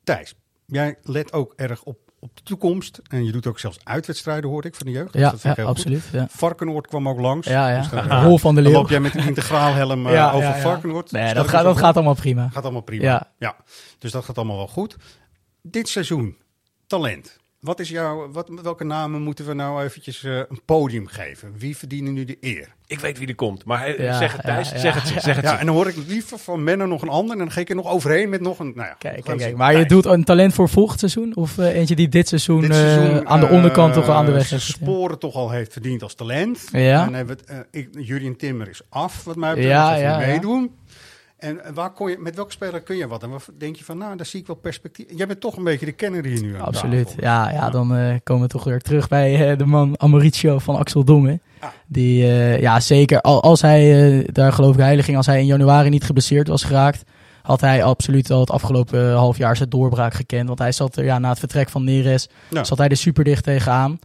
Thijs, 0.03 0.35
jij 0.65 0.97
let 1.01 1.33
ook 1.33 1.53
erg 1.55 1.83
op 1.83 2.04
op 2.25 2.35
de 2.37 2.43
toekomst. 2.43 3.01
En 3.07 3.25
je 3.25 3.31
doet 3.31 3.47
ook 3.47 3.59
zelfs 3.59 3.77
uitwedstrijden, 3.83 4.49
hoorde 4.49 4.67
ik, 4.67 4.75
van 4.75 4.85
de 4.85 4.91
jeugd. 4.91 5.13
Ja, 5.13 5.31
dus 5.31 5.41
ja 5.41 5.53
absoluut. 5.63 6.03
Ja. 6.11 6.27
Varkenoord 6.29 6.87
kwam 6.87 7.09
ook 7.09 7.19
langs. 7.19 7.47
Ja, 7.47 7.69
ja. 7.69 7.79
Dus 7.79 7.89
dan, 7.89 8.23
Rol 8.23 8.37
van 8.37 8.55
de 8.55 8.61
dan 8.61 8.71
Leeuw. 8.71 8.81
loop 8.81 8.89
jij 8.89 8.99
met 8.99 9.15
een 9.15 9.27
integraalhelm 9.27 10.07
uh, 10.07 10.13
ja, 10.19 10.31
over 10.31 10.53
Varkenoord. 10.53 11.11
Nee, 11.11 11.33
dat, 11.33 11.47
gaat, 11.47 11.63
dat 11.63 11.77
gaat 11.77 11.95
allemaal 11.95 12.15
prima. 12.15 12.49
Gaat 12.49 12.63
allemaal 12.63 12.81
prima. 12.81 13.03
Ja. 13.03 13.31
ja. 13.37 13.55
Dus 13.99 14.11
dat 14.11 14.25
gaat 14.25 14.37
allemaal 14.37 14.57
wel 14.57 14.67
goed. 14.67 14.95
Dit 15.61 15.89
seizoen, 15.89 16.37
talent. 16.87 17.39
Wat 17.65 17.79
is 17.79 17.89
jouw, 17.89 18.31
wat, 18.31 18.49
welke 18.61 18.83
namen 18.83 19.21
moeten 19.21 19.45
we 19.45 19.53
nou 19.53 19.83
eventjes 19.83 20.23
uh, 20.23 20.37
een 20.37 20.59
podium 20.65 21.07
geven? 21.07 21.53
Wie 21.57 21.77
verdienen 21.77 22.13
nu 22.13 22.25
de 22.25 22.37
eer? 22.41 22.67
Ik 22.87 22.99
weet 22.99 23.17
wie 23.17 23.27
er 23.27 23.35
komt, 23.35 23.65
maar 23.65 24.01
ja, 24.01 24.17
zeg 24.17 24.31
het 24.31 24.41
Thijs, 24.41 24.69
ja, 24.69 24.77
zeg 24.77 24.93
het, 24.93 25.09
ja, 25.13 25.19
zeg 25.19 25.35
het. 25.35 25.45
Ja, 25.45 25.59
en 25.59 25.65
dan 25.65 25.75
hoor 25.75 25.87
ik 25.87 25.95
liever 26.07 26.37
van 26.37 26.63
Menno 26.63 26.85
nog 26.85 27.01
een 27.01 27.09
ander 27.09 27.31
en 27.31 27.37
dan 27.37 27.51
ga 27.51 27.59
ik 27.59 27.69
er 27.69 27.75
nog 27.75 27.87
overheen 27.87 28.29
met 28.29 28.41
nog 28.41 28.59
een, 28.59 28.71
nou 28.75 28.87
ja. 28.87 28.95
Kijk, 28.97 29.23
kijk, 29.23 29.37
kijk. 29.37 29.55
Maar 29.55 29.77
je 29.77 29.85
doet 29.85 30.05
een 30.05 30.23
talent 30.23 30.53
voor 30.53 30.69
volgend 30.69 30.99
seizoen 30.99 31.35
of 31.35 31.57
uh, 31.57 31.75
eentje 31.75 31.95
die 31.95 32.09
dit 32.09 32.27
seizoen, 32.27 32.61
dit 32.61 32.73
seizoen 32.73 33.15
uh, 33.15 33.21
aan 33.23 33.39
de 33.39 33.47
onderkant 33.47 33.93
toch 33.93 34.09
aan 34.09 34.25
de 34.25 34.31
weg 34.31 34.49
heeft 34.49 34.63
sporen 34.63 35.19
toch 35.19 35.35
al 35.35 35.49
heeft 35.49 35.73
verdiend 35.73 36.03
als 36.03 36.15
talent. 36.15 36.67
Ja. 36.71 36.99
En 36.99 37.05
dan 37.05 37.13
hebben 37.13 37.37
we 37.45 37.65
het, 37.71 37.87
Julian 37.91 38.35
Timmer 38.35 38.69
is 38.69 38.81
af, 38.89 39.23
wat 39.23 39.35
mij 39.35 39.49
betreft, 39.49 39.69
ja, 39.71 39.95
ja, 39.95 40.17
meedoen. 40.17 40.71
En 41.45 41.73
waar 41.73 41.91
kon 41.91 42.09
je, 42.09 42.17
met 42.19 42.35
welke 42.35 42.51
speler 42.51 42.81
kun 42.81 42.95
je 42.95 43.07
wat? 43.07 43.23
En 43.23 43.29
wat 43.29 43.49
denk 43.57 43.75
je 43.75 43.83
van, 43.83 43.97
nou, 43.97 44.17
daar 44.17 44.25
zie 44.25 44.39
ik 44.39 44.47
wel 44.47 44.55
perspectief. 44.55 45.05
Jij 45.15 45.27
bent 45.27 45.39
toch 45.39 45.57
een 45.57 45.63
beetje 45.63 45.85
de 45.85 45.91
kenner 45.91 46.25
hier 46.25 46.41
nu 46.41 46.55
aan 46.55 46.61
Absoluut. 46.61 47.15
Ja, 47.19 47.51
ja, 47.51 47.69
dan 47.69 47.97
uh, 47.97 48.15
komen 48.23 48.43
we 48.43 48.49
toch 48.49 48.63
weer 48.63 48.81
terug 48.81 49.07
bij 49.07 49.51
uh, 49.51 49.57
de 49.57 49.65
man 49.65 49.99
Amoricio 49.99 50.59
van 50.59 50.75
Axel 50.75 51.03
Dongen. 51.03 51.41
Ah. 51.59 51.69
Die, 51.87 52.23
uh, 52.23 52.59
ja, 52.61 52.79
zeker. 52.79 53.21
Al, 53.21 53.43
als 53.43 53.61
hij, 53.61 54.27
daar 54.31 54.53
geloof 54.53 54.73
ik 54.73 54.81
heilig 54.81 55.05
ging, 55.05 55.17
als 55.17 55.25
hij 55.25 55.39
in 55.39 55.45
januari 55.45 55.89
niet 55.89 56.03
geblesseerd 56.03 56.47
was 56.47 56.63
geraakt, 56.63 57.03
had 57.41 57.61
hij 57.61 57.83
absoluut 57.83 58.31
al 58.31 58.39
het 58.39 58.51
afgelopen 58.51 59.13
half 59.13 59.37
jaar 59.37 59.57
zijn 59.57 59.69
doorbraak 59.69 60.13
gekend. 60.13 60.47
Want 60.47 60.59
hij 60.59 60.71
zat 60.71 60.95
er, 60.95 61.03
ja, 61.03 61.19
na 61.19 61.29
het 61.29 61.39
vertrek 61.39 61.69
van 61.69 61.83
Neres, 61.83 62.29
ja. 62.49 62.63
zat 62.63 62.77
hij 62.77 62.87
er 62.87 62.97
super 62.97 63.23
dicht 63.23 63.43
tegenaan. 63.43 63.99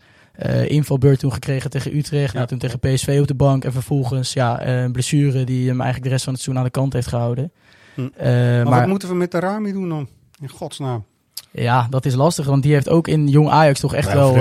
Uh, 0.46 0.70
invalbeurt 0.70 1.18
toen 1.18 1.32
gekregen 1.32 1.70
tegen 1.70 1.96
Utrecht. 1.96 2.32
Ja. 2.32 2.36
Nou, 2.36 2.46
toen 2.46 2.58
tegen 2.58 2.78
PSV 2.78 3.18
op 3.20 3.26
de 3.26 3.34
bank. 3.34 3.64
En 3.64 3.72
vervolgens 3.72 4.32
ja, 4.32 4.66
uh, 4.66 4.82
een 4.82 4.92
blessure 4.92 5.44
die 5.44 5.68
hem 5.68 5.80
eigenlijk 5.80 6.02
de 6.04 6.10
rest 6.10 6.24
van 6.24 6.32
het 6.32 6.42
seizoen 6.42 6.64
aan 6.64 6.70
de 6.72 6.78
kant 6.78 6.92
heeft 6.92 7.06
gehouden. 7.06 7.52
Hm. 7.94 8.00
Uh, 8.00 8.08
maar, 8.24 8.64
maar, 8.64 8.78
wat 8.78 8.88
moeten 8.88 9.08
we 9.08 9.14
met 9.14 9.30
Tarami 9.30 9.72
doen 9.72 9.88
dan? 9.88 10.08
In 10.40 10.48
godsnaam. 10.48 11.04
Ja, 11.52 11.86
dat 11.90 12.06
is 12.06 12.14
lastig, 12.14 12.46
want 12.46 12.62
die 12.62 12.72
heeft 12.72 12.88
ook 12.88 13.08
in 13.08 13.28
jong 13.28 13.48
Ajax 13.48 13.80
toch 13.80 13.94
echt 13.94 14.12
wel, 14.12 14.36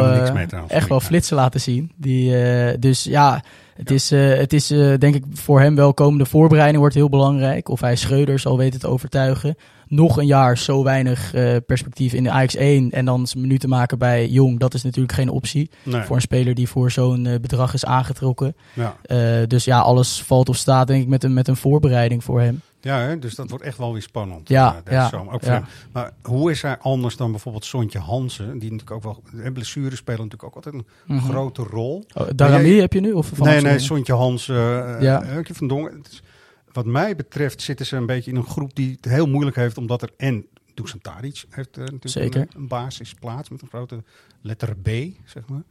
echt 0.67 0.89
wel 0.89 0.99
flitsen 0.99 1.35
laten 1.35 1.61
zien. 1.61 1.91
Die, 1.95 2.79
dus 2.79 3.03
ja, 3.03 3.43
het 3.75 3.91
is, 3.91 4.09
het 4.09 4.53
is 4.53 4.67
denk 4.97 5.15
ik 5.15 5.23
voor 5.33 5.59
hem 5.59 5.75
wel 5.75 5.93
komende 5.93 6.25
voorbereiding 6.25 6.79
wordt 6.79 6.95
heel 6.95 7.09
belangrijk. 7.09 7.69
Of 7.69 7.79
hij 7.79 7.95
Schreuder 7.95 8.39
zal 8.39 8.57
weten 8.57 8.79
te 8.79 8.87
overtuigen 8.87 9.55
nog 9.89 10.17
een 10.17 10.25
jaar 10.25 10.57
zo 10.57 10.83
weinig 10.83 11.35
uh, 11.35 11.55
perspectief 11.65 12.13
in 12.13 12.23
de 12.23 12.31
Ajax 12.31 12.55
1 12.55 12.91
en 12.91 13.05
dan 13.05 13.27
zijn 13.27 13.41
minuten 13.41 13.69
maken 13.69 13.97
bij 13.97 14.27
Jong, 14.27 14.59
dat 14.59 14.73
is 14.73 14.83
natuurlijk 14.83 15.13
geen 15.13 15.29
optie 15.29 15.69
voor 15.85 16.15
een 16.15 16.21
speler 16.21 16.55
die 16.55 16.69
voor 16.69 16.91
zo'n 16.91 17.25
uh, 17.25 17.39
bedrag 17.39 17.73
is 17.73 17.85
aangetrokken. 17.85 18.55
Ja. 18.73 18.95
Uh, 19.07 19.47
dus 19.47 19.65
ja, 19.65 19.79
alles 19.79 20.23
valt 20.23 20.49
of 20.49 20.55
staat 20.55 20.87
denk 20.87 21.01
ik 21.01 21.07
met 21.07 21.23
een, 21.23 21.33
met 21.33 21.47
een 21.47 21.55
voorbereiding 21.55 22.23
voor 22.23 22.41
hem. 22.41 22.61
Ja, 22.81 22.99
hè? 22.99 23.19
dus 23.19 23.35
dat 23.35 23.49
wordt 23.49 23.65
echt 23.65 23.77
wel 23.77 23.93
weer 23.93 24.01
spannend. 24.01 24.49
Ja, 24.49 24.81
ja, 24.89 25.11
Ook 25.31 25.43
ja. 25.43 25.63
Maar 25.91 26.11
hoe 26.21 26.51
is 26.51 26.61
hij 26.61 26.77
anders 26.77 27.17
dan 27.17 27.31
bijvoorbeeld 27.31 27.65
Sontje 27.65 27.99
Hansen? 27.99 28.59
Die 28.59 28.71
natuurlijk 28.71 28.91
ook 28.91 29.03
wel. 29.03 29.51
Blessures 29.53 29.97
spelen 29.97 30.21
natuurlijk 30.21 30.43
ook 30.43 30.55
altijd 30.55 30.75
een 30.75 30.85
mm 31.05 31.17
-hmm. 31.17 31.29
grote 31.29 31.63
rol. 31.63 32.05
Oh, 32.13 32.27
Darami 32.35 32.79
heb 32.79 32.93
je 32.93 32.99
nu? 32.99 33.11
Of 33.11 33.31
van 33.33 33.47
nee, 33.47 33.61
nee, 33.61 33.79
Sontje 33.79 34.13
Hansen. 34.13 35.01
ja. 35.01 35.43
van 35.43 35.67
Dongen. 35.67 35.97
Het 35.97 36.07
is, 36.11 36.21
wat 36.71 36.85
mij 36.85 37.15
betreft 37.15 37.61
zitten 37.61 37.85
ze 37.85 37.95
een 37.95 38.05
beetje 38.05 38.31
in 38.31 38.37
een 38.37 38.45
groep 38.45 38.75
die 38.75 38.91
het 38.91 39.05
heel 39.11 39.27
moeilijk 39.27 39.55
heeft, 39.55 39.77
omdat 39.77 40.01
er 40.01 40.09
en 40.17 40.45
Dusan 40.81 40.99
heeft 41.49 41.77
uh, 41.77 41.83
natuurlijk 41.83 42.03
Zeker. 42.03 42.41
Een, 42.41 42.47
een, 42.55 42.67
basisplaats 42.67 43.49
met 43.49 43.61
een 43.61 43.67
grote 43.67 44.03
letter 44.41 44.75
B, 44.75 44.89
zeg 45.25 45.47
maar. 45.47 45.63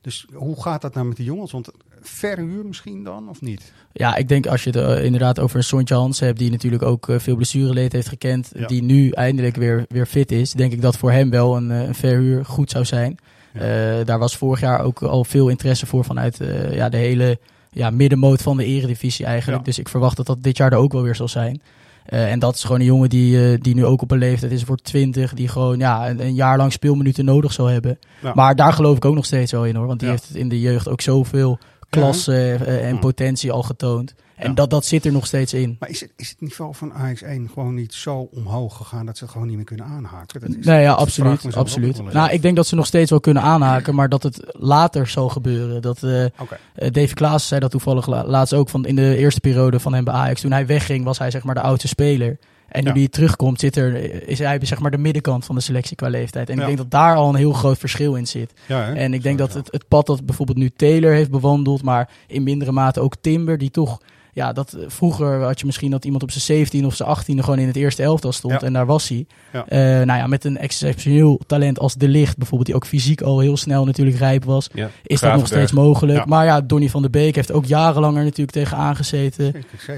Dus 0.00 0.26
hoe 0.32 0.62
gaat 0.62 0.82
dat 0.82 0.94
nou 0.94 1.06
met 1.06 1.16
die 1.16 1.24
jongens? 1.24 1.52
Want 1.52 1.70
verhuur 2.00 2.66
misschien 2.66 3.04
dan, 3.04 3.28
of 3.28 3.40
niet? 3.40 3.72
Ja, 3.92 4.16
ik 4.16 4.28
denk 4.28 4.46
als 4.46 4.64
je 4.64 4.70
het 4.70 4.98
uh, 4.98 5.04
inderdaad 5.04 5.38
over 5.38 5.56
een 5.56 5.64
Sontje 5.64 5.94
Hans 5.94 6.20
hebt... 6.20 6.38
die 6.38 6.50
natuurlijk 6.50 6.82
ook 6.82 7.08
uh, 7.08 7.18
veel 7.18 7.36
blessureleed 7.36 7.92
heeft 7.92 8.08
gekend... 8.08 8.52
die 8.68 8.82
nu 8.82 9.10
eindelijk 9.10 9.56
weer, 9.56 9.84
weer 9.88 10.06
fit 10.06 10.32
is... 10.32 10.52
denk 10.52 10.72
ik 10.72 10.80
dat 10.80 10.96
voor 10.96 11.10
hem 11.10 11.30
wel 11.30 11.56
een, 11.56 11.70
een 11.70 11.94
verhuur 11.94 12.44
goed 12.44 12.70
zou 12.70 12.84
zijn. 12.84 13.18
Ja. 13.54 14.04
daar 14.04 14.18
was 14.18 14.36
vorig 14.36 14.60
jaar 14.60 14.80
ook 14.80 15.02
al 15.02 15.24
veel 15.24 15.48
interesse 15.48 15.86
voor 15.86 16.04
vanuit 16.04 16.36
ja, 16.70 16.88
de 16.88 16.96
hele 16.96 17.38
ja, 17.72 17.90
middenmoot 17.90 18.42
van 18.42 18.56
de 18.56 18.64
eredivisie 18.64 19.24
eigenlijk. 19.24 19.64
Dus 19.64 19.78
ik 19.78 19.88
verwacht 19.88 20.16
dat 20.16 20.26
dat 20.26 20.42
dit 20.42 20.56
jaar 20.56 20.72
er 20.72 20.78
ook 20.78 20.92
wel 20.92 21.02
weer 21.02 21.14
zal 21.14 21.28
zijn. 21.28 21.62
Uh, 22.08 22.30
en 22.30 22.38
dat 22.38 22.54
is 22.54 22.62
gewoon 22.62 22.80
een 22.80 22.86
jongen 22.86 23.08
die, 23.08 23.52
uh, 23.52 23.58
die 23.60 23.74
nu 23.74 23.84
ook 23.84 24.02
op 24.02 24.10
een 24.10 24.18
leeftijd 24.18 24.52
is 24.52 24.62
voor 24.62 24.76
20, 24.76 25.34
die 25.34 25.48
gewoon 25.48 25.78
ja, 25.78 26.10
een, 26.10 26.20
een 26.20 26.34
jaar 26.34 26.56
lang 26.56 26.72
speelminuten 26.72 27.24
nodig 27.24 27.52
zal 27.52 27.66
hebben. 27.66 27.98
Maar 28.34 28.56
daar 28.56 28.72
geloof 28.72 28.96
ik 28.96 29.04
ook 29.04 29.14
nog 29.14 29.24
steeds 29.24 29.52
wel 29.52 29.66
in 29.66 29.76
hoor, 29.76 29.86
want 29.86 30.00
die 30.00 30.08
heeft 30.08 30.34
in 30.34 30.48
de 30.48 30.60
jeugd 30.60 30.88
ook 30.88 31.00
zoveel 31.00 31.58
klasse 31.88 32.58
uh, 32.60 32.88
en 32.88 32.98
potentie 32.98 33.52
al 33.52 33.62
getoond. 33.62 34.14
En 34.42 34.54
dat, 34.54 34.70
dat 34.70 34.84
zit 34.84 35.04
er 35.04 35.12
nog 35.12 35.26
steeds 35.26 35.54
in. 35.54 35.76
Maar 35.78 35.88
is 35.88 36.00
het, 36.00 36.12
is 36.16 36.28
het 36.28 36.40
niveau 36.40 36.74
van 36.74 36.92
AX1 36.92 37.52
gewoon 37.52 37.74
niet 37.74 37.94
zo 37.94 38.28
omhoog 38.32 38.76
gegaan 38.76 39.06
dat 39.06 39.16
ze 39.16 39.24
het 39.24 39.32
gewoon 39.32 39.48
niet 39.48 39.56
meer 39.56 39.64
kunnen 39.64 39.86
aanhaken? 39.86 40.40
Dat 40.40 40.48
is, 40.48 40.66
nee, 40.66 40.82
ja, 40.82 40.92
absoluut. 40.92 41.56
absoluut. 41.56 42.12
Nou, 42.12 42.30
ik 42.30 42.42
denk 42.42 42.56
dat 42.56 42.66
ze 42.66 42.74
nog 42.74 42.86
steeds 42.86 43.10
wel 43.10 43.20
kunnen 43.20 43.42
aanhaken, 43.42 43.94
maar 43.94 44.08
dat 44.08 44.22
het 44.22 44.40
later 44.50 45.06
zal 45.06 45.28
gebeuren. 45.28 45.82
Dat, 45.82 46.02
uh, 46.02 46.24
okay. 46.38 46.58
uh, 46.76 46.90
Dave 46.90 47.14
Klaas 47.14 47.48
zei 47.48 47.60
dat 47.60 47.70
toevallig 47.70 48.06
laatst 48.06 48.54
ook 48.54 48.68
van 48.68 48.86
in 48.86 48.96
de 48.96 49.16
eerste 49.16 49.40
periode 49.40 49.80
van 49.80 49.94
hem 49.94 50.04
bij 50.04 50.14
Ajax. 50.14 50.40
Toen 50.40 50.52
hij 50.52 50.66
wegging, 50.66 51.04
was 51.04 51.18
hij 51.18 51.30
zeg 51.30 51.44
maar 51.44 51.54
de 51.54 51.60
oudste 51.60 51.88
speler. 51.88 52.38
En 52.72 52.84
nu 52.84 52.90
ja. 52.90 52.96
hij 52.96 53.08
terugkomt, 53.08 53.60
zit 53.60 53.76
er, 53.76 54.28
is 54.28 54.38
hij 54.38 54.58
zeg 54.62 54.80
maar 54.80 54.90
de 54.90 54.98
middenkant 54.98 55.44
van 55.44 55.54
de 55.54 55.60
selectie 55.60 55.96
qua 55.96 56.08
leeftijd. 56.08 56.50
En 56.50 56.58
ik 56.58 56.66
denk 56.66 56.76
dat 56.76 56.90
daar 56.90 57.16
al 57.16 57.28
een 57.28 57.34
heel 57.34 57.52
groot 57.52 57.78
verschil 57.78 58.14
in 58.14 58.26
zit. 58.26 58.52
Ja, 58.66 58.94
en 58.94 59.14
ik 59.14 59.22
denk 59.22 59.38
dat 59.38 59.54
het, 59.54 59.68
het 59.70 59.88
pad 59.88 60.06
dat 60.06 60.26
bijvoorbeeld 60.26 60.58
nu 60.58 60.70
Taylor 60.76 61.12
heeft 61.12 61.30
bewandeld, 61.30 61.82
maar 61.82 62.08
in 62.26 62.42
mindere 62.42 62.72
mate 62.72 63.00
ook 63.00 63.14
Timber, 63.20 63.58
die 63.58 63.70
toch 63.70 64.00
ja, 64.34 64.52
dat 64.52 64.72
eh, 64.72 64.84
vroeger 64.86 65.42
had 65.42 65.60
je 65.60 65.66
misschien 65.66 65.90
dat 65.90 66.04
iemand 66.04 66.22
op 66.22 66.30
zijn 66.30 66.44
17 66.44 66.86
of 66.86 66.94
zijn 66.94 67.08
18 67.08 67.42
gewoon 67.44 67.58
in 67.58 67.66
het 67.66 67.76
eerste 67.76 68.02
elftal 68.02 68.32
stond 68.32 68.62
en 68.62 68.72
daar 68.72 68.86
was 68.86 69.08
hij. 69.08 69.26
Ja. 69.52 69.64
Uh, 69.68 70.06
nou 70.06 70.18
ja, 70.18 70.26
met 70.26 70.44
een 70.44 70.58
exceptioneel 70.58 71.40
talent 71.46 71.78
als 71.78 71.94
De 71.94 72.08
Licht 72.08 72.36
bijvoorbeeld, 72.36 72.66
die 72.66 72.74
ook 72.76 72.86
fysiek 72.86 73.20
al 73.20 73.40
heel 73.40 73.56
snel 73.56 73.84
natuurlijk 73.84 74.16
rijp 74.16 74.44
was, 74.44 74.68
is 75.02 75.20
dat 75.20 75.36
nog 75.36 75.46
steeds 75.46 75.72
mogelijk. 75.72 76.26
Maar 76.26 76.44
ja, 76.44 76.60
Donny 76.60 76.88
van 76.88 77.02
der 77.02 77.10
Beek 77.10 77.34
heeft 77.34 77.52
ook 77.52 77.64
jarenlang 77.64 78.16
er 78.16 78.24
natuurlijk 78.24 78.50
tegen 78.50 78.76
aangezeten. 78.76 79.54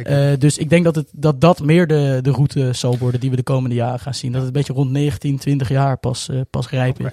Uh, 0.07 0.33
dus 0.39 0.59
ik 0.59 0.71
denk 0.71 0.85
dat, 0.85 0.95
het, 0.95 1.09
dat 1.13 1.41
dat 1.41 1.61
meer 1.61 1.87
de, 1.87 2.19
de 2.23 2.31
route 2.31 2.73
zal 2.73 2.99
worden 2.99 3.21
die 3.21 3.31
we 3.31 3.37
de 3.37 3.43
komende 3.43 3.75
jaren 3.75 4.01
gaan 4.01 4.15
zien. 4.15 4.33
Dat 4.33 4.41
het 4.41 4.47
een 4.47 4.57
beetje 4.57 4.73
rond 4.73 4.91
19, 4.91 5.39
20 5.39 5.69
jaar 5.69 5.99
pas, 5.99 6.29
uh, 6.31 6.41
pas 6.51 6.69
rijp 6.69 7.01
is. 7.01 7.13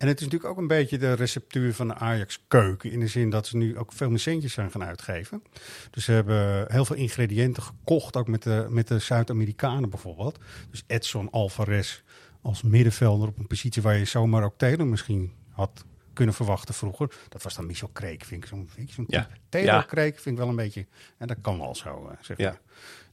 En 0.00 0.06
het 0.06 0.20
is 0.20 0.24
natuurlijk 0.24 0.50
ook 0.50 0.58
een 0.58 0.66
beetje 0.66 0.98
de 0.98 1.12
receptuur 1.12 1.74
van 1.74 1.88
de 1.88 1.94
Ajax-keuken. 1.94 2.90
In 2.90 3.00
de 3.00 3.06
zin 3.06 3.30
dat 3.30 3.46
ze 3.46 3.56
nu 3.56 3.78
ook 3.78 3.92
veel 3.92 4.08
meer 4.08 4.18
centjes 4.18 4.52
zijn 4.52 4.70
gaan 4.70 4.84
uitgeven. 4.84 5.42
Dus 5.90 6.04
ze 6.04 6.12
hebben 6.12 6.72
heel 6.72 6.84
veel 6.84 6.96
ingrediënten 6.96 7.62
gekocht, 7.62 8.16
ook 8.16 8.28
met 8.28 8.42
de, 8.42 8.66
met 8.68 8.88
de 8.88 8.98
Zuid-Amerikanen 8.98 9.90
bijvoorbeeld. 9.90 10.38
Dus 10.70 10.84
Edson 10.86 11.30
Alvarez 11.30 12.00
als 12.42 12.62
middenvelder 12.62 13.28
op 13.28 13.38
een 13.38 13.46
positie 13.46 13.82
waar 13.82 13.96
je 13.96 14.04
zomaar 14.04 14.44
ook 14.44 14.54
Taylor 14.56 14.86
misschien 14.86 15.32
had 15.50 15.84
kunnen 16.12 16.34
verwachten 16.34 16.74
vroeger. 16.74 17.14
Dat 17.28 17.42
was 17.42 17.54
dan 17.54 17.66
Michel 17.66 17.90
Kreek, 17.92 18.24
vind 18.24 18.42
ik 18.42 18.48
zo'n 18.48 18.68
zo 18.90 19.04
ja. 19.06 19.28
Taylor 19.48 19.74
ja. 19.74 19.82
Kreek 19.82 20.18
vind 20.18 20.34
ik 20.34 20.40
wel 20.40 20.48
een 20.50 20.56
beetje... 20.56 20.86
En 21.18 21.26
dat 21.26 21.36
kan 21.40 21.58
wel 21.58 21.74
zo, 21.74 22.08
uh, 22.10 22.16
zeg 22.20 22.38
maar. 22.38 22.46
Ja. 22.46 22.58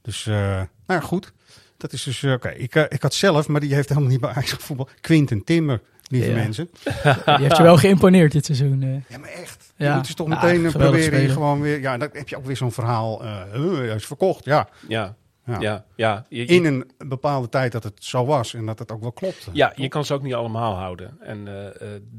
Dus, 0.01 0.25
uh, 0.25 0.35
nou 0.35 0.67
ja, 0.85 0.99
goed. 0.99 1.33
Dat 1.77 1.93
is 1.93 2.03
dus, 2.03 2.21
uh, 2.21 2.31
oké. 2.31 2.47
Okay. 2.47 2.59
Ik, 2.59 2.75
ik 2.75 3.01
had 3.01 3.13
zelf, 3.13 3.47
maar 3.47 3.61
die 3.61 3.73
heeft 3.73 3.89
helemaal 3.89 4.09
niet 4.09 4.19
bij 4.19 4.29
Ajax 4.29 4.53
voetbal. 4.53 4.89
Quinten 5.01 5.43
Timmer 5.43 5.81
lieve 6.07 6.31
mensen. 6.31 6.69
Die 7.25 7.35
heeft 7.35 7.57
je 7.57 7.63
wel 7.63 7.77
geïmponeerd 7.77 8.31
dit 8.31 8.45
seizoen. 8.45 8.81
Uh. 8.81 9.01
Ja, 9.07 9.17
maar 9.17 9.29
echt. 9.29 9.73
Ja. 9.75 9.89
Je 9.89 9.95
moet 9.95 10.05
dus 10.05 10.15
toch 10.15 10.27
meteen 10.27 10.61
ja, 10.61 10.71
proberen 10.71 11.29
gewoon 11.29 11.61
weer... 11.61 11.81
Ja, 11.81 11.97
dan 11.97 12.09
heb 12.11 12.29
je 12.29 12.37
ook 12.37 12.45
weer 12.45 12.57
zo'n 12.57 12.71
verhaal. 12.71 13.25
Uh, 13.53 13.95
is 13.95 14.05
verkocht, 14.05 14.45
ja. 14.45 14.69
Ja. 14.87 15.15
Ja, 15.59 15.85
ja. 15.95 16.25
Je, 16.29 16.45
in 16.45 16.65
een 16.65 16.91
bepaalde 16.97 17.49
tijd 17.49 17.71
dat 17.71 17.83
het 17.83 18.03
zo 18.03 18.25
was 18.25 18.53
en 18.53 18.65
dat 18.65 18.79
het 18.79 18.91
ook 18.91 19.01
wel 19.01 19.11
klopt. 19.11 19.47
Ja, 19.53 19.73
je 19.75 19.87
kan 19.87 20.05
ze 20.05 20.13
ook 20.13 20.21
niet 20.21 20.33
allemaal 20.33 20.75
houden. 20.75 21.17
En 21.19 21.45
uh, 21.45 21.53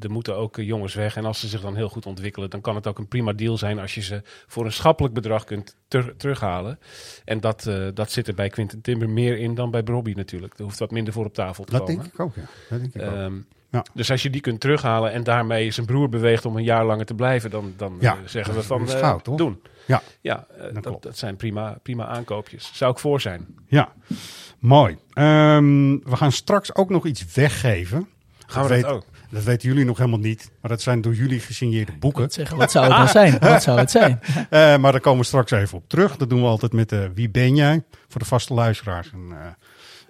er 0.01 0.11
moeten 0.11 0.37
ook 0.37 0.57
jongens 0.57 0.94
weg. 0.94 1.16
En 1.16 1.24
als 1.24 1.40
ze 1.40 1.48
zich 1.48 1.61
dan 1.61 1.77
heel 1.77 1.88
goed 1.88 2.07
ontwikkelen, 2.07 2.51
dan 2.51 2.61
kan 2.61 2.74
het 2.74 2.87
ook 2.87 2.98
een 2.98 3.09
prima 3.09 3.33
deal 3.33 3.59
zijn 3.59 3.79
als 3.79 3.94
je 3.94 4.03
ze 4.03 4.22
voor 4.46 4.64
een 4.64 4.72
schappelijk 4.72 5.14
bedrag 5.14 5.44
kunt 5.44 5.77
ter 5.88 6.16
terughalen. 6.16 6.79
En 7.24 7.40
dat, 7.40 7.66
uh, 7.66 7.88
dat 7.94 8.11
zit 8.11 8.29
er 8.29 8.35
bij 8.35 8.48
Quinten 8.48 8.81
Timber 8.81 9.09
meer 9.09 9.38
in 9.38 9.55
dan 9.55 9.70
bij 9.70 9.83
Robbie 9.85 10.16
natuurlijk. 10.16 10.59
Er 10.59 10.64
hoeft 10.64 10.79
wat 10.79 10.90
minder 10.90 11.12
voor 11.12 11.24
op 11.24 11.35
tafel 11.35 11.64
te 11.64 11.72
dat 11.72 11.81
komen. 11.81 11.94
Dat 11.94 12.05
denk 12.05 12.14
ik 12.14 12.20
ook, 12.20 12.35
ja. 12.35 12.51
Dat 12.68 12.81
denk 12.81 12.94
ik 12.94 13.03
um, 13.03 13.37
ook. 13.37 13.58
Ehm, 13.70 13.76
ja. 13.76 13.85
Dus 13.94 14.11
als 14.11 14.22
je 14.22 14.31
die 14.31 14.40
kunt 14.40 14.61
terughalen 14.61 15.12
en 15.12 15.24
daarmee 15.24 15.70
zijn 15.70 15.87
broer 15.87 16.09
beweegt 16.09 16.44
om 16.44 16.57
een 16.57 16.64
jaar 16.64 16.85
langer 16.85 17.07
te 17.07 17.14
blijven, 17.14 17.50
dan, 17.50 17.74
dan 17.76 17.96
ja, 18.00 18.16
zeggen 18.24 18.54
we 18.54 18.62
van 18.62 18.88
uh, 18.88 19.16
doen. 19.37 19.62
Ja, 19.87 20.02
ja 20.20 20.46
uh, 20.59 20.83
dat, 20.83 21.02
dat, 21.02 21.18
zijn 21.18 21.37
prima, 21.37 21.78
prima 21.83 22.07
aankoopjes. 22.07 22.70
Zou 22.74 22.92
ik 22.92 22.98
voor 22.98 23.20
zijn. 23.20 23.46
Ja, 23.66 23.92
mooi. 24.59 24.98
Um, 25.14 26.04
we 26.04 26.16
gaan 26.16 26.33
straks 26.33 26.74
ook 26.74 26.90
nog 26.90 27.07
iets 27.07 27.35
weggeven. 27.35 28.09
Gaan 28.46 28.62
we 28.62 28.68
dat, 28.68 28.81
dat 28.81 28.90
ook? 28.90 29.04
Dat 29.31 29.44
weten 29.44 29.68
jullie 29.68 29.85
nog 29.85 29.98
helemaal 29.98 30.18
niet, 30.18 30.50
maar 30.61 30.70
dat 30.70 30.83
zijn 30.83 31.00
door 31.00 31.14
jullie 31.14 31.40
gesigneerde 31.40 31.92
boeken. 31.92 32.31
Zeggen, 32.31 32.57
wat 32.57 32.70
zou 32.70 32.87
het 32.87 32.96
dan 32.96 33.09
zijn? 33.09 33.38
Wat 33.52 33.62
zou 33.62 33.78
het 33.78 33.90
zijn? 33.90 34.20
uh, 34.22 34.46
maar 34.50 34.92
daar 34.92 35.00
komen 35.00 35.20
we 35.20 35.26
straks 35.26 35.50
even 35.50 35.78
op 35.78 35.88
terug. 35.88 36.16
Dat 36.16 36.31
doen 36.31 36.40
we 36.40 36.46
altijd 36.46 36.72
met 36.72 36.92
uh, 36.92 37.04
Wie 37.14 37.31
ben 37.31 37.54
jij? 37.54 37.85
Voor 38.09 38.20
de 38.20 38.26
vaste 38.26 38.54
luisteraars 38.54 39.11
een, 39.12 39.35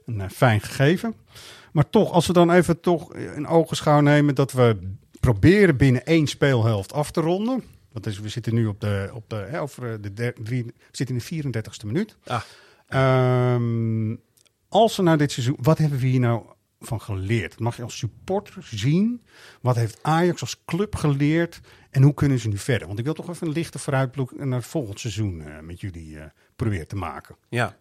een 0.06 0.30
fijn 0.30 0.60
gegeven. 0.60 1.14
Maar 1.72 1.90
toch, 1.90 2.12
als 2.12 2.26
we 2.26 2.32
dan 2.32 2.50
even 2.50 2.80
toch 2.80 3.14
in 3.14 3.46
ogenschouw 3.46 4.00
nemen 4.00 4.34
dat 4.34 4.52
we 4.52 4.96
proberen 5.20 5.76
binnen 5.76 6.04
één 6.04 6.26
speelhelft 6.26 6.92
af 6.92 7.10
te 7.10 7.20
ronden. 7.20 7.64
Want 7.92 8.04
dus 8.04 8.20
we 8.20 8.28
zitten 8.28 8.54
nu 8.54 8.66
op 8.66 8.80
de, 8.80 9.10
op 9.14 9.30
de, 9.30 9.36
hè, 9.36 9.60
over 9.60 10.00
de, 10.00 10.32
drie, 10.42 10.64
we 10.64 10.72
zitten 10.90 11.16
in 11.16 11.42
de 11.42 11.60
34ste 11.60 11.86
minuut. 11.86 12.16
Ah. 12.26 12.42
Um, 13.54 14.20
als 14.68 14.96
we 14.96 15.02
nou 15.02 15.16
dit 15.16 15.32
seizoen, 15.32 15.56
wat 15.60 15.78
hebben 15.78 15.98
we 15.98 16.06
hier 16.06 16.20
nou 16.20 16.42
van 16.80 17.00
geleerd? 17.00 17.58
Mag 17.58 17.76
je 17.76 17.82
als 17.82 17.98
supporter 17.98 18.66
zien? 18.70 19.22
Wat 19.60 19.76
heeft 19.76 19.98
Ajax 20.02 20.40
als 20.40 20.64
club 20.64 20.96
geleerd? 20.96 21.60
En 21.90 22.02
hoe 22.02 22.14
kunnen 22.14 22.38
ze 22.38 22.48
nu 22.48 22.58
verder? 22.58 22.86
Want 22.86 22.98
ik 22.98 23.04
wil 23.04 23.14
toch 23.14 23.28
even 23.28 23.46
een 23.46 23.52
lichte 23.52 23.78
vooruitblik 23.78 24.44
naar 24.44 24.58
het 24.58 24.66
volgend 24.66 25.00
seizoen 25.00 25.40
uh, 25.40 25.58
met 25.58 25.80
jullie 25.80 26.10
uh, 26.10 26.24
proberen 26.56 26.88
te 26.88 26.96
maken. 26.96 27.36
Ja, 27.48 27.76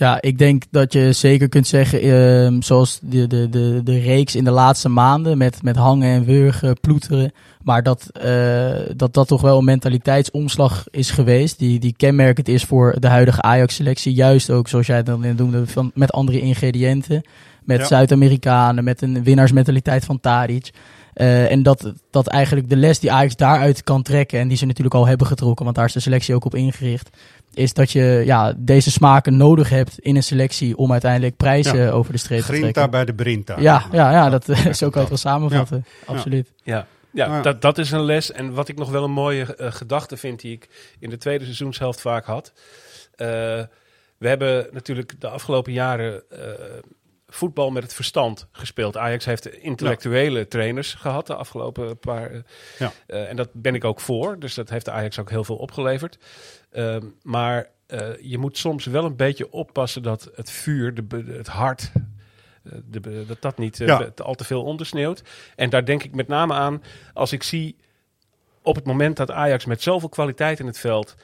ja, 0.00 0.20
ik 0.20 0.38
denk 0.38 0.62
dat 0.70 0.92
je 0.92 1.12
zeker 1.12 1.48
kunt 1.48 1.66
zeggen, 1.66 2.06
uh, 2.06 2.60
zoals 2.60 2.98
de, 3.02 3.26
de, 3.26 3.48
de, 3.48 3.80
de 3.84 3.98
reeks 3.98 4.34
in 4.34 4.44
de 4.44 4.50
laatste 4.50 4.88
maanden 4.88 5.38
met, 5.38 5.62
met 5.62 5.76
hangen 5.76 6.08
en 6.08 6.24
wurgen, 6.24 6.80
ploeteren. 6.80 7.32
Maar 7.62 7.82
dat, 7.82 8.10
uh, 8.24 8.70
dat 8.96 9.14
dat 9.14 9.28
toch 9.28 9.40
wel 9.40 9.58
een 9.58 9.64
mentaliteitsomslag 9.64 10.84
is 10.90 11.10
geweest, 11.10 11.58
die, 11.58 11.78
die 11.78 11.94
kenmerkend 11.96 12.48
is 12.48 12.64
voor 12.64 12.96
de 12.98 13.08
huidige 13.08 13.42
Ajax-selectie. 13.42 14.14
Juist 14.14 14.50
ook, 14.50 14.68
zoals 14.68 14.86
jij 14.86 14.96
het 14.96 15.06
dan 15.06 15.34
noemde, 15.36 15.66
van, 15.66 15.90
met 15.94 16.12
andere 16.12 16.40
ingrediënten. 16.40 17.22
Met 17.64 17.86
Zuid-Amerikanen, 17.86 18.84
met 18.84 19.02
een 19.02 19.22
winnaarsmentaliteit 19.22 20.04
van 20.04 20.20
Tadic. 20.20 20.70
Uh, 21.14 21.50
en 21.50 21.62
dat, 21.62 21.92
dat 22.10 22.26
eigenlijk 22.26 22.68
de 22.68 22.76
les 22.76 22.98
die 22.98 23.12
Ajax 23.12 23.36
daaruit 23.36 23.84
kan 23.84 24.02
trekken, 24.02 24.40
en 24.40 24.48
die 24.48 24.56
ze 24.56 24.66
natuurlijk 24.66 24.94
al 24.94 25.06
hebben 25.06 25.26
getrokken, 25.26 25.64
want 25.64 25.76
daar 25.76 25.86
is 25.86 25.92
de 25.92 26.00
selectie 26.00 26.34
ook 26.34 26.44
op 26.44 26.54
ingericht, 26.54 27.16
is 27.54 27.72
dat 27.72 27.90
je 27.90 28.22
ja, 28.24 28.54
deze 28.56 28.90
smaken 28.90 29.36
nodig 29.36 29.68
hebt 29.68 29.98
in 29.98 30.16
een 30.16 30.22
selectie 30.22 30.76
om 30.76 30.92
uiteindelijk 30.92 31.36
prijzen 31.36 31.92
over 31.92 32.12
de 32.12 32.18
streep 32.18 32.40
te 32.40 32.46
trekken. 32.46 32.70
Grinta 32.70 32.88
bij 32.90 33.04
de 33.04 33.14
Brinta. 33.14 33.60
Ja, 33.60 33.84
ja, 33.92 34.10
ja 34.10 34.30
dat, 34.30 34.44
zo 34.80 34.90
kan 34.90 34.90
je 34.90 34.98
het 34.98 35.08
wel 35.08 35.16
samenvatten. 35.16 35.84
Absoluut. 36.06 36.52
Ja. 36.62 36.86
Ja, 37.12 37.42
Dat, 37.42 37.62
dat 37.62 37.78
is 37.78 37.90
een 37.90 38.02
les. 38.02 38.32
En 38.32 38.52
wat 38.52 38.68
ik 38.68 38.78
nog 38.78 38.90
wel 38.90 39.04
een 39.04 39.10
mooie 39.10 39.56
uh, 39.60 39.72
gedachte 39.72 40.16
vind, 40.16 40.40
die 40.40 40.52
ik 40.52 40.94
in 40.98 41.10
de 41.10 41.16
tweede 41.16 41.44
seizoenshelft 41.44 42.00
vaak 42.00 42.24
had. 42.24 42.52
Uh, 43.16 43.26
we 44.18 44.28
hebben 44.28 44.66
natuurlijk 44.72 45.20
de 45.20 45.28
afgelopen 45.28 45.72
jaren 45.72 46.22
uh, 46.32 46.38
voetbal 47.34 47.70
met 47.70 47.82
het 47.82 47.94
verstand 47.94 48.46
gespeeld. 48.52 48.96
Ajax 48.96 49.24
heeft 49.24 49.46
intellectuele 49.46 50.48
trainers 50.48 50.94
gehad 50.94 51.26
de 51.26 51.34
afgelopen 51.34 51.98
paar. 51.98 52.32
Uh, 52.32 52.40
ja. 52.78 52.92
en 53.06 53.36
dat 53.36 53.48
ben 53.52 53.74
ik 53.74 53.84
ook 53.84 54.00
voor. 54.00 54.38
Dus 54.38 54.54
dat 54.54 54.70
heeft 54.70 54.84
de 54.84 54.90
Ajax 54.90 55.18
ook 55.18 55.30
heel 55.30 55.44
veel 55.44 55.56
opgeleverd. 55.56 56.18
Ehm, 56.70 57.06
maar 57.22 57.68
je 58.20 58.38
moet 58.38 58.58
soms 58.58 58.84
wel 58.84 59.04
een 59.04 59.16
beetje 59.16 59.52
oppassen 59.52 60.02
dat 60.02 60.30
het 60.34 60.50
vuur, 60.50 60.94
de, 60.94 61.24
het 61.26 61.48
hart, 61.48 61.92
de, 62.62 63.24
dat 63.26 63.42
dat 63.42 63.58
niet 63.58 63.84
al 64.16 64.34
te 64.34 64.44
veel 64.44 64.62
ondersneeuwt. 64.64 65.22
En 65.56 65.70
daar 65.70 65.84
denk 65.84 66.02
ik 66.02 66.14
met 66.14 66.28
name 66.28 66.54
aan 66.54 66.82
als 67.12 67.32
ik 67.32 67.42
zie 67.42 67.76
op 68.62 68.74
het 68.74 68.84
moment 68.84 69.16
dat 69.16 69.30
Ajax 69.30 69.64
met 69.64 69.82
zoveel 69.82 70.08
kwaliteit 70.08 70.58
in 70.58 70.66
het 70.66 70.78
veld, 70.78 71.14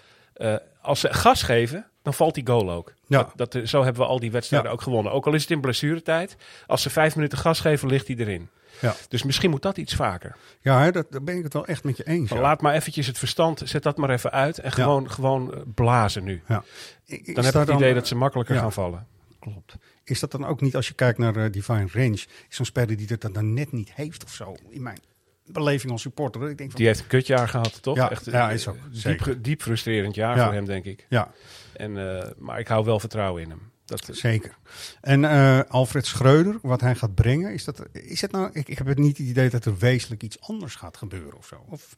als 0.80 1.00
ze 1.00 1.14
gas 1.14 1.42
geven, 1.42 1.90
dan 2.07 2.14
valt 2.14 2.34
die 2.34 2.46
goal 2.46 2.70
ook. 2.70 2.92
Ja. 3.07 3.32
Dat, 3.34 3.52
dat, 3.52 3.68
zo 3.68 3.82
hebben 3.82 4.02
we 4.02 4.09
al 4.09 4.20
die 4.20 4.30
wedstrijden 4.30 4.70
ook 4.70 4.82
gewonnen. 4.82 5.12
Ook 5.12 5.26
al 5.26 5.34
is 5.34 5.42
het 5.42 5.50
in 5.50 5.61
blessuretijd. 5.61 6.36
Als 6.66 6.82
ze 6.82 6.90
vijf 6.90 7.16
minuten 7.16 7.38
gas 7.38 7.61
geven, 7.61 7.88
ligt 7.88 8.07
hij 8.07 8.16
erin. 8.16 8.48
Ja. 8.80 8.94
Dus 9.09 9.22
misschien 9.22 9.50
moet 9.50 9.62
dat 9.62 9.76
iets 9.76 9.94
vaker. 9.94 10.36
Ja, 10.61 10.90
dat, 10.90 11.07
daar 11.11 11.22
ben 11.22 11.36
ik 11.36 11.44
het 11.44 11.52
wel 11.52 11.66
echt 11.66 11.84
met 11.84 11.96
je 11.96 12.07
eens. 12.07 12.30
Laat 12.30 12.61
maar 12.61 12.74
eventjes 12.74 13.07
het 13.07 13.18
verstand, 13.18 13.62
zet 13.64 13.82
dat 13.82 13.96
maar 13.96 14.11
even 14.11 14.30
uit. 14.30 14.59
En 14.59 14.72
gewoon, 14.72 15.11
gewoon 15.11 15.54
eh, 15.54 15.61
blazen 15.74 16.24
nu. 16.24 16.42
Ja. 16.48 16.64
Dan 17.07 17.44
heb 17.44 17.54
ik 17.54 17.61
het 17.61 17.68
idee 17.68 17.94
dat 17.94 18.07
ze 18.07 18.14
makkelijker 18.14 18.57
gaan 18.57 18.72
vallen. 18.72 19.07
Klopt. 19.40 19.76
Is 20.04 20.20
dat 20.20 20.30
dan 20.30 20.46
ook 20.46 20.61
niet, 20.61 20.76
als 20.76 20.88
je 20.88 20.94
kijkt 20.94 21.18
naar 21.18 21.36
uh, 21.36 21.52
Divine 21.52 21.88
Range, 21.92 22.24
zo'n 22.48 22.66
speler 22.66 22.96
die 22.96 23.07
het 23.09 23.28
dan 23.32 23.54
net 23.54 23.72
niet 23.72 23.92
heeft 23.94 24.24
of 24.24 24.32
zo? 24.32 24.54
In 24.68 24.82
mijn 24.82 24.98
beleving 25.46 25.92
als 25.92 26.02
supporter. 26.02 26.50
Ik 26.50 26.59
denk 26.59 26.70
van, 26.70 26.78
die 26.78 26.88
heeft 26.88 27.00
een 27.00 27.07
kutjaar 27.07 27.48
gehad, 27.48 27.82
toch? 27.82 27.96
Ja, 27.96 28.11
Echt, 28.11 28.24
ja 28.24 28.50
is 28.50 28.68
ook. 28.68 28.76
Diep, 29.02 29.36
diep 29.38 29.62
frustrerend 29.62 30.14
jaar 30.14 30.38
voor 30.44 30.52
hem, 30.52 30.64
denk 30.64 30.84
ik. 30.84 31.07
Ja. 31.09 31.30
En, 31.76 32.20
eh, 32.20 32.30
maar 32.38 32.58
ik 32.58 32.68
hou 32.68 32.84
wel 32.84 33.00
vertrouwen 33.00 33.42
in 33.42 33.50
hem. 33.50 33.70
Dat, 33.84 34.08
Zeker. 34.12 34.56
En 35.00 35.22
uh, 35.22 35.60
Alfred 35.68 36.06
Schreuder, 36.06 36.58
wat 36.62 36.80
hij 36.80 36.94
gaat 36.94 37.14
brengen, 37.14 37.52
is 37.52 37.64
dat. 37.64 37.82
Is 37.92 38.20
het 38.20 38.32
nou. 38.32 38.50
Ik, 38.52 38.68
ik 38.68 38.78
heb 38.78 38.86
het 38.86 38.98
niet 38.98 39.18
het 39.18 39.26
idee 39.26 39.50
dat 39.50 39.64
er 39.64 39.76
wezenlijk 39.78 40.22
iets 40.22 40.40
anders 40.40 40.74
gaat 40.74 40.96
gebeuren 40.96 41.36
of 41.36 41.46
zo. 41.46 41.64
Of 41.68 41.94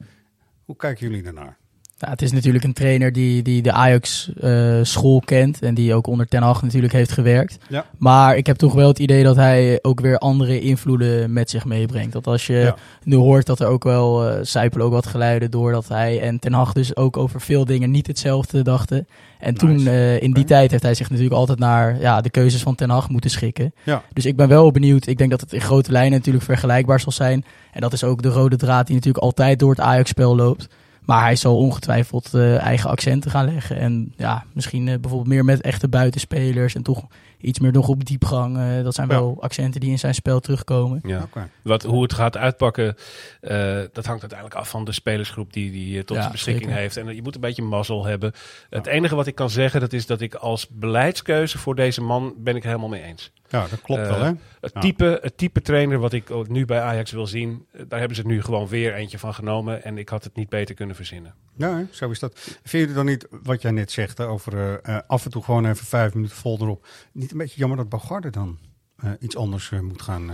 hoe 0.65 0.75
kijken 0.75 1.07
jullie 1.07 1.23
daarnaar? 1.23 1.57
Nou, 1.99 2.11
het 2.11 2.21
is 2.21 2.31
natuurlijk 2.31 2.63
een 2.63 2.73
trainer 2.73 3.11
die, 3.11 3.41
die 3.41 3.61
de 3.61 3.71
Ajax-school 3.71 5.19
eh, 5.19 5.25
kent 5.25 5.61
en 5.61 5.73
die 5.73 5.93
ook 5.93 6.07
onder 6.07 6.27
Ten 6.27 6.41
Hag 6.41 6.61
natuurlijk 6.61 6.93
heeft 6.93 7.11
gewerkt. 7.11 7.57
Ja. 7.69 7.85
Maar 7.97 8.37
ik 8.37 8.45
heb 8.45 8.57
toch 8.57 8.73
wel 8.73 8.87
het 8.87 8.99
idee 8.99 9.23
dat 9.23 9.35
hij 9.35 9.79
ook 9.81 9.99
weer 9.99 10.17
andere 10.17 10.59
invloeden 10.59 11.33
met 11.33 11.49
zich 11.49 11.65
meebrengt. 11.65 12.13
Dat 12.13 12.27
als 12.27 12.47
je 12.47 12.73
nu 13.03 13.15
hoort 13.15 13.45
dat 13.45 13.59
er 13.59 13.67
ook 13.67 13.83
wel 13.83 14.31
uh, 14.39 14.65
ook 14.77 14.91
wat 14.91 15.07
geluiden 15.07 15.51
door 15.51 15.71
dat 15.71 15.87
hij 15.87 16.21
en 16.21 16.39
Ten 16.39 16.53
Hag 16.53 16.73
dus 16.73 16.95
ook 16.95 17.17
over 17.17 17.41
veel 17.41 17.65
dingen 17.65 17.91
niet 17.91 18.07
hetzelfde 18.07 18.61
dachten. 18.61 19.07
En 19.39 19.53
toen, 19.53 19.79
uh, 19.79 20.21
in 20.21 20.33
die 20.33 20.43
tijd, 20.43 20.71
heeft 20.71 20.83
hij 20.83 20.93
zich 20.93 21.09
natuurlijk 21.09 21.35
altijd 21.35 21.59
naar 21.59 21.99
ja, 21.99 22.21
de 22.21 22.29
keuzes 22.29 22.61
van 22.61 22.75
Ten 22.75 22.89
Hag 22.89 23.09
moeten 23.09 23.29
schikken. 23.29 23.73
Ja. 23.83 24.03
Dus 24.13 24.25
ik 24.25 24.35
ben 24.35 24.47
wel 24.47 24.71
benieuwd. 24.71 25.07
Ik 25.07 25.17
denk 25.17 25.29
dat 25.29 25.41
het 25.41 25.53
in 25.53 25.61
grote 25.61 25.91
lijnen 25.91 26.17
natuurlijk 26.17 26.45
vergelijkbaar 26.45 26.99
zal 26.99 27.11
zijn. 27.11 27.45
En 27.71 27.81
dat 27.81 27.93
is 27.93 28.03
ook 28.03 28.21
de 28.21 28.29
rode 28.29 28.55
draad 28.55 28.85
die 28.85 28.95
natuurlijk 28.95 29.23
altijd 29.23 29.59
door 29.59 29.69
het 29.69 29.79
Ajax-spel 29.79 30.35
loopt. 30.35 30.67
Maar 31.09 31.21
hij 31.21 31.35
zal 31.35 31.57
ongetwijfeld 31.57 32.33
uh, 32.33 32.57
eigen 32.57 32.89
accenten 32.89 33.31
gaan 33.31 33.53
leggen. 33.53 33.77
En 33.77 34.13
ja, 34.17 34.45
misschien 34.53 34.87
uh, 34.87 34.93
bijvoorbeeld 34.99 35.27
meer 35.29 35.45
met 35.45 35.61
echte 35.61 35.87
buitenspelers. 35.87 36.75
En 36.75 36.83
toch 36.83 37.07
iets 37.37 37.59
meer 37.59 37.71
nog 37.71 37.87
op 37.87 38.05
diepgang. 38.05 38.57
Uh, 38.57 38.83
dat 38.83 38.95
zijn 38.95 39.07
wel 39.07 39.37
accenten 39.39 39.79
die 39.79 39.89
in 39.89 39.99
zijn 39.99 40.13
spel 40.13 40.39
terugkomen. 40.39 40.99
Ja. 41.03 41.27
Wat, 41.61 41.83
hoe 41.83 42.01
het 42.01 42.13
gaat 42.13 42.37
uitpakken, 42.37 42.95
dat 43.93 44.05
hangt 44.05 44.21
uiteindelijk 44.21 44.53
af 44.53 44.69
van 44.69 44.85
de 44.85 44.91
spelersgroep 44.91 45.53
die, 45.53 45.71
die 45.71 46.03
tot 46.03 46.17
zijn 46.17 46.31
beschikking 46.31 46.71
heeft. 46.71 46.97
En 46.97 47.15
je 47.15 47.21
moet 47.21 47.35
een 47.35 47.41
beetje 47.41 47.61
mazzel 47.61 48.05
hebben. 48.05 48.31
Het 48.69 48.87
enige 48.87 49.15
wat 49.15 49.27
ik 49.27 49.35
kan 49.35 49.49
zeggen, 49.49 49.79
dat 49.79 49.93
is 49.93 50.05
dat 50.05 50.21
ik 50.21 50.35
als 50.35 50.67
beleidskeuze 50.67 51.57
voor 51.57 51.75
deze 51.75 52.01
man 52.01 52.33
ben 52.37 52.55
ik 52.55 52.63
helemaal 52.63 52.89
mee 52.89 53.03
eens. 53.03 53.31
Ja, 53.49 53.67
dat 53.67 53.81
klopt 53.81 54.07
wel, 54.07 54.21
hè? 54.21 54.31
Het, 54.61 54.81
type, 54.81 55.19
het 55.21 55.37
type 55.37 55.61
trainer 55.61 55.99
wat 55.99 56.13
ik 56.13 56.47
nu 56.47 56.65
bij 56.65 56.81
Ajax 56.81 57.11
wil 57.11 57.27
zien, 57.27 57.65
daar 57.87 57.99
hebben 57.99 58.15
ze 58.15 58.21
het 58.21 58.31
nu 58.31 58.41
gewoon 58.41 58.67
weer 58.67 58.93
eentje 58.93 59.19
van 59.19 59.33
genomen. 59.33 59.83
En 59.83 59.97
ik 59.97 60.09
had 60.09 60.23
het 60.23 60.35
niet 60.35 60.49
beter 60.49 60.75
kunnen 60.75 60.95
verzinnen. 60.95 61.33
Ja, 61.55 61.85
zo 61.91 62.09
is 62.09 62.19
dat. 62.19 62.59
Vind 62.63 62.89
je 62.89 62.95
dan 62.95 63.05
niet, 63.05 63.27
wat 63.43 63.61
jij 63.61 63.71
net 63.71 63.91
zegt, 63.91 64.19
over 64.19 64.81
uh, 64.89 64.97
af 65.07 65.25
en 65.25 65.31
toe 65.31 65.43
gewoon 65.43 65.65
even 65.65 65.85
vijf 65.85 66.13
minuten 66.13 66.35
vol 66.35 66.57
erop. 66.61 66.87
Niet 67.11 67.31
een 67.31 67.37
beetje 67.37 67.59
jammer 67.59 67.77
dat 67.77 67.89
Bogarde 67.89 68.29
dan 68.29 68.59
uh, 69.03 69.11
iets 69.19 69.37
anders 69.37 69.71
uh, 69.71 69.79
moet 69.79 70.01
gaan 70.01 70.31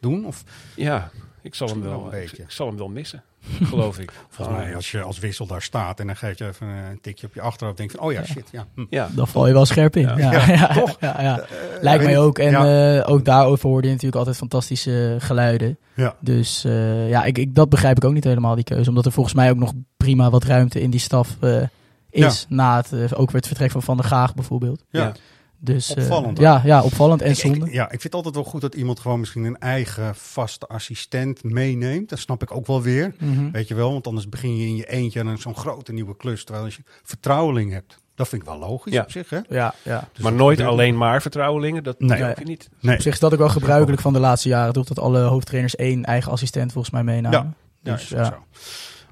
doen? 0.00 0.26
Of? 0.26 0.44
Ja, 0.76 1.10
ik 1.42 1.54
zal, 1.54 1.68
hem 1.68 1.82
wel, 1.82 2.14
ik, 2.14 2.32
ik, 2.32 2.50
zal 2.50 2.66
hem 2.66 2.76
wel 2.76 2.88
missen, 2.88 3.22
geloof 3.70 3.98
ik. 3.98 4.12
Volgens 4.28 4.58
mij, 4.58 4.74
als 4.74 4.90
je 4.90 5.02
als 5.02 5.18
wissel 5.18 5.46
daar 5.46 5.62
staat 5.62 6.00
en 6.00 6.06
dan 6.06 6.16
geef 6.16 6.38
je 6.38 6.46
even 6.46 6.66
een 6.66 7.00
tikje 7.00 7.26
op 7.26 7.34
je 7.34 7.40
achterhoofd, 7.40 7.78
denk 7.78 7.90
van, 7.90 8.00
oh 8.00 8.12
ja, 8.12 8.24
shit, 8.24 8.48
ja. 8.52 8.66
Hm. 8.74 8.84
ja. 8.90 9.08
Dan 9.12 9.28
val 9.28 9.46
je 9.46 9.52
wel 9.52 9.66
scherp 9.66 9.96
in. 9.96 10.16
Ja, 10.16 10.46
ja. 10.46 10.66
toch? 10.80 10.96
Ja, 11.00 11.44
Lijkt 11.80 12.04
mij 12.04 12.18
ook. 12.18 12.38
En 12.38 12.52
uh, 12.52 13.10
ook 13.10 13.24
daarover 13.24 13.68
hoorde 13.68 13.86
je 13.86 13.92
natuurlijk 13.92 14.18
altijd 14.18 14.36
fantastische 14.36 15.16
geluiden. 15.18 15.78
Ja. 15.94 16.14
Dus 16.20 16.64
uh, 16.64 17.08
ja, 17.08 17.24
ik, 17.24 17.38
ik, 17.38 17.54
dat 17.54 17.68
begrijp 17.68 17.96
ik 17.96 18.04
ook 18.04 18.12
niet 18.12 18.24
helemaal, 18.24 18.54
die 18.54 18.64
keuze. 18.64 18.88
Omdat 18.88 19.06
er 19.06 19.12
volgens 19.12 19.34
mij 19.34 19.50
ook 19.50 19.56
nog 19.56 19.72
prima 19.96 20.30
wat 20.30 20.44
ruimte 20.44 20.80
in 20.80 20.90
die 20.90 21.00
staf 21.00 21.36
uh, 21.40 21.62
is. 22.10 22.46
Na 22.48 22.76
het, 22.76 23.14
ook 23.14 23.30
weer 23.30 23.40
het 23.40 23.46
vertrek 23.46 23.70
van 23.70 23.82
Van 23.82 23.96
der 23.96 24.06
Gaag 24.06 24.34
bijvoorbeeld. 24.34 24.84
Ja. 24.90 25.12
Dus, 25.60 25.90
opvallend. 25.90 26.38
Uh, 26.38 26.44
ja, 26.44 26.62
ja, 26.64 26.82
opvallend 26.82 27.22
en 27.22 27.36
zonde. 27.36 27.72
ja, 27.72 27.84
ik 27.84 27.90
vind 27.90 28.02
het 28.02 28.14
altijd 28.14 28.34
wel 28.34 28.44
goed 28.44 28.60
dat 28.60 28.74
iemand 28.74 29.00
gewoon 29.00 29.20
misschien 29.20 29.44
een 29.44 29.58
eigen 29.58 30.14
vaste 30.14 30.66
assistent 30.66 31.42
meeneemt. 31.42 32.08
Dat 32.08 32.18
snap 32.18 32.42
ik 32.42 32.54
ook 32.54 32.66
wel 32.66 32.82
weer. 32.82 33.14
Mm 33.18 33.52
Weet 33.52 33.68
je 33.68 33.74
wel, 33.74 33.92
want 33.92 34.06
anders 34.06 34.28
begin 34.28 34.56
je 34.56 34.66
in 34.66 34.76
je 34.76 34.90
eentje 34.90 35.24
aan 35.24 35.38
zo'n 35.38 35.56
grote 35.56 35.92
nieuwe 35.92 36.16
klus. 36.16 36.44
Terwijl 36.44 36.64
als 36.64 36.76
je 36.76 36.82
vertrouweling 37.02 37.72
hebt, 37.72 37.98
dat 38.14 38.28
vind 38.28 38.42
ik 38.42 38.48
wel 38.48 38.58
logisch 38.58 38.92
ja. 38.92 39.02
op 39.02 39.10
zich. 39.10 39.30
Hè? 39.30 39.38
Ja, 39.48 39.74
ja. 39.82 40.08
Dus 40.12 40.22
maar 40.22 40.32
nooit 40.32 40.60
alleen 40.60 40.96
maar 40.96 41.22
vertrouwelingen, 41.22 41.84
dat 41.84 42.00
nee. 42.00 42.18
je 42.18 42.34
niet. 42.44 42.68
Nee. 42.80 42.94
Op 42.94 43.02
zich 43.02 43.12
is 43.12 43.20
dat 43.20 43.32
ook 43.32 43.38
wel 43.38 43.48
gebruikelijk 43.48 44.02
van 44.02 44.12
de 44.12 44.18
laatste 44.18 44.48
jaren. 44.48 44.72
Toch 44.72 44.86
dat 44.86 44.98
alle 44.98 45.20
hoofdtrainers 45.20 45.76
één 45.76 46.04
eigen 46.04 46.32
assistent 46.32 46.72
volgens 46.72 46.94
mij 46.94 47.04
meenamen. 47.04 47.56
Ja, 47.82 47.92
dus, 47.92 48.08
ja, 48.08 48.24
Zo. 48.24 48.44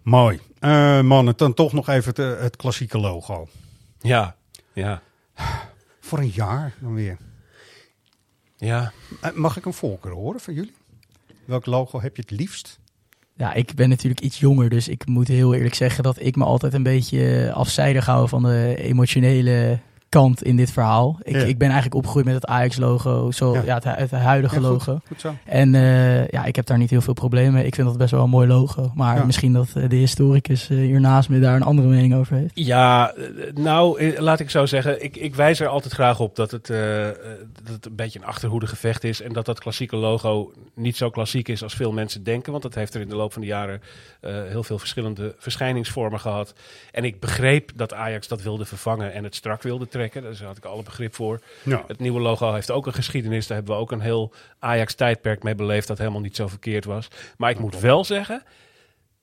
Mooi. 0.02 0.40
Uh, 0.60 1.00
mannen, 1.00 1.34
dan 1.36 1.54
toch 1.54 1.72
nog 1.72 1.88
even 1.88 2.12
het, 2.14 2.40
het 2.40 2.56
klassieke 2.56 2.98
logo. 2.98 3.48
Ja, 4.00 4.34
ja. 4.72 5.02
Voor 6.06 6.18
een 6.18 6.32
jaar 6.34 6.74
dan 6.80 6.94
weer. 6.94 7.16
Ja. 8.56 8.92
Eh, 9.20 9.32
mag 9.32 9.56
ik 9.56 9.64
een 9.64 9.72
voorkeur 9.72 10.12
horen 10.12 10.40
van 10.40 10.54
jullie? 10.54 10.74
Welk 11.44 11.66
logo 11.66 12.00
heb 12.00 12.16
je 12.16 12.22
het 12.22 12.30
liefst? 12.30 12.78
Ja, 13.34 13.52
ik 13.52 13.74
ben 13.74 13.88
natuurlijk 13.88 14.20
iets 14.20 14.38
jonger, 14.38 14.68
dus 14.68 14.88
ik 14.88 15.06
moet 15.06 15.28
heel 15.28 15.54
eerlijk 15.54 15.74
zeggen 15.74 16.02
dat 16.02 16.20
ik 16.20 16.36
me 16.36 16.44
altijd 16.44 16.74
een 16.74 16.82
beetje 16.82 17.52
afzijdig 17.54 18.06
hou 18.06 18.28
van 18.28 18.42
de 18.42 18.76
emotionele 18.78 19.80
kant 20.08 20.42
in 20.42 20.56
dit 20.56 20.72
verhaal. 20.72 21.18
Ik, 21.22 21.36
ik 21.36 21.58
ben 21.58 21.66
eigenlijk 21.66 21.94
opgegroeid 21.94 22.24
met 22.26 22.34
het 22.34 22.46
Ajax-logo, 22.46 23.30
zo 23.30 23.54
ja. 23.64 23.74
het, 23.74 23.84
het, 23.84 24.10
huidige 24.10 24.60
logo. 24.60 25.00
Goed, 25.06 25.20
zo. 25.20 25.34
En 25.44 25.74
uh, 25.74 26.28
ja, 26.28 26.44
ik 26.44 26.56
heb 26.56 26.66
daar 26.66 26.78
niet 26.78 26.90
heel 26.90 27.00
veel 27.00 27.12
problemen 27.12 27.52
mee. 27.52 27.66
Ik 27.66 27.74
vind 27.74 27.86
dat 27.86 27.98
best 27.98 28.10
wel 28.10 28.22
een 28.22 28.30
mooi 28.30 28.48
logo. 28.48 28.90
Maar 28.94 29.26
misschien 29.26 29.52
dat 29.52 29.68
eh, 29.74 29.88
de 29.88 29.96
historicus 29.96 30.70
uh, 30.70 30.78
hier 30.78 31.00
naast 31.00 31.28
me 31.28 31.40
daar 31.40 31.56
een 31.56 31.62
andere 31.62 31.88
mening 31.88 32.14
over 32.14 32.36
heeft. 32.36 32.50
Ja, 32.54 33.14
nou, 33.54 34.12
laat 34.20 34.40
ik 34.40 34.50
zo 34.50 34.66
zeggen. 34.66 35.04
Ik, 35.04 35.16
ik 35.16 35.34
wijs 35.34 35.60
er 35.60 35.68
altijd 35.68 35.94
graag 35.94 36.20
op 36.20 36.36
dat 36.36 36.50
het, 36.50 36.66
dat 36.66 37.72
het 37.72 37.86
een 37.86 37.96
beetje 37.96 38.18
een 38.18 38.24
achterhoede 38.24 38.66
gevecht 38.66 39.04
is. 39.04 39.20
En 39.22 39.32
dat 39.32 39.44
dat 39.44 39.60
klassieke 39.60 39.96
logo 39.96 40.52
niet 40.74 40.96
zo 40.96 41.10
klassiek 41.10 41.48
is 41.48 41.62
als 41.62 41.74
veel 41.74 41.92
mensen 41.92 42.24
denken. 42.24 42.50
Want 42.50 42.62
dat 42.62 42.74
heeft 42.74 42.94
er 42.94 43.00
in 43.00 43.08
de 43.08 43.16
loop 43.16 43.32
van 43.32 43.42
de 43.42 43.48
jaren 43.48 43.80
heel 44.20 44.62
veel 44.62 44.78
verschillende 44.78 45.34
verschijningsvormen 45.38 46.20
gehad. 46.20 46.54
En 46.92 47.04
ik 47.04 47.20
begreep 47.20 47.70
dat 47.74 47.94
Ajax 47.94 48.28
dat 48.28 48.42
wilde 48.42 48.64
vervangen 48.64 49.12
en 49.12 49.24
het 49.24 49.34
strak 49.34 49.62
wilde 49.62 49.88
trekken. 49.96 50.22
Daar 50.22 50.42
had 50.44 50.56
ik 50.56 50.64
alle 50.64 50.82
begrip 50.82 51.14
voor. 51.14 51.40
Het 51.86 51.98
nieuwe 51.98 52.20
logo 52.20 52.52
heeft 52.52 52.70
ook 52.70 52.86
een 52.86 52.94
geschiedenis. 52.94 53.46
Daar 53.46 53.56
hebben 53.56 53.74
we 53.74 53.80
ook 53.80 53.92
een 53.92 54.00
heel 54.00 54.32
Ajax-tijdperk 54.58 55.42
mee 55.42 55.54
beleefd 55.54 55.88
dat 55.88 55.98
helemaal 55.98 56.20
niet 56.20 56.36
zo 56.36 56.46
verkeerd 56.48 56.84
was. 56.84 57.08
Maar 57.36 57.50
ik 57.50 57.58
moet 57.58 57.80
wel 57.80 58.04
zeggen, 58.04 58.42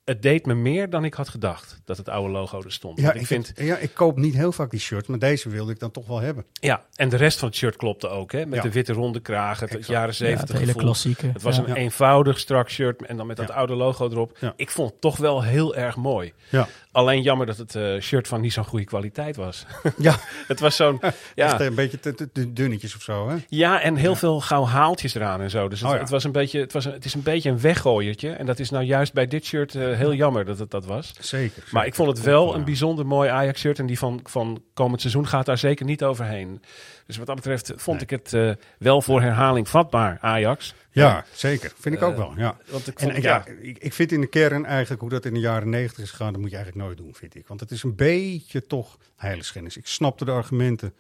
het 0.03 0.21
deed 0.21 0.45
me 0.45 0.53
meer 0.53 0.89
dan 0.89 1.05
ik 1.05 1.13
had 1.13 1.29
gedacht 1.29 1.81
dat 1.85 1.97
het 1.97 2.09
oude 2.09 2.31
logo 2.31 2.63
er 2.63 2.71
stond. 2.71 2.99
Ja, 2.99 3.13
ik, 3.13 3.25
vind, 3.25 3.51
ja, 3.55 3.77
ik 3.77 3.93
koop 3.93 4.17
niet 4.17 4.35
heel 4.35 4.51
vaak 4.51 4.71
die 4.71 4.79
shirt, 4.79 5.07
maar 5.07 5.19
deze 5.19 5.49
wilde 5.49 5.71
ik 5.71 5.79
dan 5.79 5.91
toch 5.91 6.07
wel 6.07 6.19
hebben. 6.19 6.45
Ja, 6.51 6.85
en 6.95 7.09
de 7.09 7.15
rest 7.15 7.39
van 7.39 7.47
het 7.47 7.57
shirt 7.57 7.75
klopte 7.75 8.07
ook, 8.07 8.31
hè? 8.31 8.45
Met 8.45 8.61
de 8.61 8.71
witte 8.71 8.93
ronde 8.93 9.19
kraag, 9.19 9.59
het, 9.59 9.87
jaren 9.87 10.13
zeventig 10.13 10.55
ja, 10.55 10.61
hele 10.61 10.73
klassieke. 10.73 11.27
Het 11.27 11.41
was 11.41 11.57
een 11.57 11.73
eenvoudig 11.73 12.39
strak 12.39 12.69
shirt 12.69 13.05
en 13.05 13.17
dan 13.17 13.27
met 13.27 13.37
dat 13.37 13.51
oude 13.51 13.75
logo 13.75 14.09
erop. 14.09 14.53
Ik 14.55 14.69
vond 14.69 14.91
het 14.91 15.01
toch 15.01 15.17
wel 15.17 15.43
heel 15.43 15.75
erg 15.75 15.95
mooi. 15.95 16.33
Ja. 16.49 16.67
Alleen 16.93 17.21
jammer 17.21 17.45
dat 17.45 17.57
het 17.57 17.75
uh, 17.75 17.99
shirt 17.99 18.27
van 18.27 18.41
niet 18.41 18.53
zo'n 18.53 18.63
goede 18.63 18.85
kwaliteit 18.85 19.35
was. 19.35 19.65
Ja. 19.97 20.19
het 20.47 20.59
was 20.59 20.75
zo'n... 20.75 20.99
Ja. 21.35 21.59
een 21.59 21.75
beetje 21.75 21.99
te, 21.99 22.31
te, 22.31 22.53
dunnetjes 22.53 22.95
of 22.95 23.01
zo, 23.01 23.29
hè? 23.29 23.35
Ja, 23.47 23.81
en 23.81 23.95
heel 23.95 24.15
veel 24.15 24.41
gauw 24.41 24.65
haaltjes 24.65 25.15
eraan 25.15 25.41
en 25.41 25.49
zo. 25.49 25.67
Dus 25.67 25.79
het, 25.79 25.91
oh, 25.91 25.99
het, 25.99 26.09
was 26.09 26.23
een 26.23 26.31
beetje, 26.31 26.59
het, 26.59 26.73
was 26.73 26.85
een, 26.85 26.91
het 26.91 27.05
is 27.05 27.13
een 27.13 27.23
beetje 27.23 27.49
een 27.49 27.59
weggooiertje. 27.59 28.31
En 28.31 28.45
dat 28.45 28.59
is 28.59 28.69
nou 28.69 28.83
juist 28.83 29.13
bij 29.13 29.27
dit 29.27 29.45
shirt 29.45 29.73
uh, 29.73 29.97
heel 29.97 30.13
jammer 30.13 30.45
dat 30.45 30.59
het 30.59 30.71
dat 30.71 30.85
was. 30.85 31.13
Zeker. 31.19 31.63
Maar 31.71 31.85
ik 31.85 31.95
vond 31.95 32.09
het 32.09 32.21
wel 32.21 32.55
een 32.55 32.63
bijzonder 32.63 33.05
mooi 33.05 33.29
Ajax-shirt. 33.29 33.79
En 33.79 33.85
die 33.85 33.97
van, 33.97 34.19
van 34.23 34.63
komend 34.73 35.01
seizoen 35.01 35.27
gaat 35.27 35.45
daar 35.45 35.57
zeker 35.57 35.85
niet 35.85 36.03
overheen. 36.03 36.61
Dus 37.05 37.17
wat 37.17 37.27
dat 37.27 37.35
betreft 37.35 37.71
vond 37.75 38.01
ik 38.01 38.09
het 38.09 38.33
uh, 38.33 38.53
wel 38.77 39.01
voor 39.01 39.21
herhaling 39.21 39.69
vatbaar, 39.69 40.17
Ajax. 40.21 40.75
Ja, 40.91 41.25
zeker. 41.33 41.73
Vind 41.79 41.95
ik 41.95 42.01
ook 42.01 42.15
wel. 42.15 42.33
Ja. 42.37 42.57
Want 42.69 42.87
ik, 42.87 42.99
vond, 42.99 43.13
en, 43.13 43.21
ja, 43.21 43.45
ik, 43.61 43.77
ik, 43.77 43.93
vind 43.93 44.11
in 44.11 44.21
de 44.21 44.27
kern 44.27 44.65
eigenlijk 44.65 45.01
hoe 45.01 45.09
dat 45.09 45.25
in 45.25 45.33
de 45.33 45.39
jaren 45.39 45.69
negentig 45.69 46.03
is 46.03 46.09
gegaan, 46.09 46.31
dat 46.31 46.41
moet 46.41 46.49
je 46.49 46.55
eigenlijk 46.55 46.85
nooit 46.85 46.97
doen, 46.97 47.15
vind 47.15 47.35
ik. 47.35 47.47
Want 47.47 47.59
het 47.59 47.71
is 47.71 47.83
een 47.83 47.95
beetje 47.95 48.67
toch 48.67 48.97
heiligschennis. 49.15 49.77
Ik 49.77 49.87
snapte 49.87 50.25
de 50.25 50.31
argumenten 50.31 50.93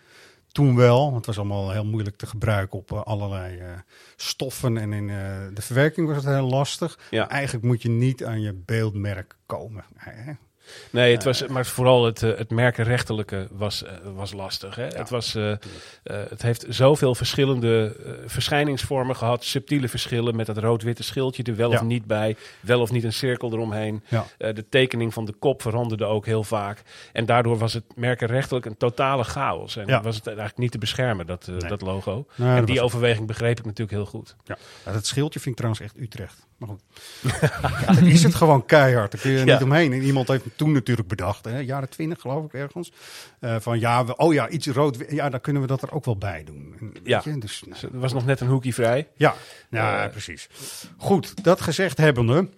toen 0.51 0.75
wel. 0.75 1.15
Het 1.15 1.25
was 1.25 1.37
allemaal 1.37 1.71
heel 1.71 1.85
moeilijk 1.85 2.17
te 2.17 2.27
gebruiken 2.27 2.79
op 2.79 2.91
allerlei 2.91 3.61
stoffen. 4.15 4.77
En 4.77 4.93
in 4.93 5.07
de 5.53 5.61
verwerking 5.61 6.07
was 6.07 6.15
het 6.15 6.25
heel 6.25 6.49
lastig. 6.49 6.99
Ja. 7.09 7.29
Eigenlijk 7.29 7.65
moet 7.65 7.81
je 7.81 7.89
niet 7.89 8.23
aan 8.23 8.41
je 8.41 8.53
beeldmerk 8.53 9.35
komen. 9.45 9.85
Nee, 10.89 11.13
het 11.13 11.23
was, 11.23 11.47
maar 11.47 11.65
vooral 11.65 12.05
het, 12.05 12.23
eh, 12.23 12.37
het 12.37 12.49
merkenrechtelijke 12.49 13.47
was, 13.51 13.83
eh, 13.83 13.91
was 14.15 14.33
lastig. 14.33 14.75
Hè? 14.75 14.87
het, 14.87 15.09
was, 15.09 15.35
uh, 15.35 15.55
het 16.03 16.41
heeft 16.41 16.65
zoveel 16.69 17.15
verschillende 17.15 17.95
verschijningsvormen 18.25 19.15
gehad. 19.15 19.43
Subtiele 19.43 19.87
verschillen 19.89 20.35
met 20.35 20.45
dat 20.45 20.57
rood-witte 20.57 21.03
schildje 21.03 21.43
er 21.43 21.55
wel 21.55 21.71
of 21.71 21.81
niet 21.81 22.05
bij. 22.05 22.35
Wel 22.59 22.81
of 22.81 22.91
niet 22.91 23.03
een 23.03 23.13
cirkel 23.13 23.51
eromheen. 23.51 24.03
de 24.37 24.65
tekening 24.69 25.13
van 25.13 25.25
de 25.25 25.33
kop 25.33 25.61
veranderde 25.61 26.05
ook 26.05 26.25
heel 26.25 26.43
vaak. 26.43 26.81
En 27.13 27.25
daardoor 27.25 27.57
was 27.57 27.73
het 27.73 27.83
merkenrechtelijk 27.95 28.65
een 28.65 28.77
totale 28.77 29.23
chaos. 29.23 29.75
En 29.75 30.01
was 30.01 30.15
het 30.15 30.27
eigenlijk 30.27 30.57
niet 30.57 30.71
te 30.71 30.77
beschermen, 30.77 31.25
dat, 31.25 31.51
dat 31.57 31.81
logo. 31.81 32.25
en 32.37 32.65
die 32.65 32.81
overweging 32.81 33.27
begreep 33.27 33.59
ik 33.59 33.65
natuurlijk 33.65 33.97
heel 33.97 34.05
goed. 34.05 34.35
Ja. 34.43 34.57
dat 34.91 35.05
schildje 35.05 35.39
vind 35.39 35.51
ik 35.51 35.55
trouwens 35.55 35.83
echt 35.83 35.97
Utrecht. 35.97 36.47
Maar 36.65 36.75
goed. 36.75 38.01
ja, 38.01 38.11
is 38.11 38.23
het 38.23 38.35
gewoon 38.35 38.65
keihard. 38.65 39.11
Daar 39.11 39.21
kun 39.21 39.31
je 39.31 39.43
niet 39.43 39.61
omheen. 39.61 39.93
En 39.93 40.01
iemand 40.01 40.27
heeft 40.27 40.45
toen 40.55 40.71
natuurlijk 40.71 41.07
bedacht, 41.07 41.45
hè, 41.45 41.59
jaren 41.59 41.89
twintig 41.89 42.21
geloof 42.21 42.45
ik 42.45 42.53
ergens. 42.53 42.91
Uh, 43.39 43.55
van 43.59 43.79
ja, 43.79 44.05
we, 44.05 44.15
oh 44.15 44.33
ja, 44.33 44.49
iets 44.49 44.67
rood. 44.67 44.97
Ja, 45.09 45.29
dan 45.29 45.41
kunnen 45.41 45.61
we 45.61 45.67
dat 45.67 45.81
er 45.81 45.91
ook 45.91 46.05
wel 46.05 46.17
bij 46.17 46.43
doen. 46.43 46.75
Ja, 47.03 47.21
je? 47.25 47.37
Dus, 47.37 47.63
nou, 47.67 47.93
er 47.93 47.99
was 47.99 48.13
nog 48.13 48.25
net 48.25 48.39
een 48.39 48.47
hoekje 48.47 48.73
vrij. 48.73 49.07
Ja, 49.15 49.35
ja 49.69 50.05
uh, 50.05 50.11
precies. 50.11 50.49
Goed, 50.97 51.43
dat 51.43 51.61
gezegd 51.61 51.97
hebbende. 51.97 52.49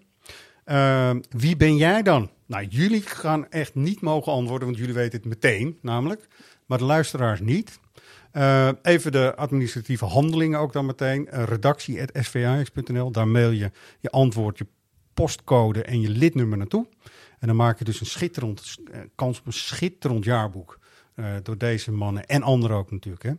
Uh, 0.65 1.11
wie 1.29 1.55
ben 1.55 1.75
jij 1.75 2.01
dan? 2.01 2.29
Nou, 2.45 2.65
jullie 2.65 3.01
gaan 3.01 3.49
echt 3.49 3.75
niet 3.75 4.01
mogen 4.01 4.31
antwoorden, 4.31 4.67
want 4.67 4.79
jullie 4.79 4.93
weten 4.93 5.19
het 5.19 5.27
meteen, 5.27 5.77
namelijk. 5.81 6.27
Maar 6.65 6.77
de 6.77 6.83
luisteraars 6.83 7.39
niet. 7.39 7.79
Uh, 8.38 8.69
even 8.81 9.11
de 9.11 9.36
administratieve 9.36 10.05
handelingen 10.05 10.59
ook 10.59 10.73
dan 10.73 10.86
meteen. 10.86 11.27
Uh, 11.33 11.43
redactie.svax.nl. 11.43 13.11
Daar 13.11 13.27
mail 13.27 13.51
je 13.51 13.71
je 13.99 14.09
antwoord, 14.09 14.57
je 14.57 14.67
postcode 15.13 15.83
en 15.83 16.01
je 16.01 16.09
lidnummer 16.09 16.57
naartoe. 16.57 16.88
En 17.39 17.47
dan 17.47 17.55
maak 17.55 17.79
je 17.79 17.86
dus 17.86 17.99
een 17.99 18.05
schitterend, 18.05 18.75
uh, 18.91 18.97
kans 19.15 19.39
op 19.39 19.45
een 19.45 19.53
schitterend 19.53 20.23
jaarboek. 20.23 20.79
door 21.43 21.57
deze 21.57 21.91
mannen 21.91 22.25
en 22.25 22.43
anderen 22.43 22.77
ook 22.77 22.91
natuurlijk. 22.91 23.23
Hè. 23.23 23.31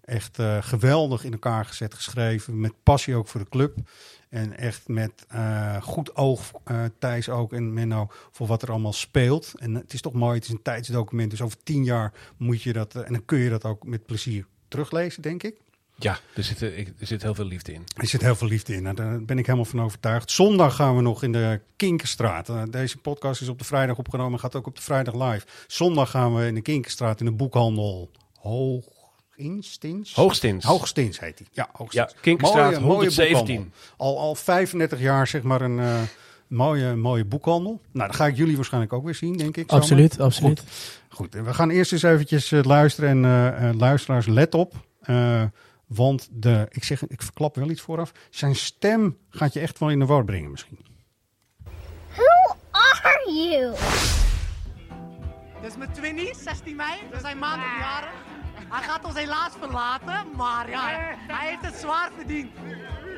Echt 0.00 0.38
geweldig 0.60 1.24
in 1.24 1.32
elkaar 1.32 1.64
gezet, 1.64 1.94
geschreven. 1.94 2.60
Met 2.60 2.82
passie 2.82 3.14
ook 3.14 3.28
voor 3.28 3.40
de 3.40 3.48
club. 3.48 3.76
En 4.36 4.58
echt 4.58 4.88
met 4.88 5.26
goed 5.80 6.16
oog, 6.16 6.50
Thijs 6.98 7.28
ook 7.28 7.52
en 7.52 7.72
Menno, 7.72 8.06
voor 8.30 8.46
wat 8.46 8.62
er 8.62 8.70
allemaal 8.70 8.92
speelt. 8.92 9.52
En 9.56 9.74
het 9.74 9.92
is 9.92 10.00
toch 10.00 10.12
mooi, 10.12 10.34
het 10.34 10.44
is 10.44 10.50
een 10.50 10.62
tijdsdocument. 10.62 11.30
Dus 11.30 11.42
over 11.42 11.58
tien 11.62 11.84
jaar 11.84 12.12
moet 12.36 12.62
je 12.62 12.72
dat, 12.72 12.94
en 12.94 13.12
dan 13.12 13.24
kun 13.24 13.38
je 13.38 13.50
dat 13.50 13.64
ook 13.64 13.84
met 13.84 14.06
plezier 14.06 14.46
teruglezen, 14.68 15.22
denk 15.22 15.42
ik. 15.42 15.56
Ja, 15.98 16.18
er 16.34 16.44
zit, 16.44 16.60
er 16.62 16.86
zit 16.98 17.22
heel 17.22 17.34
veel 17.34 17.44
liefde 17.44 17.72
in. 17.72 17.82
Er 17.96 18.06
zit 18.06 18.22
heel 18.22 18.36
veel 18.36 18.48
liefde 18.48 18.74
in. 18.74 18.82
Nou, 18.82 18.96
daar 18.96 19.24
ben 19.24 19.38
ik 19.38 19.46
helemaal 19.46 19.66
van 19.66 19.82
overtuigd. 19.82 20.30
Zondag 20.30 20.76
gaan 20.76 20.96
we 20.96 21.02
nog 21.02 21.22
in 21.22 21.32
de 21.32 21.60
Kinkerstraat. 21.76 22.48
Eh, 22.48 22.62
deze 22.70 22.98
podcast 22.98 23.40
is 23.40 23.48
op 23.48 23.58
de 23.58 23.64
vrijdag 23.64 23.98
opgenomen, 23.98 24.40
gaat 24.40 24.54
ook 24.54 24.66
op 24.66 24.76
de 24.76 24.82
vrijdag 24.82 25.14
live. 25.14 25.46
Zondag 25.66 26.10
gaan 26.10 26.34
we 26.34 26.46
in 26.46 26.54
de 26.54 26.62
Kinkerstraat 26.62 27.20
in 27.20 27.26
de 27.26 27.32
boekhandel 27.32 28.10
Hoogstins. 29.36 30.14
Hoogstins. 30.14 30.64
Hoogstins 30.64 31.20
heet 31.20 31.38
hij. 31.38 31.46
Ja, 31.52 31.68
Hoogstins. 31.72 32.12
Ja, 32.12 32.18
Kinkerstraat 32.20 32.76
117. 32.76 33.72
al, 33.96 34.18
al 34.18 34.34
35 34.34 35.00
jaar 35.00 35.26
zeg 35.26 35.42
maar 35.42 35.60
een... 35.60 35.78
Uh, 35.78 36.02
mooie, 36.46 36.94
mooie 36.94 37.24
boekhandel. 37.24 37.80
Nou, 37.92 38.06
dan 38.06 38.16
ga 38.16 38.26
ik 38.26 38.36
jullie 38.36 38.56
waarschijnlijk 38.56 38.92
ook 38.92 39.04
weer 39.04 39.14
zien, 39.14 39.36
denk 39.36 39.56
ik. 39.56 39.70
Absoluut, 39.70 40.20
absoluut. 40.20 40.60
Goed. 40.60 40.68
Goed. 41.08 41.34
we 41.44 41.54
gaan 41.54 41.70
eerst 41.70 41.92
eens 41.92 42.02
eventjes 42.02 42.52
uh, 42.52 42.62
luisteren. 42.62 43.24
En 43.24 43.62
uh, 43.62 43.78
luisteraars, 43.78 44.26
let 44.26 44.54
op. 44.54 44.74
Uh, 45.06 45.42
want 45.86 46.28
de, 46.32 46.66
ik, 46.70 46.84
zeg, 46.84 47.06
ik 47.06 47.22
verklap 47.22 47.56
wel 47.56 47.70
iets 47.70 47.80
vooraf. 47.80 48.12
Zijn 48.30 48.56
stem 48.56 49.18
gaat 49.30 49.52
je 49.52 49.60
echt 49.60 49.78
wel 49.78 49.90
in 49.90 49.98
de 49.98 50.06
war 50.06 50.24
brengen 50.24 50.50
misschien. 50.50 50.78
Who 52.14 52.56
are 52.70 53.32
you? 53.32 53.74
Dit 55.66 55.74
is 55.74 55.80
mijn 55.80 55.92
twinnie, 55.92 56.34
16 56.34 56.76
mei. 56.76 56.92
We 57.10 57.20
zijn 57.20 57.38
maandag 57.38 57.78
jaren. 57.78 58.08
Hij 58.68 58.82
gaat 58.82 59.04
ons 59.04 59.14
helaas 59.14 59.52
verlaten, 59.60 60.26
maar 60.36 60.70
ja, 60.70 60.86
hij 61.26 61.48
heeft 61.48 61.64
het 61.64 61.74
zwaar 61.74 62.10
verdiend. 62.16 62.50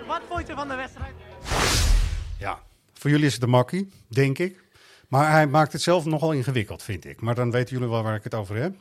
Wat 0.06 0.20
vond 0.28 0.46
je 0.46 0.54
van 0.54 0.68
de 0.68 0.74
wedstrijd? 0.74 1.14
Ja, 2.38 2.58
voor 2.92 3.10
jullie 3.10 3.26
is 3.26 3.32
het 3.32 3.40
de 3.40 3.46
makkie, 3.46 3.92
denk 4.08 4.38
ik. 4.38 4.64
Maar 5.08 5.30
hij 5.30 5.46
maakt 5.46 5.72
het 5.72 5.82
zelf 5.82 6.04
nogal 6.04 6.32
ingewikkeld, 6.32 6.82
vind 6.82 7.04
ik. 7.04 7.20
Maar 7.20 7.34
dan 7.34 7.50
weten 7.50 7.74
jullie 7.74 7.90
wel 7.90 8.02
waar 8.02 8.14
ik 8.14 8.24
het 8.24 8.34
over 8.34 8.56
heb. 8.56 8.74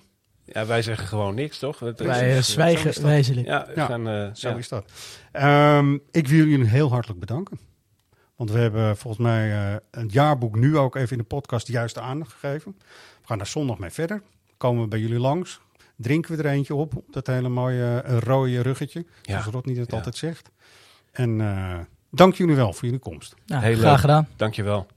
Ja, 0.43 0.65
wij 0.65 0.81
zeggen 0.81 1.07
gewoon 1.07 1.35
niks, 1.35 1.59
toch? 1.59 1.79
wij 1.79 2.41
zwijgen 2.41 3.01
wijzelijk. 3.03 3.47
Ja, 3.47 3.67
ja 3.75 3.85
gaan, 3.85 4.09
uh, 4.09 4.29
zo 4.33 4.55
is 4.55 4.67
dat. 4.67 4.91
Um, 5.33 6.01
ik 6.11 6.27
wil 6.27 6.45
jullie 6.45 6.67
heel 6.67 6.89
hartelijk 6.89 7.19
bedanken. 7.19 7.59
Want 8.35 8.51
we 8.51 8.59
hebben 8.59 8.97
volgens 8.97 9.23
mij 9.23 9.71
uh, 9.71 9.75
het 9.91 10.13
jaarboek 10.13 10.55
nu 10.55 10.77
ook 10.77 10.95
even 10.95 11.11
in 11.11 11.17
de 11.17 11.23
podcast 11.23 11.65
de 11.65 11.71
juiste 11.71 12.01
aandacht 12.01 12.31
gegeven. 12.31 12.77
We 13.27 13.33
gaan 13.33 13.37
daar 13.37 13.51
zondag 13.51 13.77
mee 13.77 13.89
verder. 13.89 14.21
Komen 14.57 14.81
we 14.81 14.87
bij 14.87 14.99
jullie 14.99 15.19
langs. 15.19 15.59
Drinken 15.95 16.37
we 16.37 16.43
er 16.43 16.49
eentje 16.49 16.75
op, 16.75 16.95
op 16.95 17.05
dat 17.11 17.27
hele 17.27 17.49
mooie 17.49 18.03
uh, 18.07 18.17
rode 18.17 18.61
ruggetje. 18.61 19.05
Ja. 19.21 19.31
Zoals 19.31 19.45
Rodney 19.45 19.75
het 19.75 19.91
ja. 19.91 19.97
altijd 19.97 20.15
zegt. 20.15 20.49
En 21.11 21.87
dank 22.11 22.33
jullie 22.33 22.55
wel 22.55 22.73
voor 22.73 22.83
jullie 22.83 22.99
komst. 22.99 23.35
Ja, 23.45 23.59
graag 23.59 24.01
gedaan. 24.01 24.27
Dank 24.35 24.53
je 24.53 24.63
wel. 24.63 24.87